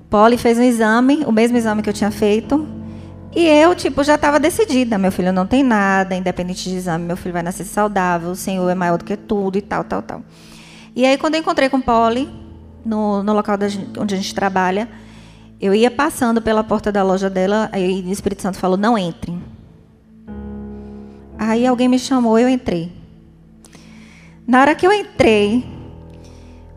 Polly 0.09 0.39
fez 0.39 0.59
um 0.59 0.63
exame, 0.63 1.25
o 1.27 1.33
mesmo 1.33 1.57
exame 1.57 1.83
que 1.83 1.89
eu 1.89 1.95
tinha 1.95 2.11
feito, 2.11 2.67
e 3.35 3.47
eu, 3.47 3.75
tipo, 3.75 4.05
já 4.05 4.15
estava 4.15 4.39
decidida. 4.39 4.97
Meu 4.97 5.11
filho 5.11 5.33
não 5.33 5.47
tem 5.47 5.63
nada, 5.63 6.15
independente 6.15 6.69
de 6.69 6.77
exame, 6.77 7.05
meu 7.05 7.17
filho 7.17 7.33
vai 7.33 7.43
nascer 7.43 7.65
saudável, 7.65 8.31
o 8.31 8.37
Senhor 8.37 8.69
é 8.69 8.75
maior 8.75 8.97
do 8.97 9.05
que 9.05 9.17
tudo 9.17 9.59
e 9.59 9.63
tal, 9.63 9.83
tal, 9.83 10.03
tal. 10.03 10.23
E 10.95 11.05
aí, 11.05 11.19
quando 11.19 11.35
eu 11.35 11.41
encontrei 11.41 11.69
com 11.69 11.81
Polly, 11.81 12.29
no, 12.85 13.23
no 13.23 13.33
local 13.33 13.59
onde 13.99 14.15
a 14.15 14.17
gente 14.17 14.35
trabalha, 14.35 14.89
eu 15.61 15.75
ia 15.75 15.91
passando 15.91 16.41
pela 16.41 16.63
porta 16.63 16.93
da 16.93 17.03
loja 17.03 17.29
dela, 17.29 17.69
aí 17.73 18.03
o 18.07 18.11
Espírito 18.11 18.43
Santo 18.43 18.59
falou: 18.59 18.77
não 18.77 18.97
entre. 18.97 19.37
Aí 21.37 21.67
alguém 21.67 21.89
me 21.89 21.99
chamou, 21.99 22.39
eu 22.39 22.49
entrei. 22.49 22.93
Na 24.47 24.61
hora 24.61 24.75
que 24.75 24.87
eu 24.87 24.93
entrei, 24.93 25.65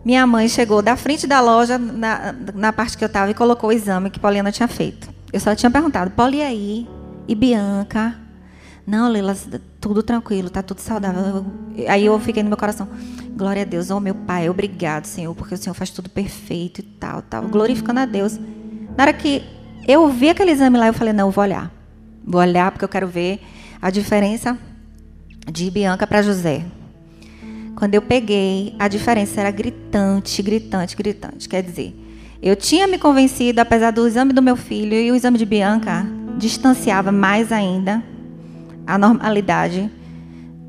minha 0.03 0.25
mãe 0.25 0.47
chegou 0.47 0.81
da 0.81 0.95
frente 0.95 1.27
da 1.27 1.39
loja, 1.41 1.77
na, 1.77 2.33
na 2.55 2.73
parte 2.73 2.97
que 2.97 3.03
eu 3.03 3.07
estava, 3.07 3.29
e 3.29 3.33
colocou 3.33 3.69
o 3.69 3.73
exame 3.73 4.09
que 4.09 4.19
Paulina 4.19 4.51
tinha 4.51 4.67
feito. 4.67 5.16
Eu 5.37 5.41
só 5.41 5.53
tinha 5.53 5.69
perguntado, 5.69 6.09
Paulo, 6.09 6.33
e 6.33 6.41
aí? 6.41 6.87
E 7.27 7.35
Bianca? 7.35 8.15
Não, 8.87 9.07
Leila, 9.07 9.37
tudo 9.79 10.01
tranquilo, 10.01 10.49
tá 10.49 10.63
tudo 10.63 10.79
saudável. 10.79 11.45
Aí 11.87 12.07
eu 12.07 12.19
fiquei 12.19 12.41
no 12.41 12.49
meu 12.49 12.57
coração, 12.57 12.87
glória 13.35 13.61
a 13.61 13.65
Deus, 13.65 13.91
oh 13.91 13.99
meu 13.99 14.15
Pai, 14.15 14.49
obrigado, 14.49 15.05
Senhor, 15.05 15.35
porque 15.35 15.53
o 15.53 15.57
Senhor 15.57 15.75
faz 15.75 15.91
tudo 15.91 16.09
perfeito 16.09 16.79
e 16.79 16.83
tal, 16.83 17.21
tal, 17.21 17.43
glorificando 17.43 17.99
a 17.99 18.05
Deus. 18.07 18.39
Na 18.97 19.03
hora 19.03 19.13
que 19.13 19.43
eu 19.87 20.07
vi 20.09 20.27
aquele 20.27 20.49
exame 20.49 20.75
lá, 20.75 20.87
eu 20.87 20.93
falei, 20.93 21.13
não, 21.13 21.27
eu 21.27 21.31
vou 21.31 21.43
olhar. 21.43 21.71
Vou 22.25 22.41
olhar 22.41 22.71
porque 22.71 22.85
eu 22.85 22.89
quero 22.89 23.07
ver 23.07 23.39
a 23.79 23.91
diferença 23.91 24.57
de 25.51 25.69
Bianca 25.69 26.07
para 26.07 26.23
José. 26.23 26.65
Quando 27.75 27.93
eu 27.93 28.01
peguei, 28.01 28.75
a 28.79 28.87
diferença 28.87 29.39
era 29.39 29.51
gritante, 29.51 30.41
gritante, 30.41 30.95
gritante. 30.95 31.47
Quer 31.47 31.61
dizer, 31.61 32.06
eu 32.41 32.55
tinha 32.55 32.87
me 32.87 32.97
convencido, 32.97 33.59
apesar 33.59 33.91
do 33.91 34.07
exame 34.07 34.33
do 34.33 34.41
meu 34.41 34.55
filho 34.55 34.93
e 34.93 35.11
o 35.11 35.15
exame 35.15 35.37
de 35.37 35.45
Bianca, 35.45 36.05
distanciava 36.37 37.11
mais 37.11 37.51
ainda 37.51 38.03
a 38.85 38.97
normalidade 38.97 39.89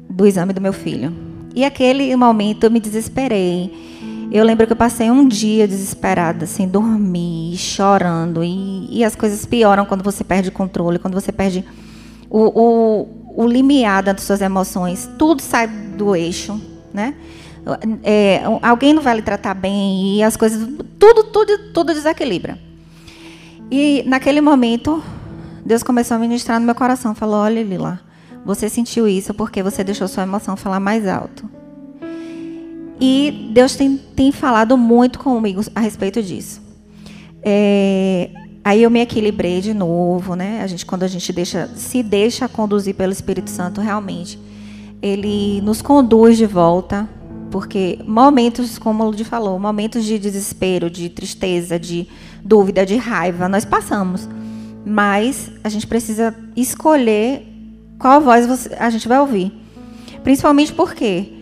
do 0.08 0.26
exame 0.26 0.52
do 0.52 0.60
meu 0.60 0.72
filho. 0.72 1.12
E 1.54 1.64
aquele 1.64 2.14
momento 2.16 2.64
eu 2.64 2.70
me 2.70 2.80
desesperei. 2.80 4.28
Eu 4.30 4.44
lembro 4.44 4.66
que 4.66 4.72
eu 4.72 4.76
passei 4.76 5.10
um 5.10 5.26
dia 5.26 5.66
desesperada, 5.66 6.46
sem 6.46 6.68
dormir, 6.68 7.56
chorando. 7.56 8.44
E, 8.44 8.98
e 8.98 9.04
as 9.04 9.14
coisas 9.14 9.44
pioram 9.46 9.86
quando 9.86 10.02
você 10.02 10.22
perde 10.22 10.48
o 10.48 10.52
controle, 10.52 10.98
quando 10.98 11.14
você 11.14 11.32
perde 11.32 11.64
o, 12.28 12.38
o, 12.38 13.08
o 13.44 13.46
limiar 13.46 14.02
das 14.02 14.22
suas 14.22 14.40
emoções. 14.40 15.08
Tudo 15.18 15.40
sai 15.40 15.66
do 15.66 16.14
eixo, 16.14 16.60
né? 16.92 17.14
É, 18.02 18.42
alguém 18.62 18.92
não 18.92 19.02
vai 19.02 19.16
lhe 19.16 19.22
tratar 19.22 19.54
bem 19.54 20.16
e 20.16 20.22
as 20.22 20.36
coisas, 20.36 20.66
tudo, 20.98 21.24
tudo, 21.24 21.72
tudo 21.72 21.94
desequilibra. 21.94 22.58
E 23.70 24.02
naquele 24.06 24.40
momento, 24.40 25.02
Deus 25.64 25.82
começou 25.82 26.16
a 26.16 26.20
ministrar 26.20 26.58
no 26.58 26.66
meu 26.66 26.74
coração. 26.74 27.14
Falou: 27.14 27.36
Olha, 27.36 27.62
Lila, 27.62 28.00
você 28.44 28.68
sentiu 28.68 29.06
isso 29.06 29.34
porque 29.34 29.62
você 29.62 29.84
deixou 29.84 30.08
sua 30.08 30.22
emoção 30.22 30.56
falar 30.56 30.80
mais 30.80 31.06
alto. 31.06 31.48
E 33.00 33.50
Deus 33.52 33.76
tem, 33.76 33.96
tem 33.96 34.32
falado 34.32 34.76
muito 34.76 35.18
comigo 35.18 35.60
a 35.74 35.80
respeito 35.80 36.22
disso. 36.22 36.60
É, 37.42 38.30
aí 38.64 38.82
eu 38.82 38.90
me 38.90 39.00
equilibrei 39.00 39.60
de 39.60 39.72
novo, 39.72 40.34
né? 40.34 40.62
A 40.62 40.66
gente, 40.66 40.84
quando 40.84 41.04
a 41.04 41.08
gente 41.08 41.32
deixa, 41.32 41.68
se 41.76 42.02
deixa 42.02 42.48
conduzir 42.48 42.94
pelo 42.94 43.12
Espírito 43.12 43.50
Santo, 43.50 43.80
realmente, 43.80 44.38
ele 45.00 45.60
nos 45.60 45.80
conduz 45.80 46.36
de 46.36 46.46
volta, 46.46 47.08
porque 47.50 47.98
momentos, 48.06 48.78
como 48.78 49.02
o 49.02 49.06
Ludi 49.06 49.24
falou, 49.24 49.58
momentos 49.58 50.04
de 50.04 50.18
desespero, 50.18 50.90
de 50.90 51.08
tristeza, 51.08 51.78
de 51.78 52.06
dúvida, 52.44 52.84
de 52.84 52.96
raiva, 52.96 53.48
nós 53.48 53.64
passamos. 53.64 54.28
Mas 54.84 55.50
a 55.62 55.68
gente 55.68 55.86
precisa 55.86 56.34
escolher 56.56 57.46
qual 57.98 58.20
voz 58.20 58.46
você, 58.46 58.74
a 58.78 58.90
gente 58.90 59.08
vai 59.08 59.18
ouvir. 59.18 59.52
Principalmente 60.22 60.72
porque 60.72 61.32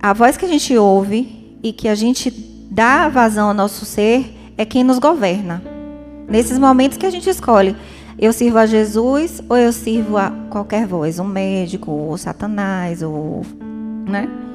a 0.00 0.12
voz 0.12 0.36
que 0.36 0.44
a 0.44 0.48
gente 0.48 0.76
ouve 0.76 1.58
e 1.62 1.72
que 1.72 1.88
a 1.88 1.94
gente 1.94 2.30
dá 2.70 3.08
vazão 3.08 3.48
ao 3.48 3.54
nosso 3.54 3.84
ser 3.84 4.34
é 4.56 4.64
quem 4.64 4.84
nos 4.84 4.98
governa. 4.98 5.62
Nesses 6.28 6.58
momentos 6.58 6.98
que 6.98 7.06
a 7.06 7.10
gente 7.10 7.30
escolhe, 7.30 7.76
eu 8.18 8.32
sirvo 8.32 8.58
a 8.58 8.66
Jesus 8.66 9.42
ou 9.48 9.56
eu 9.56 9.72
sirvo 9.72 10.16
a 10.16 10.30
qualquer 10.50 10.86
voz, 10.86 11.18
um 11.18 11.24
médico, 11.24 11.90
ou 11.90 12.16
Satanás, 12.16 13.02
ou, 13.02 13.42
né? 14.08 14.45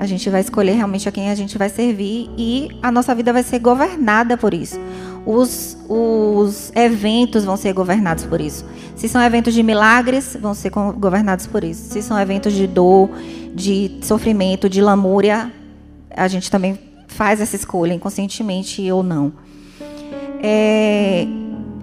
A 0.00 0.06
gente 0.06 0.30
vai 0.30 0.40
escolher 0.40 0.72
realmente 0.72 1.08
a 1.08 1.12
quem 1.12 1.30
a 1.30 1.34
gente 1.34 1.58
vai 1.58 1.68
servir 1.68 2.30
e 2.36 2.70
a 2.82 2.90
nossa 2.90 3.14
vida 3.14 3.32
vai 3.32 3.42
ser 3.42 3.58
governada 3.58 4.36
por 4.36 4.54
isso 4.54 4.80
os, 5.24 5.76
os 5.88 6.72
eventos 6.74 7.44
vão 7.44 7.56
ser 7.56 7.72
governados 7.72 8.24
por 8.24 8.40
isso. 8.40 8.64
Se 8.96 9.08
são 9.08 9.22
eventos 9.22 9.54
de 9.54 9.62
milagres, 9.62 10.36
vão 10.40 10.54
ser 10.54 10.70
governados 10.70 11.46
por 11.46 11.64
isso. 11.64 11.92
Se 11.92 12.02
são 12.02 12.18
eventos 12.18 12.52
de 12.52 12.66
dor, 12.66 13.10
de 13.54 13.98
sofrimento, 14.02 14.68
de 14.68 14.80
lamúria, 14.80 15.52
a 16.10 16.28
gente 16.28 16.50
também 16.50 16.78
faz 17.06 17.40
essa 17.40 17.56
escolha, 17.56 17.92
inconscientemente 17.92 18.90
ou 18.90 19.02
não. 19.02 19.32
É, 20.42 21.26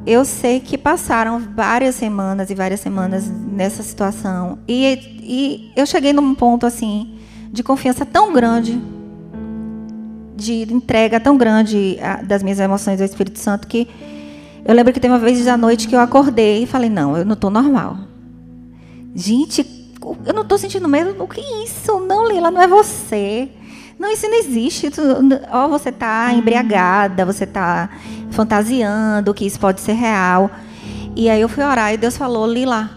eu 0.06 0.26
sei 0.26 0.60
que 0.60 0.78
passaram 0.78 1.40
várias 1.40 1.96
semanas 1.96 2.50
e 2.50 2.56
várias 2.56 2.80
semanas 2.80 3.30
nessa 3.30 3.84
situação. 3.84 4.58
E, 4.68 5.00
e 5.22 5.72
eu 5.76 5.86
cheguei 5.86 6.14
num 6.14 6.34
ponto 6.34 6.66
assim 6.66 7.17
de 7.52 7.64
confiança 7.64 8.06
tão 8.06 8.34
grande 8.34 8.80
de 10.38 10.72
entrega 10.72 11.20
tão 11.20 11.36
grande 11.36 11.98
das 12.26 12.44
minhas 12.44 12.60
emoções 12.60 13.02
ao 13.02 13.06
Espírito 13.06 13.40
Santo 13.40 13.68
que 13.68 13.88
eu 14.64 14.76
lembro 14.76 14.92
que 14.92 15.00
tem 15.00 15.10
uma 15.10 15.18
vez 15.18 15.48
à 15.48 15.56
noite 15.56 15.88
que 15.88 15.96
eu 15.96 16.00
acordei 16.00 16.64
e 16.64 16.68
falei: 16.68 16.90
não, 16.90 17.16
eu 17.16 17.24
não 17.24 17.34
estou 17.34 17.50
normal. 17.50 17.98
Gente, 19.16 19.66
eu 20.26 20.34
não 20.34 20.42
estou 20.42 20.58
sentindo 20.58 20.88
medo. 20.90 21.16
O 21.24 21.28
que 21.28 21.40
é 21.40 21.64
isso? 21.64 22.00
Não, 22.02 22.28
Lila, 22.28 22.52
não 22.52 22.62
é 22.62 22.68
você. 22.68 23.50
Não, 23.98 24.12
isso 24.12 24.28
não 24.28 24.38
existe. 24.38 24.92
Ó, 25.52 25.70
você 25.70 25.90
está 25.90 26.34
embriagada, 26.34 27.26
você 27.26 27.46
está 27.46 27.90
fantasiando 28.30 29.34
que 29.34 29.46
isso 29.46 29.58
pode 29.58 29.80
ser 29.80 29.94
real. 29.94 30.52
E 31.16 31.30
aí 31.30 31.40
eu 31.40 31.48
fui 31.48 31.64
orar 31.64 31.94
e 31.94 31.98
Deus 31.98 32.18
falou: 32.18 32.46
Lila, 32.46 32.92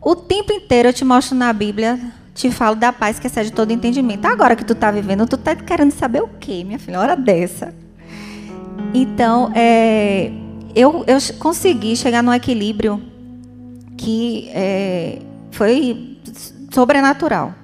o 0.00 0.16
tempo 0.16 0.54
inteiro 0.54 0.88
eu 0.88 0.92
te 0.94 1.04
mostro 1.04 1.36
na 1.36 1.52
Bíblia 1.52 2.00
te 2.40 2.50
falo 2.50 2.74
da 2.74 2.90
paz 2.90 3.18
que 3.18 3.26
excede 3.26 3.52
todo 3.52 3.70
entendimento. 3.70 4.24
Agora 4.24 4.56
que 4.56 4.64
tu 4.64 4.72
está 4.72 4.90
vivendo, 4.90 5.26
tu 5.26 5.36
está 5.36 5.54
querendo 5.54 5.90
saber 5.90 6.22
o 6.22 6.28
quê, 6.40 6.64
minha 6.64 6.78
filha? 6.78 6.98
Hora 6.98 7.14
dessa. 7.14 7.74
Então, 8.94 9.52
é, 9.54 10.32
eu, 10.74 11.04
eu 11.06 11.18
consegui 11.38 11.94
chegar 11.96 12.22
num 12.22 12.32
equilíbrio 12.32 13.02
que 13.96 14.48
é, 14.54 15.18
foi 15.50 16.16
sobrenatural. 16.72 17.54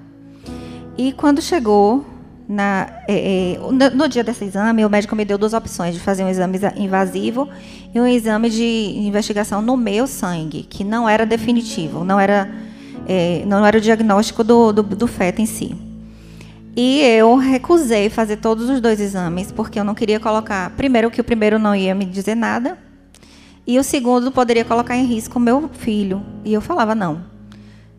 E 0.99 1.11
quando 1.13 1.41
chegou 1.41 2.05
na, 2.47 2.87
é, 3.09 3.55
é 3.55 3.59
no, 3.95 4.09
dia 4.09 4.23
desse 4.23 4.45
exame, 4.45 4.85
o 4.85 4.91
médico 4.91 5.17
me 5.17 5.25
deu 5.25 5.39
duas 5.39 5.55
opções: 5.55 5.95
de 5.95 6.01
fazer 6.01 6.23
um 6.23 6.29
exame 6.29 6.59
invasivo 6.77 7.49
e 7.95 7.99
um 7.99 8.07
exame 8.07 8.51
de 8.51 8.99
investigação 8.99 9.63
no 9.63 9.75
meu 9.75 10.07
sangue, 10.07 10.65
que 10.65 10.85
não 10.85 11.09
era 11.09 11.25
definitivo, 11.25 12.05
não 12.05 12.21
era 12.21 12.66
é, 13.07 13.45
não 13.47 13.65
era 13.65 13.79
o 13.79 13.81
diagnóstico 13.81 14.43
do, 14.43 14.73
do, 14.73 14.83
do 14.83 15.07
feto 15.07 15.41
em 15.41 15.47
si. 15.47 15.75
E 16.77 17.01
eu 17.01 17.37
recusei 17.37 18.11
fazer 18.11 18.37
todos 18.37 18.69
os 18.69 18.81
dois 18.81 19.01
exames, 19.01 19.51
porque 19.51 19.81
eu 19.81 19.85
não 19.85 19.95
queria 19.95 20.21
colocar. 20.21 20.71
Primeiro, 20.71 21.11
que 21.11 21.21
o 21.21 21.25
primeiro 21.25 21.59
não 21.59 21.75
ia 21.75 21.95
me 21.95 22.05
dizer 22.05 22.35
nada, 22.35 22.77
e 23.67 23.79
o 23.79 23.83
segundo 23.83 24.31
poderia 24.31 24.65
colocar 24.65 24.95
em 24.95 25.07
risco 25.07 25.41
meu 25.41 25.71
filho. 25.73 26.23
E 26.45 26.53
eu 26.53 26.61
falava: 26.61 26.95
não, 26.95 27.25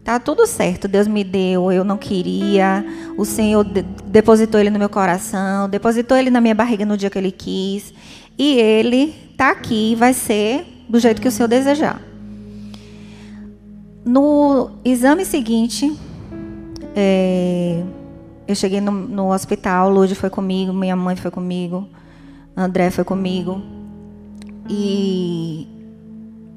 tá 0.04 0.20
tudo 0.20 0.46
certo, 0.46 0.88
Deus 0.88 1.08
me 1.08 1.24
deu, 1.24 1.72
eu 1.72 1.84
não 1.84 1.98
queria, 1.98 2.86
o 3.18 3.26
Senhor 3.26 3.64
de 3.64 3.82
depositou 4.06 4.60
ele 4.60 4.70
no 4.70 4.78
meu 4.78 4.90
coração, 4.90 5.68
depositou 5.68 6.16
ele 6.16 6.30
na 6.30 6.40
minha 6.40 6.56
barriga 6.56 6.86
no 6.86 6.96
dia 6.96 7.10
que 7.10 7.18
ele 7.18 7.32
quis, 7.32 7.94
e 8.38 8.60
ele 8.60 9.14
tá 9.36 9.50
aqui, 9.50 9.96
vai 9.96 10.14
ser 10.14 10.86
do 10.88 11.00
jeito 11.00 11.20
que 11.20 11.28
o 11.28 11.32
Senhor 11.32 11.48
desejar. 11.48 12.00
No 14.08 14.72
exame 14.86 15.26
seguinte, 15.26 15.94
é, 16.96 17.84
eu 18.48 18.56
cheguei 18.56 18.80
no, 18.80 18.90
no 18.90 19.34
hospital, 19.34 19.90
Lud 19.90 20.16
foi 20.16 20.30
comigo, 20.30 20.72
minha 20.72 20.96
mãe 20.96 21.18
foi 21.18 21.30
comigo, 21.30 21.86
André 22.56 22.90
foi 22.90 23.04
comigo. 23.04 23.62
E 24.70 25.68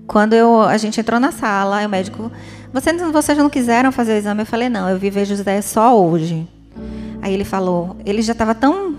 quando 0.07 0.35
eu, 0.35 0.63
a 0.63 0.77
gente 0.77 1.01
entrou 1.01 1.19
na 1.19 1.33
sala, 1.33 1.85
o 1.85 1.89
médico, 1.89 2.31
vocês, 2.73 3.03
vocês 3.11 3.37
não 3.37 3.51
quiseram 3.51 3.91
fazer 3.91 4.13
o 4.13 4.17
exame? 4.17 4.43
Eu 4.43 4.47
falei, 4.47 4.69
não, 4.69 4.89
eu 4.89 4.97
vi 4.97 5.11
ver 5.11 5.25
José 5.25 5.61
só 5.61 6.01
hoje. 6.01 6.47
Aí 7.21 7.35
ele 7.35 7.45
falou, 7.45 7.97
ele 8.07 8.23
já 8.23 8.31
estava 8.33 8.55
tão, 8.55 8.95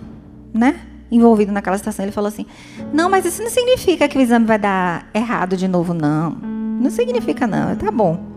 né, 0.53 0.77
envolvido 1.09 1.53
naquela 1.53 1.77
situação, 1.77 2.03
ele 2.03 2.11
falou 2.11 2.27
assim, 2.27 2.45
não, 2.91 3.09
mas 3.09 3.23
isso 3.23 3.41
não 3.41 3.49
significa 3.49 4.09
que 4.09 4.17
o 4.17 4.21
exame 4.21 4.45
vai 4.45 4.59
dar 4.59 5.09
errado 5.13 5.55
de 5.55 5.69
novo, 5.69 5.93
não. 5.93 6.31
Não 6.31 6.89
significa 6.89 7.47
não, 7.47 7.73
tá 7.77 7.89
bom. 7.89 8.30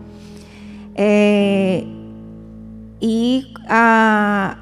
É, 0.97 1.83
e 3.01 3.53
a, 3.67 4.57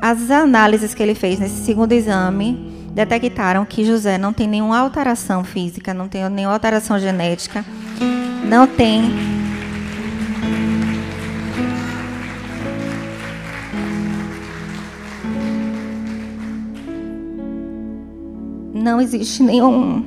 as 0.00 0.30
análises 0.30 0.94
que 0.94 1.02
ele 1.02 1.14
fez 1.14 1.38
nesse 1.38 1.64
segundo 1.64 1.92
exame 1.92 2.88
detectaram 2.94 3.64
que 3.66 3.84
José 3.84 4.16
não 4.16 4.32
tem 4.32 4.48
nenhuma 4.48 4.78
alteração 4.78 5.44
física, 5.44 5.92
não 5.92 6.08
tem 6.08 6.26
nenhuma 6.30 6.54
alteração 6.54 6.98
genética, 6.98 7.64
não 8.44 8.66
tem. 8.66 9.38
Não 18.72 19.00
existe 19.00 19.42
nenhum 19.42 20.04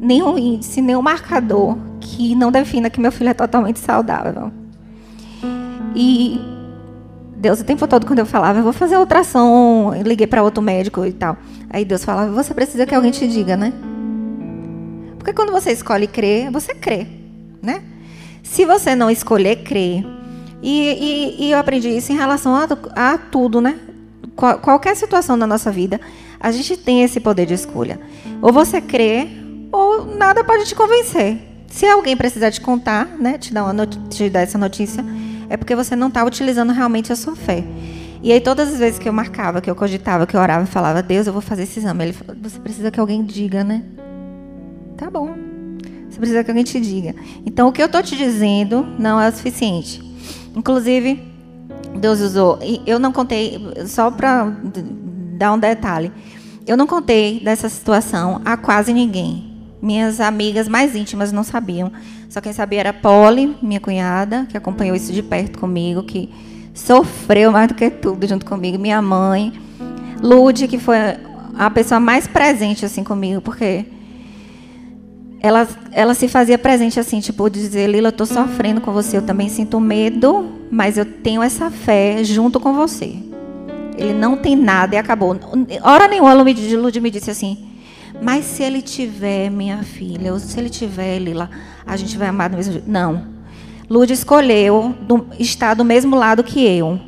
nenhum 0.00 0.38
índice, 0.38 0.80
nenhum 0.80 1.02
marcador 1.02 1.76
que 2.04 2.34
não 2.34 2.52
defina 2.52 2.90
que 2.90 3.00
meu 3.00 3.10
filho 3.10 3.30
é 3.30 3.34
totalmente 3.34 3.78
saudável. 3.78 4.52
E 5.96 6.38
Deus, 7.36 7.60
o 7.60 7.64
tempo 7.64 7.86
todo, 7.88 8.06
quando 8.06 8.18
eu 8.18 8.26
falava, 8.26 8.58
eu 8.58 8.62
vou 8.62 8.72
fazer 8.72 8.98
ultrassom, 8.98 9.94
liguei 10.04 10.26
para 10.26 10.42
outro 10.42 10.62
médico 10.62 11.04
e 11.04 11.12
tal. 11.12 11.36
Aí 11.70 11.84
Deus 11.84 12.04
falava, 12.04 12.30
você 12.30 12.52
precisa 12.52 12.84
que 12.84 12.94
alguém 12.94 13.10
te 13.10 13.26
diga, 13.26 13.56
né? 13.56 13.72
Porque 15.18 15.32
quando 15.32 15.50
você 15.50 15.72
escolhe 15.72 16.06
crer, 16.06 16.50
você 16.50 16.74
crê, 16.74 17.06
né? 17.62 17.82
Se 18.42 18.66
você 18.66 18.94
não 18.94 19.10
escolher 19.10 19.62
crer, 19.62 20.04
e, 20.62 21.38
e, 21.40 21.46
e 21.46 21.50
eu 21.52 21.58
aprendi 21.58 21.88
isso 21.88 22.12
em 22.12 22.16
relação 22.16 22.54
a, 22.54 22.66
a 22.94 23.18
tudo, 23.18 23.60
né? 23.60 23.78
Qual, 24.36 24.58
qualquer 24.58 24.94
situação 24.94 25.38
da 25.38 25.46
nossa 25.46 25.70
vida, 25.70 26.00
a 26.38 26.52
gente 26.52 26.76
tem 26.76 27.02
esse 27.02 27.18
poder 27.18 27.46
de 27.46 27.54
escolha. 27.54 27.98
Ou 28.42 28.52
você 28.52 28.80
crê, 28.80 29.28
ou 29.72 30.04
nada 30.16 30.44
pode 30.44 30.66
te 30.66 30.74
convencer. 30.74 31.53
Se 31.74 31.86
alguém 31.86 32.16
precisar 32.16 32.52
te 32.52 32.60
contar, 32.60 33.04
né, 33.18 33.36
te 33.36 33.52
dar, 33.52 33.64
te 34.08 34.30
dar 34.30 34.42
essa 34.42 34.56
notícia, 34.56 35.04
é 35.48 35.56
porque 35.56 35.74
você 35.74 35.96
não 35.96 36.06
está 36.06 36.24
utilizando 36.24 36.72
realmente 36.72 37.12
a 37.12 37.16
sua 37.16 37.34
fé. 37.34 37.64
E 38.22 38.30
aí, 38.30 38.40
todas 38.40 38.72
as 38.72 38.78
vezes 38.78 38.96
que 38.96 39.08
eu 39.08 39.12
marcava, 39.12 39.60
que 39.60 39.68
eu 39.68 39.74
cogitava, 39.74 40.24
que 40.24 40.36
eu 40.36 40.40
orava 40.40 40.62
e 40.62 40.68
falava, 40.68 41.02
Deus, 41.02 41.26
eu 41.26 41.32
vou 41.32 41.42
fazer 41.42 41.64
esse 41.64 41.80
exame. 41.80 42.04
Ele 42.04 42.12
falou, 42.12 42.36
você 42.40 42.60
precisa 42.60 42.92
que 42.92 43.00
alguém 43.00 43.24
diga, 43.24 43.64
né? 43.64 43.82
Tá 44.96 45.10
bom. 45.10 45.34
Você 46.08 46.16
precisa 46.16 46.44
que 46.44 46.50
alguém 46.52 46.62
te 46.62 46.80
diga. 46.80 47.12
Então, 47.44 47.66
o 47.66 47.72
que 47.72 47.82
eu 47.82 47.86
estou 47.86 48.04
te 48.04 48.16
dizendo 48.16 48.86
não 48.96 49.20
é 49.20 49.28
o 49.28 49.32
suficiente. 49.32 50.00
Inclusive, 50.54 51.20
Deus 52.00 52.20
usou. 52.20 52.60
Eu 52.86 53.00
não 53.00 53.10
contei, 53.10 53.58
só 53.88 54.12
para 54.12 54.44
dar 55.36 55.52
um 55.52 55.58
detalhe. 55.58 56.12
Eu 56.68 56.76
não 56.76 56.86
contei 56.86 57.40
dessa 57.40 57.68
situação 57.68 58.40
a 58.44 58.56
quase 58.56 58.92
ninguém. 58.92 59.53
Minhas 59.84 60.18
amigas 60.18 60.66
mais 60.66 60.96
íntimas 60.96 61.30
não 61.30 61.44
sabiam. 61.44 61.92
Só 62.30 62.40
quem 62.40 62.54
sabia 62.54 62.80
era 62.80 62.92
Polly, 62.94 63.54
minha 63.60 63.78
cunhada, 63.78 64.46
que 64.48 64.56
acompanhou 64.56 64.96
isso 64.96 65.12
de 65.12 65.22
perto 65.22 65.58
comigo, 65.58 66.02
que 66.02 66.32
sofreu 66.72 67.52
mais 67.52 67.68
do 67.68 67.74
que 67.74 67.90
tudo 67.90 68.26
junto 68.26 68.46
comigo. 68.46 68.78
Minha 68.78 69.02
mãe, 69.02 69.52
Lude, 70.22 70.68
que 70.68 70.78
foi 70.78 70.96
a 71.54 71.68
pessoa 71.68 72.00
mais 72.00 72.26
presente 72.26 72.86
assim 72.86 73.04
comigo, 73.04 73.42
porque 73.42 73.84
ela, 75.38 75.68
ela 75.92 76.14
se 76.14 76.28
fazia 76.28 76.56
presente 76.56 76.98
assim, 76.98 77.20
tipo, 77.20 77.50
dizer, 77.50 77.86
Lila, 77.86 78.08
eu 78.08 78.10
estou 78.10 78.26
sofrendo 78.26 78.80
com 78.80 78.90
você, 78.90 79.18
eu 79.18 79.22
também 79.22 79.50
sinto 79.50 79.78
medo, 79.78 80.50
mas 80.70 80.96
eu 80.96 81.04
tenho 81.04 81.42
essa 81.42 81.70
fé 81.70 82.24
junto 82.24 82.58
com 82.58 82.72
você. 82.72 83.16
Ele 83.98 84.14
não 84.14 84.34
tem 84.34 84.56
nada 84.56 84.94
e 84.94 84.98
acabou. 84.98 85.38
Hora 85.82 86.08
nenhuma, 86.08 86.32
Lude 86.32 87.00
me 87.02 87.10
disse 87.10 87.30
assim, 87.30 87.73
mas 88.22 88.44
se 88.44 88.62
ele 88.62 88.80
tiver, 88.80 89.50
minha 89.50 89.82
filha, 89.82 90.32
ou 90.32 90.38
se 90.38 90.58
ele 90.58 90.70
tiver, 90.70 91.18
Lila, 91.18 91.50
a 91.86 91.96
gente 91.96 92.16
vai 92.16 92.28
amar 92.28 92.50
do 92.50 92.56
mesmo 92.56 92.72
jeito. 92.72 92.90
Não. 92.90 93.26
Lude 93.88 94.12
escolheu 94.12 94.94
do, 95.02 95.26
estar 95.38 95.74
do 95.74 95.84
mesmo 95.84 96.16
lado 96.16 96.42
que 96.42 96.64
eu. 96.64 96.98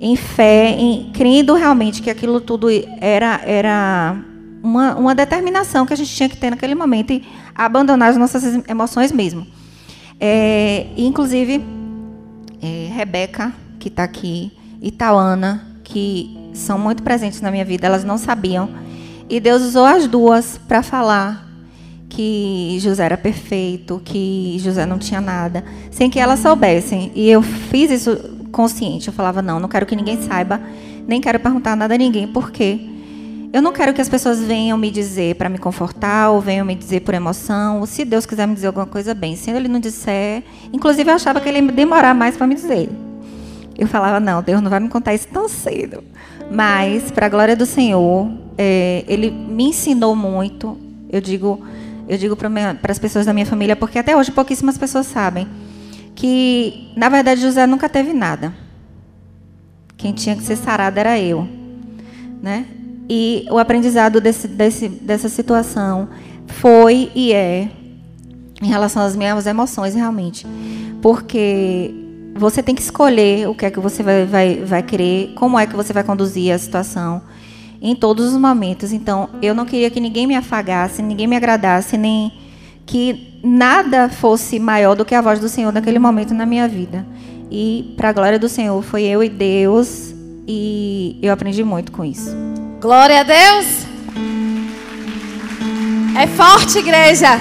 Em 0.00 0.16
fé, 0.16 0.70
em, 0.70 1.10
crendo 1.12 1.54
realmente 1.54 2.02
que 2.02 2.10
aquilo 2.10 2.40
tudo 2.40 2.68
era, 3.00 3.40
era 3.44 4.16
uma, 4.62 4.94
uma 4.94 5.14
determinação 5.14 5.86
que 5.86 5.92
a 5.92 5.96
gente 5.96 6.14
tinha 6.14 6.28
que 6.28 6.36
ter 6.36 6.50
naquele 6.50 6.74
momento 6.74 7.12
e 7.12 7.24
abandonar 7.54 8.10
as 8.10 8.16
nossas 8.16 8.44
emoções 8.68 9.12
mesmo. 9.12 9.46
É, 10.20 10.86
inclusive, 10.96 11.64
é, 12.62 12.90
Rebeca, 12.94 13.52
que 13.78 13.88
está 13.88 14.04
aqui, 14.04 14.52
e 14.80 14.90
Tauana, 14.90 15.66
que 15.82 16.36
são 16.52 16.78
muito 16.78 17.02
presentes 17.02 17.40
na 17.40 17.50
minha 17.50 17.64
vida, 17.64 17.86
elas 17.86 18.04
não 18.04 18.16
sabiam. 18.16 18.68
E 19.28 19.40
Deus 19.40 19.62
usou 19.62 19.84
as 19.84 20.06
duas 20.06 20.58
para 20.68 20.82
falar 20.82 21.44
que 22.08 22.76
José 22.80 23.04
era 23.04 23.16
perfeito, 23.16 24.00
que 24.04 24.56
José 24.60 24.86
não 24.86 24.98
tinha 24.98 25.20
nada, 25.20 25.64
sem 25.90 26.08
que 26.08 26.20
elas 26.20 26.40
soubessem. 26.40 27.10
E 27.14 27.28
eu 27.28 27.42
fiz 27.42 27.90
isso 27.90 28.16
consciente. 28.52 29.08
Eu 29.08 29.14
falava: 29.14 29.42
não, 29.42 29.58
não 29.58 29.68
quero 29.68 29.84
que 29.84 29.96
ninguém 29.96 30.22
saiba, 30.22 30.60
nem 31.06 31.20
quero 31.20 31.40
perguntar 31.40 31.74
nada 31.74 31.94
a 31.94 31.98
ninguém, 31.98 32.26
por 32.26 32.50
quê? 32.50 32.90
Eu 33.52 33.62
não 33.62 33.72
quero 33.72 33.94
que 33.94 34.00
as 34.00 34.08
pessoas 34.08 34.40
venham 34.40 34.76
me 34.76 34.90
dizer 34.90 35.36
para 35.36 35.48
me 35.48 35.58
confortar 35.58 36.30
ou 36.30 36.40
venham 36.40 36.66
me 36.66 36.74
dizer 36.74 37.02
por 37.02 37.14
emoção. 37.14 37.78
Ou 37.78 37.86
se 37.86 38.04
Deus 38.04 38.26
quiser 38.26 38.48
me 38.48 38.54
dizer 38.54 38.66
alguma 38.66 38.84
coisa, 38.84 39.14
bem. 39.14 39.36
Se 39.36 39.48
ele 39.48 39.68
não 39.68 39.78
disser. 39.78 40.42
Inclusive, 40.72 41.08
eu 41.08 41.14
achava 41.14 41.40
que 41.40 41.48
ele 41.48 41.60
ia 41.60 41.72
demorar 41.72 42.14
mais 42.14 42.36
para 42.36 42.48
me 42.48 42.56
dizer. 42.56 42.90
Eu 43.78 43.86
falava: 43.86 44.18
não, 44.18 44.42
Deus 44.42 44.60
não 44.60 44.68
vai 44.68 44.80
me 44.80 44.88
contar 44.88 45.14
isso 45.14 45.28
tão 45.28 45.48
cedo. 45.48 46.02
Mas, 46.50 47.12
para 47.12 47.26
a 47.26 47.28
glória 47.28 47.54
do 47.54 47.64
Senhor, 47.64 48.28
é, 48.56 49.04
ele 49.06 49.30
me 49.30 49.64
ensinou 49.64 50.14
muito. 50.14 50.78
Eu 51.10 51.20
digo, 51.20 51.60
eu 52.08 52.18
digo 52.18 52.36
para 52.36 52.92
as 52.92 52.98
pessoas 52.98 53.26
da 53.26 53.32
minha 53.32 53.46
família, 53.46 53.76
porque 53.76 53.98
até 53.98 54.16
hoje 54.16 54.30
pouquíssimas 54.30 54.78
pessoas 54.78 55.06
sabem 55.06 55.46
que, 56.14 56.92
na 56.96 57.08
verdade, 57.08 57.40
José 57.40 57.66
nunca 57.66 57.88
teve 57.88 58.12
nada. 58.12 58.54
Quem 59.96 60.12
tinha 60.12 60.36
que 60.36 60.42
ser 60.42 60.56
sarado 60.56 60.98
era 60.98 61.18
eu, 61.18 61.48
né? 62.42 62.66
E 63.08 63.46
o 63.50 63.58
aprendizado 63.58 64.20
desse, 64.20 64.48
desse, 64.48 64.88
dessa 64.88 65.28
situação 65.28 66.08
foi 66.46 67.10
e 67.14 67.32
é 67.32 67.68
em 68.62 68.66
relação 68.66 69.02
às 69.02 69.14
minhas 69.14 69.46
emoções, 69.46 69.94
realmente. 69.94 70.46
Porque 71.02 71.94
você 72.34 72.62
tem 72.62 72.74
que 72.74 72.82
escolher 72.82 73.48
o 73.48 73.54
que 73.54 73.66
é 73.66 73.70
que 73.70 73.80
você 73.80 74.02
vai, 74.02 74.24
vai, 74.24 74.56
vai 74.64 74.82
querer, 74.82 75.32
como 75.34 75.58
é 75.58 75.66
que 75.66 75.76
você 75.76 75.92
vai 75.92 76.02
conduzir 76.02 76.52
a 76.52 76.58
situação 76.58 77.22
em 77.84 77.94
todos 77.94 78.32
os 78.32 78.40
momentos. 78.40 78.92
Então, 78.92 79.28
eu 79.42 79.54
não 79.54 79.66
queria 79.66 79.90
que 79.90 80.00
ninguém 80.00 80.26
me 80.26 80.34
afagasse, 80.34 81.02
ninguém 81.02 81.26
me 81.26 81.36
agradasse, 81.36 81.98
nem 81.98 82.32
que 82.86 83.38
nada 83.44 84.08
fosse 84.08 84.58
maior 84.58 84.96
do 84.96 85.04
que 85.04 85.14
a 85.14 85.20
voz 85.20 85.38
do 85.38 85.50
Senhor 85.50 85.70
naquele 85.70 85.98
momento 85.98 86.32
na 86.32 86.46
minha 86.46 86.66
vida. 86.66 87.06
E, 87.50 87.92
para 87.98 88.08
a 88.08 88.12
glória 88.12 88.38
do 88.38 88.48
Senhor, 88.48 88.82
foi 88.82 89.02
eu 89.02 89.22
e 89.22 89.28
Deus, 89.28 90.14
e 90.48 91.18
eu 91.22 91.30
aprendi 91.30 91.62
muito 91.62 91.92
com 91.92 92.02
isso. 92.02 92.34
Glória 92.80 93.20
a 93.20 93.22
Deus. 93.22 93.66
É 96.18 96.26
forte, 96.26 96.78
igreja. 96.78 97.38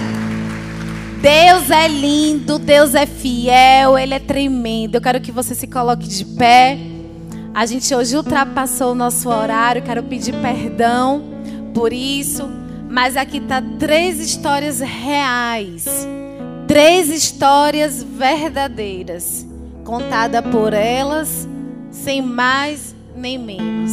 Deus 1.22 1.72
é 1.72 1.88
lindo, 1.88 2.60
Deus 2.60 2.96
é 2.96 3.06
fiel, 3.06 3.98
Ele 3.98 4.14
é 4.14 4.20
tremendo. 4.20 4.96
Eu 4.96 5.02
quero 5.02 5.22
que 5.22 5.32
você 5.32 5.56
se 5.56 5.68
coloque 5.68 6.06
de 6.06 6.26
pé. 6.26 6.93
A 7.54 7.68
gente 7.68 7.94
hoje 7.94 8.18
ultrapassou 8.18 8.94
o 8.94 8.96
nosso 8.96 9.30
horário. 9.30 9.84
Quero 9.84 10.02
pedir 10.02 10.34
perdão 10.42 11.22
por 11.74 11.94
isso. 11.94 12.50
Mas 12.90 13.16
aqui 13.16 13.40
tá 13.40 13.62
três 13.78 14.20
histórias 14.20 14.80
reais. 14.80 16.08
Três 16.68 17.10
histórias 17.10 18.02
verdadeiras. 18.02 19.46
Contada 19.84 20.42
por 20.42 20.74
elas, 20.74 21.48
sem 21.92 22.22
mais 22.22 22.96
nem 23.16 23.38
menos. 23.38 23.92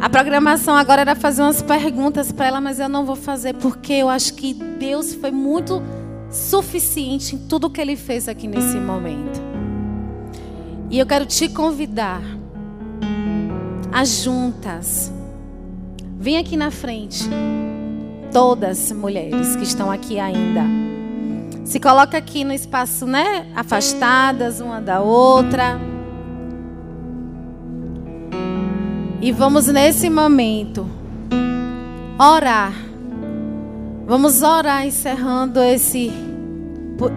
A 0.00 0.08
programação 0.08 0.74
agora 0.74 1.02
era 1.02 1.14
fazer 1.14 1.42
umas 1.42 1.60
perguntas 1.60 2.32
para 2.32 2.46
ela, 2.46 2.60
mas 2.60 2.80
eu 2.80 2.88
não 2.88 3.04
vou 3.04 3.16
fazer 3.16 3.54
porque 3.54 3.92
eu 3.92 4.08
acho 4.08 4.34
que 4.34 4.54
Deus 4.54 5.12
foi 5.12 5.32
muito 5.32 5.82
suficiente 6.30 7.34
em 7.34 7.38
tudo 7.38 7.68
que 7.68 7.80
ele 7.80 7.96
fez 7.96 8.28
aqui 8.28 8.46
nesse 8.46 8.78
momento. 8.78 9.40
E 10.90 10.98
eu 10.98 11.04
quero 11.04 11.26
te 11.26 11.48
convidar 11.48 12.37
a 13.92 14.04
juntas. 14.04 15.12
Vem 16.18 16.38
aqui 16.38 16.56
na 16.56 16.70
frente. 16.70 17.28
Todas 18.32 18.92
mulheres 18.92 19.56
que 19.56 19.62
estão 19.62 19.90
aqui 19.90 20.18
ainda. 20.18 20.62
Se 21.64 21.78
coloca 21.78 22.16
aqui 22.16 22.44
no 22.44 22.52
espaço, 22.52 23.06
né? 23.06 23.46
Afastadas 23.54 24.60
uma 24.60 24.80
da 24.80 25.00
outra. 25.00 25.80
E 29.20 29.32
vamos 29.32 29.66
nesse 29.66 30.08
momento 30.08 30.86
orar. 32.18 32.72
Vamos 34.06 34.42
orar 34.42 34.86
encerrando 34.86 35.60
esse 35.60 36.10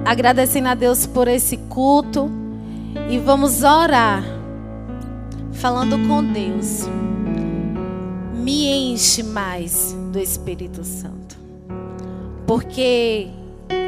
agradecendo 0.05 0.67
a 0.67 0.75
Deus 0.75 1.07
por 1.07 1.27
esse 1.27 1.57
culto 1.57 2.29
e 3.09 3.17
vamos 3.17 3.63
orar 3.63 4.23
falando 5.61 5.95
com 6.07 6.23
Deus. 6.23 6.89
Me 8.33 8.67
enche 8.67 9.21
mais 9.21 9.95
do 10.11 10.17
Espírito 10.17 10.83
Santo. 10.83 11.37
Porque 12.47 13.27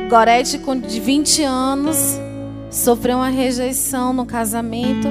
Gorete 0.07 0.59
de 0.87 0.99
20 0.99 1.41
anos 1.41 2.19
sofreu 2.69 3.17
uma 3.17 3.29
rejeição 3.29 4.13
no 4.13 4.23
casamento 4.23 5.07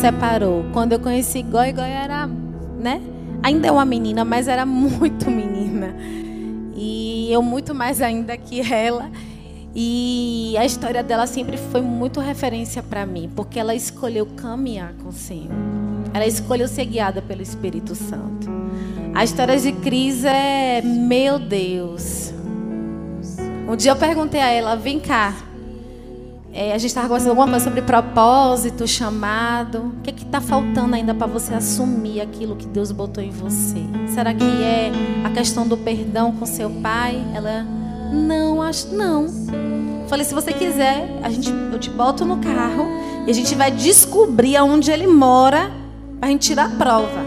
separou. 0.00 0.64
Quando 0.72 0.92
eu 0.92 0.98
conheci 0.98 1.40
Goi, 1.42 1.72
Goi 1.72 1.88
era, 1.88 2.26
né? 2.26 3.00
Ainda 3.40 3.68
é 3.68 3.70
uma 3.70 3.84
menina, 3.84 4.24
mas 4.24 4.48
era 4.48 4.66
muito 4.66 5.30
menina. 5.30 5.94
E 6.74 7.28
eu 7.30 7.42
muito 7.42 7.72
mais 7.76 8.02
ainda 8.02 8.36
que 8.36 8.60
ela. 8.72 9.08
E 9.74 10.54
a 10.58 10.64
história 10.64 11.02
dela 11.02 11.26
sempre 11.26 11.56
foi 11.56 11.80
muito 11.80 12.18
referência 12.18 12.82
para 12.82 13.06
mim, 13.06 13.30
porque 13.34 13.58
ela 13.58 13.74
escolheu 13.74 14.26
caminhar 14.26 14.92
com 14.94 15.10
o 15.10 15.12
Senhor. 15.12 15.52
Ela 16.12 16.26
escolheu 16.26 16.66
ser 16.66 16.86
guiada 16.86 17.22
pelo 17.22 17.40
Espírito 17.40 17.94
Santo. 17.94 18.50
A 19.14 19.22
história 19.22 19.56
de 19.58 19.72
Cris 19.72 20.24
é, 20.24 20.82
meu 20.82 21.38
Deus. 21.38 22.32
Um 23.68 23.76
dia 23.76 23.92
eu 23.92 23.96
perguntei 23.96 24.40
a 24.40 24.48
ela, 24.48 24.74
vem 24.74 24.98
cá, 24.98 25.34
é, 26.52 26.72
a 26.72 26.78
gente 26.78 26.88
estava 26.88 27.06
conversando 27.06 27.30
alguma 27.30 27.48
coisa 27.48 27.64
sobre 27.64 27.82
propósito, 27.82 28.86
chamado. 28.86 29.94
O 29.98 30.02
que 30.02 30.10
está 30.10 30.40
faltando 30.40 30.96
ainda 30.96 31.14
para 31.14 31.28
você 31.28 31.54
assumir 31.54 32.20
aquilo 32.20 32.56
que 32.56 32.66
Deus 32.66 32.90
botou 32.90 33.22
em 33.22 33.30
você? 33.30 33.78
Será 34.08 34.34
que 34.34 34.44
é 34.44 34.90
a 35.24 35.30
questão 35.30 35.66
do 35.66 35.76
perdão 35.76 36.32
com 36.32 36.44
seu 36.44 36.68
pai? 36.68 37.24
Ela 37.32 37.64
Não, 38.12 38.60
acho 38.60 38.94
não. 38.94 39.26
Falei, 40.08 40.24
se 40.24 40.34
você 40.34 40.52
quiser, 40.52 41.20
a 41.22 41.30
gente, 41.30 41.50
eu 41.50 41.78
te 41.78 41.88
boto 41.88 42.24
no 42.24 42.38
carro 42.38 42.86
e 43.26 43.30
a 43.30 43.34
gente 43.34 43.54
vai 43.54 43.70
descobrir 43.70 44.56
aonde 44.56 44.90
ele 44.90 45.06
mora 45.06 45.70
pra 46.18 46.28
gente 46.28 46.48
tirar 46.48 46.66
a 46.66 46.70
prova. 46.70 47.24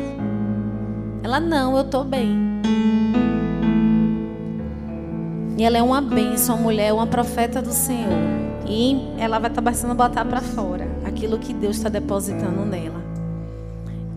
Ela, 1.23 1.39
não, 1.39 1.77
eu 1.77 1.85
tô 1.85 2.03
bem. 2.03 2.53
E 5.57 5.63
ela 5.63 5.77
é 5.77 5.81
uma 5.81 6.01
bênção, 6.01 6.55
uma 6.55 6.63
mulher, 6.63 6.93
uma 6.93 7.07
profeta 7.07 7.61
do 7.61 7.71
Senhor. 7.71 8.11
E 8.67 9.13
ela 9.17 9.39
vai 9.39 9.49
estar 9.49 9.61
tá 9.61 9.65
começando 9.65 9.91
a 9.91 9.93
botar 9.93 10.25
para 10.25 10.41
fora 10.41 10.87
aquilo 11.05 11.37
que 11.37 11.53
Deus 11.53 11.77
está 11.77 11.89
depositando 11.89 12.65
nela. 12.65 13.01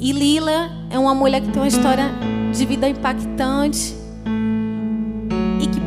E 0.00 0.12
Lila 0.12 0.70
é 0.90 0.98
uma 0.98 1.14
mulher 1.14 1.40
que 1.40 1.48
tem 1.48 1.62
uma 1.62 1.68
história 1.68 2.10
de 2.52 2.66
vida 2.66 2.88
impactante 2.88 3.94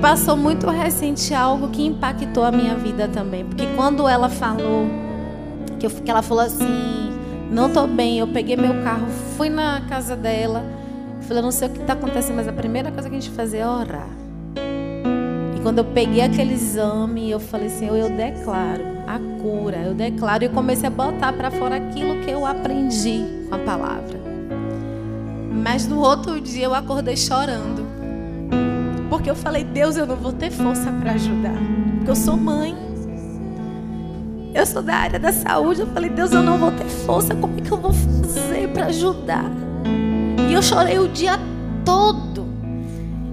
passou 0.02 0.38
muito 0.38 0.70
recente 0.70 1.34
algo 1.34 1.70
que 1.70 1.86
impactou 1.86 2.44
a 2.44 2.52
minha 2.52 2.76
vida 2.76 3.08
também. 3.08 3.44
Porque 3.46 3.68
quando 3.76 4.08
ela 4.08 4.30
falou, 4.30 4.88
que, 5.80 5.86
eu, 5.86 5.90
que 5.90 6.10
ela 6.10 6.22
falou 6.22 6.44
assim, 6.44 7.12
não 7.52 7.70
tô 7.70 7.86
bem, 7.86 8.20
eu 8.20 8.28
peguei 8.28 8.56
meu 8.56 8.82
carro, 8.84 9.08
fui 9.36 9.50
na 9.50 9.82
casa 9.82 10.16
dela, 10.16 10.64
falei, 11.22 11.44
não 11.44 11.52
sei 11.52 11.68
o 11.68 11.72
que 11.72 11.82
está 11.82 11.94
acontecendo, 11.94 12.38
mas 12.38 12.48
a 12.48 12.54
primeira 12.54 12.92
coisa 12.92 13.10
que 13.10 13.16
a 13.16 13.20
gente 13.20 13.32
fazia 13.32 13.62
é 13.62 13.68
orar. 13.68 14.10
E 15.58 15.60
quando 15.62 15.80
eu 15.80 15.86
peguei 15.86 16.22
aquele 16.22 16.54
exame, 16.54 17.30
eu 17.30 17.40
falei 17.40 17.68
assim, 17.68 17.88
eu, 17.88 17.96
eu 17.96 18.10
declaro 18.10 18.84
a 19.06 19.20
cura, 19.42 19.78
eu 19.78 19.94
declaro 19.94 20.44
e 20.46 20.50
comecei 20.50 20.88
a 20.88 20.92
botar 20.92 21.34
para 21.34 21.52
fora 21.52 21.76
aquilo 21.76 22.22
que 22.22 22.32
eu 22.32 22.46
aprendi 22.46 23.26
com 23.50 23.56
a 23.56 23.60
palavra. 23.60 24.20
Mas 25.52 25.86
no 25.88 26.00
outro 26.00 26.40
dia 26.40 26.66
eu 26.66 26.74
acordei 26.74 27.18
chorando. 27.18 27.89
Porque 29.10 29.30
eu 29.30 29.36
falei, 29.36 29.64
Deus, 29.64 29.98
eu 29.98 30.06
não 30.06 30.16
vou 30.16 30.32
ter 30.32 30.52
força 30.52 30.92
para 30.92 31.14
ajudar. 31.14 31.56
Porque 31.98 32.12
eu 32.12 32.16
sou 32.16 32.38
mãe. 32.38 32.76
Eu 34.54 34.66
sou 34.66 34.82
da 34.82 34.96
área 34.96 35.20
da 35.20 35.32
saúde. 35.32 35.82
Eu 35.82 35.88
falei, 35.88 36.10
Deus, 36.10 36.32
eu 36.32 36.42
não 36.42 36.58
vou 36.58 36.72
ter 36.72 36.86
força. 36.86 37.36
Como 37.36 37.58
é 37.58 37.62
que 37.62 37.72
eu 37.72 37.78
vou 37.78 37.92
fazer 37.92 38.70
para 38.70 38.86
ajudar? 38.88 39.46
E 40.50 40.54
eu 40.54 40.62
chorei 40.62 41.00
o 41.00 41.08
dia 41.08 41.40
todo. 41.84 42.48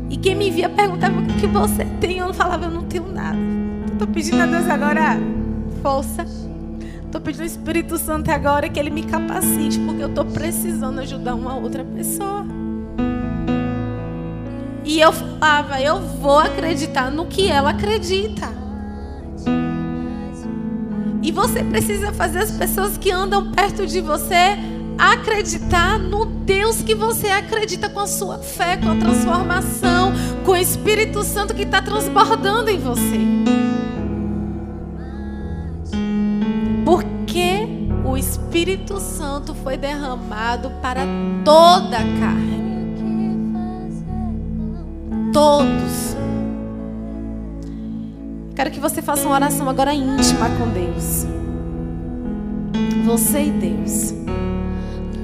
E 0.08 0.16
quem 0.16 0.34
me 0.34 0.50
via 0.50 0.68
perguntava 0.68 1.20
o 1.20 1.26
que 1.26 1.46
você 1.46 1.84
tem. 2.00 2.18
Eu 2.18 2.32
falava, 2.32 2.66
eu 2.66 2.70
não 2.70 2.84
tenho 2.84 3.06
nada. 3.12 3.38
Estou 3.92 4.08
pedindo 4.08 4.42
a 4.42 4.46
Deus 4.46 4.68
agora 4.68 5.18
força 5.82 6.24
Estou 7.16 7.20
pedindo 7.20 7.42
ao 7.42 7.46
Espírito 7.46 7.96
Santo 7.96 8.30
agora 8.30 8.68
que 8.68 8.78
ele 8.78 8.90
me 8.90 9.02
capacite, 9.02 9.78
porque 9.78 10.02
eu 10.02 10.08
estou 10.08 10.24
precisando 10.24 10.98
ajudar 10.98 11.34
uma 11.34 11.56
outra 11.56 11.82
pessoa. 11.82 12.44
E 14.86 14.98
eu 14.98 15.12
falava, 15.12 15.82
eu 15.82 16.00
vou 16.00 16.38
acreditar 16.38 17.10
no 17.10 17.26
que 17.26 17.50
ela 17.50 17.70
acredita. 17.70 18.48
E 21.22 21.30
você 21.30 21.62
precisa 21.62 22.10
fazer 22.12 22.38
as 22.38 22.52
pessoas 22.52 22.96
que 22.96 23.10
andam 23.10 23.52
perto 23.52 23.86
de 23.86 24.00
você 24.00 24.56
acreditar 24.96 25.98
no 25.98 26.24
Deus 26.24 26.80
que 26.80 26.94
você 26.94 27.26
acredita 27.26 27.90
com 27.90 28.00
a 28.00 28.06
sua 28.06 28.38
fé, 28.38 28.78
com 28.78 28.90
a 28.90 28.96
transformação, 28.96 30.12
com 30.44 30.52
o 30.52 30.56
Espírito 30.56 31.22
Santo 31.22 31.52
que 31.52 31.64
está 31.64 31.82
transbordando 31.82 32.70
em 32.70 32.78
você. 32.78 33.36
o 38.16 38.18
Espírito 38.18 38.98
Santo 38.98 39.54
foi 39.54 39.76
derramado 39.76 40.70
para 40.80 41.02
toda 41.44 41.98
a 41.98 42.18
carne. 42.18 42.75
Todos. 45.36 46.16
Quero 48.54 48.70
que 48.70 48.80
você 48.80 49.02
faça 49.02 49.26
uma 49.26 49.34
oração 49.34 49.68
agora 49.68 49.92
íntima 49.92 50.48
com 50.56 50.66
Deus. 50.70 51.26
Você 53.04 53.42
e 53.42 53.50
Deus. 53.50 54.14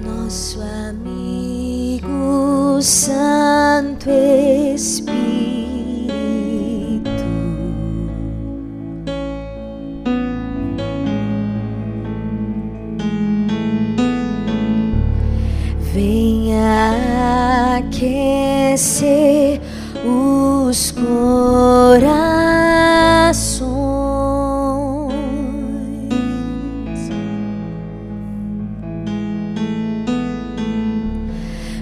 Nosso 0.05 0.61
amigo 0.61 2.03
Santo 2.83 4.11
Espírito. 4.75 5.33
aquecer 18.73 19.61
os 20.05 20.91
corações. 20.93 22.03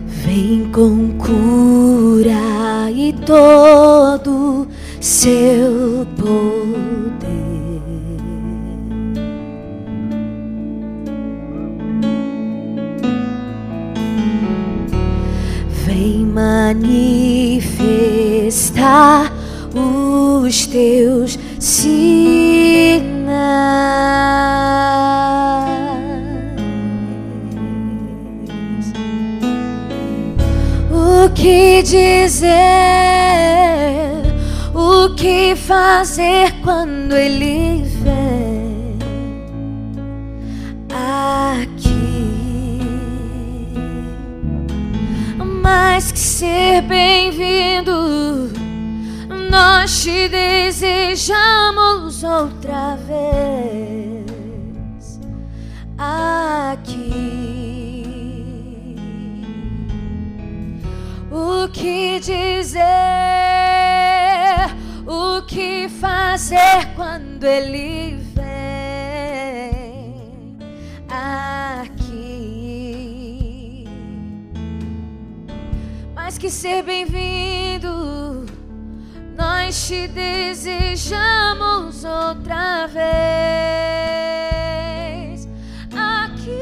Vem 0.06 0.70
com 0.72 1.10
cura 1.18 2.90
e 2.90 3.12
todo 3.24 4.68
seu 5.00 6.06
poder. 6.16 6.60
manifestar 16.30 17.79
os 20.50 20.66
teus 20.66 21.38
sinais. 21.58 22.10
O 30.90 31.30
que 31.34 31.82
dizer, 31.82 32.50
o 34.74 35.14
que 35.14 35.54
fazer 35.54 36.52
quando 36.64 37.14
ele 37.14 37.84
vem? 38.02 38.40
Mais 45.70 46.10
que 46.10 46.18
ser 46.18 46.82
bem-vindo. 46.82 47.92
Nós 49.48 50.02
te 50.02 50.28
desejamos 50.28 52.24
outra 52.24 52.96
vez 52.96 54.26
aqui. 55.96 57.06
O 61.30 61.68
que 61.68 62.18
dizer, 62.18 62.80
o 65.06 65.42
que 65.42 65.88
fazer 65.88 66.88
quando 66.96 67.44
ele 67.44 68.16
vem 68.34 68.50
aqui? 71.08 71.59
Mais 76.30 76.38
que 76.38 76.48
ser 76.48 76.84
bem-vindo, 76.84 78.46
nós 79.36 79.88
te 79.88 80.06
desejamos 80.06 82.04
outra 82.04 82.86
vez 82.86 83.08
aqui. 85.90 86.52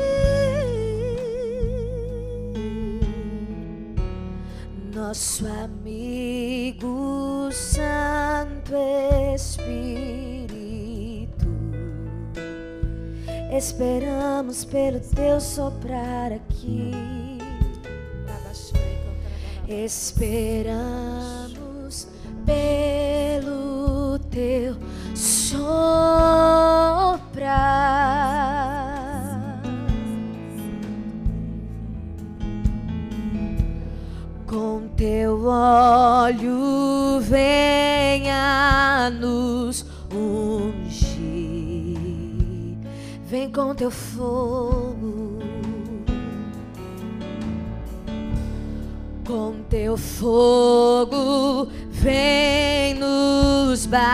Nosso 4.94 5.46
amigo 5.46 7.50
Santo 7.52 8.72
Espírito, 9.34 10.48
esperamos 13.54 14.64
pelo 14.64 15.00
teu 15.00 15.38
soprar 15.38 16.32
aqui. 16.32 17.17
Esperamos 19.68 20.78
pelo 22.46 24.18
teu 24.30 24.74
soprar. 25.14 25.68
Com 34.46 34.88
teu 34.96 35.44
óleo 35.44 37.20
venha 37.20 39.10
nos 39.10 39.84
ungir. 40.10 41.18
Vem 43.26 43.50
com 43.52 43.74
teu 43.74 43.90
fogo 43.90 45.37
teu 49.68 49.96
fogo 49.98 51.68
vem 51.90 52.94
nos 52.94 53.84
batizar. 53.84 54.08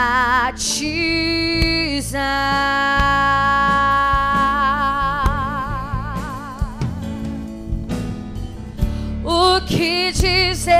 O 9.24 9.60
que 9.66 10.10
dizer, 10.12 10.74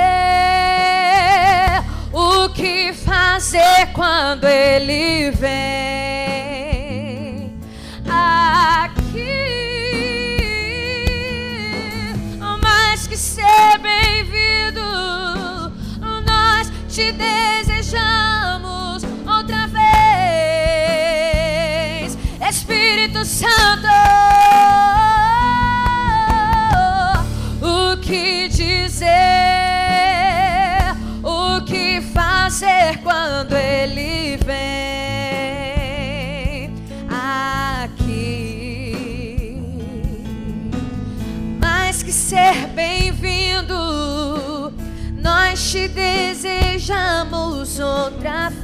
o 2.11 2.49
que 2.49 2.91
fazer 2.93 3.93
quando 3.93 4.45
ele 4.45 5.31
vem 5.31 6.04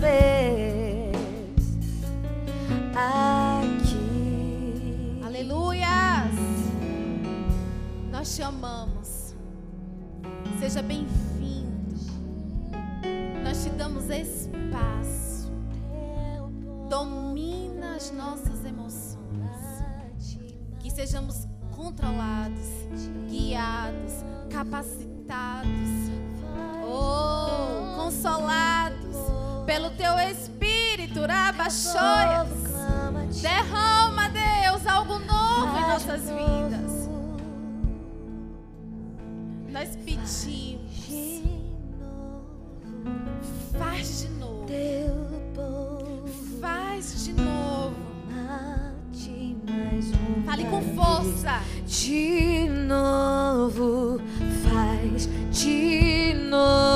vez 0.01 1.15
aqui. 2.95 4.01
Aleluias! 5.23 6.33
Nós 8.11 8.35
te 8.35 8.41
amamos. 8.41 9.35
Seja 10.59 10.81
bem-vindo. 10.81 11.95
Nós 13.43 13.63
te 13.63 13.69
damos 13.69 14.09
espaço. 14.09 15.51
Domina 16.89 17.95
as 17.95 18.11
nossas 18.11 18.65
emoções. 18.65 19.17
Que 20.79 20.89
sejamos 20.89 21.47
controlados, 21.75 22.65
guiados, 23.29 24.13
capacitados, 24.49 25.10
Rabachoias. 31.71 33.41
Derrama, 33.41 34.29
Deus, 34.29 34.85
algo 34.85 35.19
novo 35.19 35.77
em 35.77 35.87
nossas 35.87 36.21
vidas. 36.23 37.09
Nós 39.69 39.95
pedimos, 39.95 41.41
faz 43.79 44.21
de 44.21 44.29
novo, 44.31 44.67
faz 46.59 47.23
de 47.23 47.33
novo. 47.33 47.95
Fale 50.45 50.65
com 50.65 50.81
força. 50.81 51.61
De 51.85 52.67
novo, 52.67 54.19
faz 54.63 55.29
de 55.51 56.33
novo. 56.49 56.90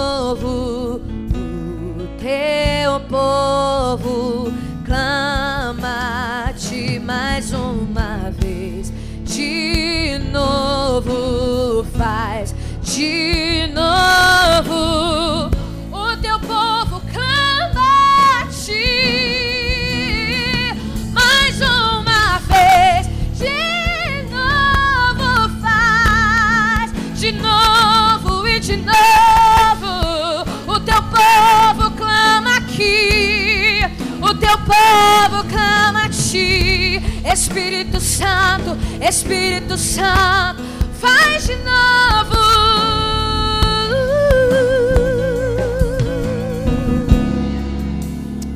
Espírito 37.56 38.01
Santo, 38.01 38.78
Espírito 39.01 39.78
Santo, 39.78 40.62
faz 40.99 41.47
de 41.47 41.56
novo. 41.56 42.36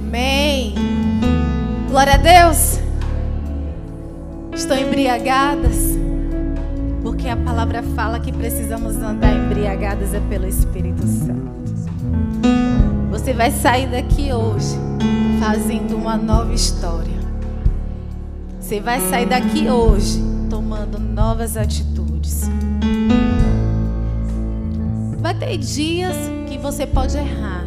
Amém. 0.05 0.75
Glória 1.87 2.15
a 2.15 2.17
Deus. 2.17 2.81
Estou 4.53 4.75
embriagadas. 4.75 5.97
Porque 7.01 7.29
a 7.29 7.37
palavra 7.37 7.81
fala 7.95 8.19
que 8.19 8.33
precisamos 8.33 8.97
andar 8.97 9.33
embriagadas 9.33 10.13
é 10.13 10.19
pelo 10.19 10.45
Espírito 10.45 11.07
Santo. 11.07 11.53
Você 13.11 13.31
vai 13.31 13.49
sair 13.49 13.87
daqui 13.87 14.33
hoje 14.33 14.75
fazendo 15.39 15.95
uma 15.95 16.17
nova 16.17 16.53
história. 16.53 17.18
Você 18.69 18.79
vai 18.79 19.01
sair 19.01 19.25
daqui 19.25 19.67
hoje 19.67 20.23
tomando 20.47 20.99
novas 20.99 21.57
atitudes. 21.57 22.47
Vai 25.17 25.33
ter 25.33 25.57
dias 25.57 26.15
que 26.47 26.55
você 26.59 26.85
pode 26.85 27.17
errar, 27.17 27.65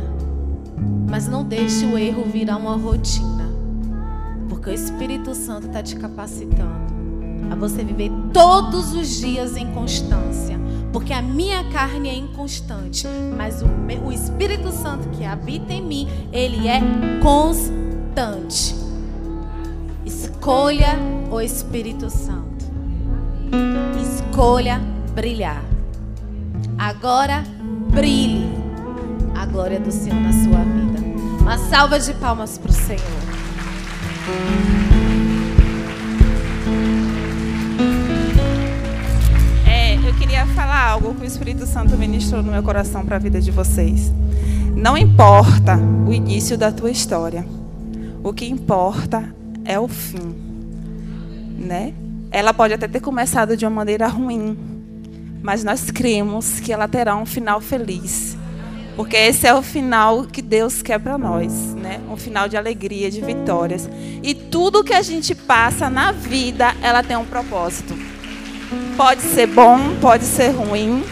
mas 1.11 1.26
não 1.26 1.42
deixe 1.42 1.84
o 1.86 1.98
erro 1.98 2.22
virar 2.26 2.57
uma 2.57 2.76
rotina, 2.76 3.50
porque 4.48 4.70
o 4.70 4.72
Espírito 4.72 5.34
Santo 5.34 5.66
está 5.66 5.82
te 5.82 5.96
capacitando 5.96 6.70
a 7.50 7.57
você 7.57 7.82
viver 7.82 8.12
todos 8.32 8.94
os 8.94 9.18
dias 9.18 9.57
em 9.57 9.66
constância, 9.72 10.57
porque 10.92 11.12
a 11.12 11.20
minha 11.20 11.64
carne 11.72 12.11
é 12.11 12.14
inconstante, 12.14 13.09
mas 13.36 13.61
o, 13.61 13.66
me- 13.66 13.98
o 13.98 14.12
Espírito 14.12 14.70
Santo 14.70 15.09
que 15.09 15.24
habita 15.24 15.72
em 15.72 15.82
mim, 15.82 16.09
ele 16.32 16.68
é 16.68 16.80
constante. 17.20 17.82
Escolha 20.53 20.98
o 21.30 21.40
Espírito 21.40 22.11
Santo. 22.11 22.66
Escolha 24.03 24.82
brilhar. 25.14 25.64
Agora 26.76 27.42
brilhe 27.90 28.53
a 29.34 29.46
glória 29.46 29.80
do 29.80 29.90
Senhor 29.90 30.20
na 30.20 30.30
sua 30.30 30.59
vida. 30.59 31.00
Uma 31.40 31.57
salva 31.57 31.98
de 31.98 32.12
palmas 32.12 32.59
para 32.59 32.70
o 32.70 32.74
Senhor. 32.74 33.00
É, 39.66 39.96
eu 40.07 40.14
queria 40.18 40.46
falar 40.48 40.86
algo 40.86 41.14
que 41.14 41.22
o 41.22 41.26
Espírito 41.26 41.64
Santo 41.64 41.96
ministrou 41.96 42.42
no 42.42 42.53
meu 42.53 42.62
coração 42.62 43.07
para 43.07 43.16
a 43.16 43.18
vida 43.18 43.40
de 43.40 43.50
vocês. 43.50 44.12
Não 44.76 44.98
importa 44.98 45.78
o 46.07 46.12
início 46.12 46.59
da 46.59 46.70
tua 46.70 46.90
história. 46.90 47.42
O 48.22 48.34
que 48.34 48.44
importa 48.44 49.40
é 49.64 49.78
o 49.78 49.88
fim, 49.88 50.34
né? 51.58 51.94
Ela 52.30 52.54
pode 52.54 52.74
até 52.74 52.88
ter 52.88 53.00
começado 53.00 53.56
de 53.56 53.64
uma 53.64 53.70
maneira 53.70 54.06
ruim, 54.06 54.56
mas 55.42 55.62
nós 55.62 55.90
cremos 55.90 56.60
que 56.60 56.72
ela 56.72 56.88
terá 56.88 57.16
um 57.16 57.26
final 57.26 57.60
feliz. 57.60 58.36
Porque 58.96 59.16
esse 59.16 59.46
é 59.46 59.54
o 59.54 59.62
final 59.62 60.24
que 60.24 60.42
Deus 60.42 60.82
quer 60.82 60.98
para 60.98 61.16
nós, 61.16 61.52
né? 61.74 62.00
Um 62.10 62.16
final 62.16 62.48
de 62.48 62.56
alegria, 62.56 63.10
de 63.10 63.20
vitórias. 63.20 63.88
E 64.22 64.34
tudo 64.34 64.84
que 64.84 64.92
a 64.92 65.02
gente 65.02 65.34
passa 65.34 65.88
na 65.88 66.12
vida, 66.12 66.74
ela 66.82 67.02
tem 67.02 67.16
um 67.16 67.24
propósito. 67.24 67.96
Pode 68.96 69.22
ser 69.22 69.46
bom, 69.46 69.78
pode 70.00 70.24
ser 70.24 70.50
ruim, 70.50 71.02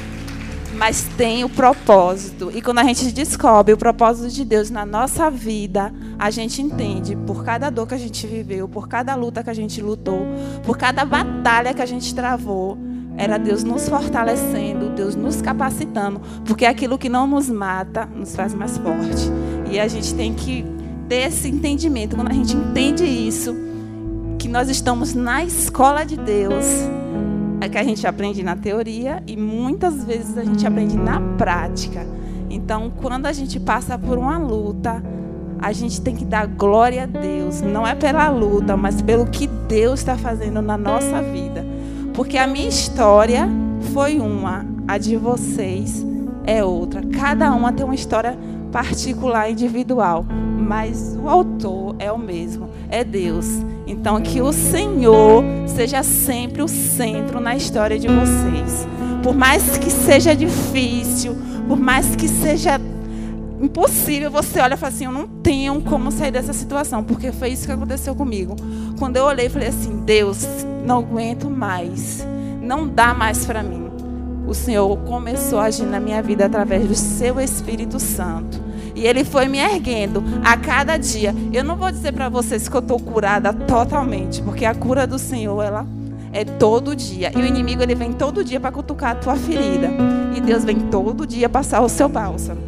mas 0.80 1.02
tem 1.14 1.44
o 1.44 1.48
propósito. 1.50 2.50
E 2.54 2.62
quando 2.62 2.78
a 2.78 2.84
gente 2.84 3.12
descobre 3.12 3.74
o 3.74 3.76
propósito 3.76 4.30
de 4.30 4.46
Deus 4.46 4.70
na 4.70 4.86
nossa 4.86 5.30
vida, 5.30 5.92
a 6.18 6.30
gente 6.30 6.62
entende 6.62 7.14
por 7.14 7.44
cada 7.44 7.68
dor 7.68 7.86
que 7.86 7.92
a 7.92 7.98
gente 7.98 8.26
viveu, 8.26 8.66
por 8.66 8.88
cada 8.88 9.14
luta 9.14 9.44
que 9.44 9.50
a 9.50 9.54
gente 9.54 9.82
lutou, 9.82 10.22
por 10.64 10.78
cada 10.78 11.04
batalha 11.04 11.74
que 11.74 11.82
a 11.82 11.86
gente 11.86 12.14
travou, 12.14 12.78
era 13.18 13.36
Deus 13.36 13.62
nos 13.62 13.90
fortalecendo, 13.90 14.88
Deus 14.88 15.14
nos 15.14 15.42
capacitando, 15.42 16.18
porque 16.46 16.64
aquilo 16.64 16.96
que 16.96 17.10
não 17.10 17.26
nos 17.26 17.50
mata 17.50 18.06
nos 18.06 18.34
faz 18.34 18.54
mais 18.54 18.78
forte. 18.78 19.30
E 19.70 19.78
a 19.78 19.86
gente 19.86 20.14
tem 20.14 20.32
que 20.32 20.64
ter 21.10 21.28
esse 21.28 21.46
entendimento. 21.46 22.16
Quando 22.16 22.30
a 22.30 22.34
gente 22.34 22.56
entende 22.56 23.04
isso, 23.04 23.54
que 24.38 24.48
nós 24.48 24.70
estamos 24.70 25.12
na 25.12 25.44
escola 25.44 26.04
de 26.04 26.16
Deus, 26.16 26.64
é 27.60 27.68
que 27.68 27.78
a 27.78 27.84
gente 27.84 28.06
aprende 28.06 28.42
na 28.42 28.56
teoria 28.56 29.22
e 29.26 29.36
muitas 29.36 30.04
vezes 30.04 30.36
a 30.38 30.44
gente 30.44 30.66
aprende 30.66 30.96
na 30.96 31.20
prática. 31.36 32.06
Então, 32.48 32.90
quando 33.00 33.26
a 33.26 33.32
gente 33.32 33.60
passa 33.60 33.98
por 33.98 34.18
uma 34.18 34.38
luta, 34.38 35.02
a 35.58 35.72
gente 35.72 36.00
tem 36.00 36.16
que 36.16 36.24
dar 36.24 36.46
glória 36.46 37.04
a 37.04 37.06
Deus. 37.06 37.60
Não 37.60 37.86
é 37.86 37.94
pela 37.94 38.28
luta, 38.30 38.76
mas 38.76 39.02
pelo 39.02 39.26
que 39.26 39.46
Deus 39.46 40.00
está 40.00 40.16
fazendo 40.16 40.62
na 40.62 40.78
nossa 40.78 41.22
vida. 41.22 41.64
Porque 42.14 42.38
a 42.38 42.46
minha 42.46 42.68
história 42.68 43.48
foi 43.92 44.18
uma, 44.18 44.64
a 44.88 44.98
de 44.98 45.16
vocês 45.16 46.04
é 46.44 46.64
outra. 46.64 47.02
Cada 47.02 47.52
uma 47.52 47.72
tem 47.72 47.84
uma 47.84 47.94
história 47.94 48.36
particular, 48.72 49.50
individual, 49.50 50.24
mas 50.24 51.16
o 51.22 51.28
autor 51.28 51.96
é 51.98 52.10
o 52.10 52.18
mesmo, 52.18 52.68
é 52.88 53.04
Deus. 53.04 53.46
Então 53.90 54.20
que 54.20 54.40
o 54.40 54.52
Senhor 54.52 55.42
seja 55.66 56.02
sempre 56.04 56.62
o 56.62 56.68
centro 56.68 57.40
na 57.40 57.56
história 57.56 57.98
de 57.98 58.06
vocês. 58.06 58.86
Por 59.20 59.34
mais 59.34 59.76
que 59.78 59.90
seja 59.90 60.34
difícil, 60.34 61.36
por 61.66 61.78
mais 61.78 62.14
que 62.14 62.28
seja 62.28 62.80
impossível, 63.60 64.30
você 64.30 64.60
olha 64.60 64.74
e 64.74 64.76
fala 64.76 64.92
assim: 64.92 65.06
eu 65.06 65.12
não 65.12 65.26
tenho 65.26 65.80
como 65.82 66.12
sair 66.12 66.30
dessa 66.30 66.52
situação, 66.52 67.02
porque 67.02 67.32
foi 67.32 67.50
isso 67.50 67.66
que 67.66 67.72
aconteceu 67.72 68.14
comigo. 68.14 68.54
Quando 68.98 69.16
eu 69.16 69.24
olhei, 69.24 69.48
falei 69.48 69.68
assim: 69.68 70.02
Deus, 70.04 70.46
não 70.86 70.98
aguento 70.98 71.50
mais, 71.50 72.24
não 72.62 72.86
dá 72.86 73.12
mais 73.12 73.44
para 73.44 73.62
mim 73.62 73.90
o 74.50 74.54
Senhor 74.54 74.96
começou 75.04 75.60
a 75.60 75.66
agir 75.66 75.86
na 75.86 76.00
minha 76.00 76.20
vida 76.20 76.44
através 76.44 76.84
do 76.84 76.94
seu 76.96 77.40
Espírito 77.40 78.00
Santo. 78.00 78.60
E 79.00 79.06
ele 79.06 79.24
foi 79.24 79.48
me 79.48 79.56
erguendo 79.56 80.22
a 80.44 80.58
cada 80.58 80.98
dia. 80.98 81.34
Eu 81.54 81.64
não 81.64 81.74
vou 81.74 81.90
dizer 81.90 82.12
para 82.12 82.28
vocês 82.28 82.68
que 82.68 82.76
eu 82.76 82.80
estou 82.80 83.00
curada 83.00 83.50
totalmente, 83.50 84.42
porque 84.42 84.66
a 84.66 84.74
cura 84.74 85.06
do 85.06 85.18
Senhor, 85.18 85.62
ela 85.62 85.86
é 86.34 86.44
todo 86.44 86.94
dia. 86.94 87.32
E 87.34 87.40
o 87.40 87.46
inimigo, 87.46 87.82
ele 87.82 87.94
vem 87.94 88.12
todo 88.12 88.44
dia 88.44 88.60
para 88.60 88.70
cutucar 88.70 89.12
a 89.12 89.14
tua 89.14 89.36
ferida. 89.36 89.90
E 90.36 90.40
Deus 90.42 90.64
vem 90.64 90.78
todo 90.78 91.26
dia 91.26 91.48
passar 91.48 91.80
o 91.80 91.88
seu 91.88 92.10
bálsamo. 92.10 92.60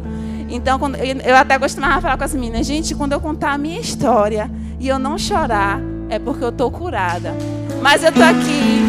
Então, 0.49 0.79
quando, 0.79 0.95
eu 0.95 1.35
até 1.35 1.59
costumava 1.59 2.01
falar 2.01 2.17
com 2.17 2.23
as 2.23 2.33
meninas, 2.33 2.65
gente, 2.65 2.95
quando 2.95 3.11
eu 3.11 3.21
contar 3.21 3.53
a 3.53 3.57
minha 3.59 3.79
história 3.79 4.49
e 4.79 4.87
eu 4.87 4.97
não 4.97 5.19
chorar, 5.19 5.79
é 6.09 6.17
porque 6.17 6.43
eu 6.43 6.49
estou 6.49 6.71
curada. 6.71 7.31
Mas 7.79 8.01
eu 8.01 8.09
estou 8.09 8.23
aqui 8.23 8.81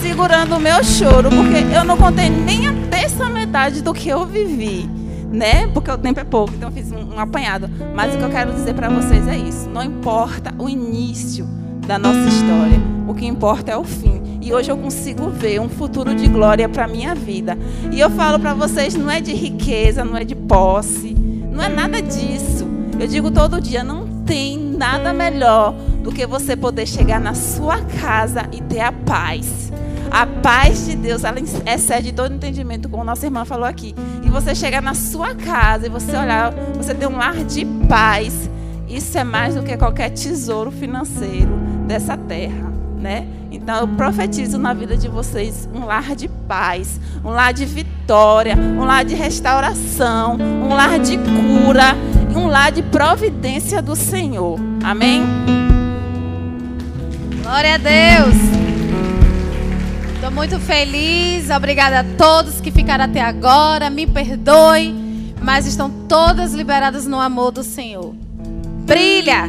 segurando 0.00 0.56
o 0.56 0.58
meu 0.60 0.82
choro, 0.82 1.28
porque 1.28 1.76
eu 1.76 1.84
não 1.84 1.98
contei 1.98 2.30
nem 2.30 2.66
a 2.66 2.72
terça 2.90 3.28
metade 3.28 3.82
do 3.82 3.92
que 3.92 4.08
eu 4.08 4.24
vivi, 4.24 4.88
né? 5.36 5.66
Porque 5.68 5.90
o 5.90 5.98
tempo 5.98 6.18
é 6.18 6.24
pouco, 6.24 6.54
então 6.54 6.70
eu 6.70 6.72
fiz 6.72 6.90
um, 6.90 7.14
um 7.14 7.20
apanhado. 7.20 7.68
Mas 7.94 8.14
o 8.14 8.18
que 8.18 8.24
eu 8.24 8.30
quero 8.30 8.52
dizer 8.52 8.74
para 8.74 8.88
vocês 8.88 9.28
é 9.28 9.36
isso: 9.36 9.68
não 9.68 9.82
importa 9.82 10.52
o 10.58 10.68
início 10.68 11.46
da 11.86 11.98
nossa 11.98 12.26
história, 12.28 12.80
o 13.06 13.14
que 13.14 13.26
importa 13.26 13.72
é 13.72 13.76
o 13.76 13.84
fim. 13.84 14.22
E 14.40 14.52
hoje 14.52 14.70
eu 14.70 14.76
consigo 14.76 15.28
ver 15.28 15.60
um 15.60 15.68
futuro 15.68 16.14
de 16.14 16.28
glória 16.28 16.68
para 16.68 16.86
minha 16.86 17.14
vida. 17.14 17.58
E 17.92 17.98
eu 17.98 18.08
falo 18.10 18.38
para 18.38 18.54
vocês, 18.54 18.94
não 18.94 19.10
é 19.10 19.20
de 19.20 19.34
riqueza, 19.34 20.04
não 20.04 20.16
é 20.16 20.24
de 20.24 20.36
posse, 20.36 21.16
não 21.52 21.62
é 21.62 21.68
nada 21.68 22.00
disso. 22.00 22.66
Eu 22.98 23.06
digo 23.06 23.30
todo 23.30 23.60
dia, 23.60 23.82
não 23.84 24.06
tem 24.24 24.56
nada 24.56 25.12
melhor 25.12 25.74
do 26.02 26.12
que 26.12 26.26
você 26.26 26.56
poder 26.56 26.86
chegar 26.86 27.20
na 27.20 27.34
sua 27.34 27.80
casa 27.82 28.48
e 28.52 28.62
ter 28.62 28.80
a 28.80 28.92
paz. 28.92 29.72
A 30.16 30.24
paz 30.24 30.86
de 30.86 30.96
Deus, 30.96 31.24
ela 31.24 31.36
excede 31.66 32.10
todo 32.10 32.32
entendimento, 32.32 32.88
como 32.88 33.04
nossa 33.04 33.26
irmã 33.26 33.44
falou 33.44 33.66
aqui. 33.66 33.94
E 34.24 34.30
você 34.30 34.54
chegar 34.54 34.80
na 34.80 34.94
sua 34.94 35.34
casa 35.34 35.84
e 35.84 35.90
você 35.90 36.16
olhar, 36.16 36.54
você 36.74 36.94
ter 36.94 37.06
um 37.06 37.18
lar 37.18 37.44
de 37.44 37.66
paz. 37.86 38.48
Isso 38.88 39.18
é 39.18 39.22
mais 39.22 39.56
do 39.56 39.62
que 39.62 39.76
qualquer 39.76 40.08
tesouro 40.08 40.70
financeiro 40.70 41.54
dessa 41.86 42.16
terra, 42.16 42.72
né? 42.98 43.26
Então 43.50 43.80
eu 43.80 43.88
profetizo 43.88 44.56
na 44.56 44.72
vida 44.72 44.96
de 44.96 45.06
vocês 45.06 45.68
um 45.74 45.84
lar 45.84 46.16
de 46.16 46.28
paz, 46.28 46.98
um 47.22 47.28
lar 47.28 47.52
de 47.52 47.66
vitória, 47.66 48.56
um 48.56 48.86
lar 48.86 49.04
de 49.04 49.14
restauração, 49.14 50.38
um 50.38 50.68
lar 50.68 50.98
de 50.98 51.18
cura, 51.18 51.94
um 52.34 52.46
lar 52.46 52.72
de 52.72 52.82
providência 52.82 53.82
do 53.82 53.94
Senhor. 53.94 54.58
Amém? 54.82 55.22
Glória 57.42 57.74
a 57.74 57.76
Deus. 57.76 58.65
Estou 60.16 60.30
muito 60.30 60.58
feliz. 60.58 61.50
Obrigada 61.50 62.00
a 62.00 62.04
todos 62.16 62.58
que 62.58 62.70
ficaram 62.70 63.04
até 63.04 63.20
agora. 63.20 63.90
Me 63.90 64.06
perdoe, 64.06 64.94
mas 65.42 65.66
estão 65.66 65.90
todas 66.08 66.54
liberadas 66.54 67.06
no 67.06 67.20
amor 67.20 67.52
do 67.52 67.62
Senhor. 67.62 68.14
Brilha! 68.86 69.42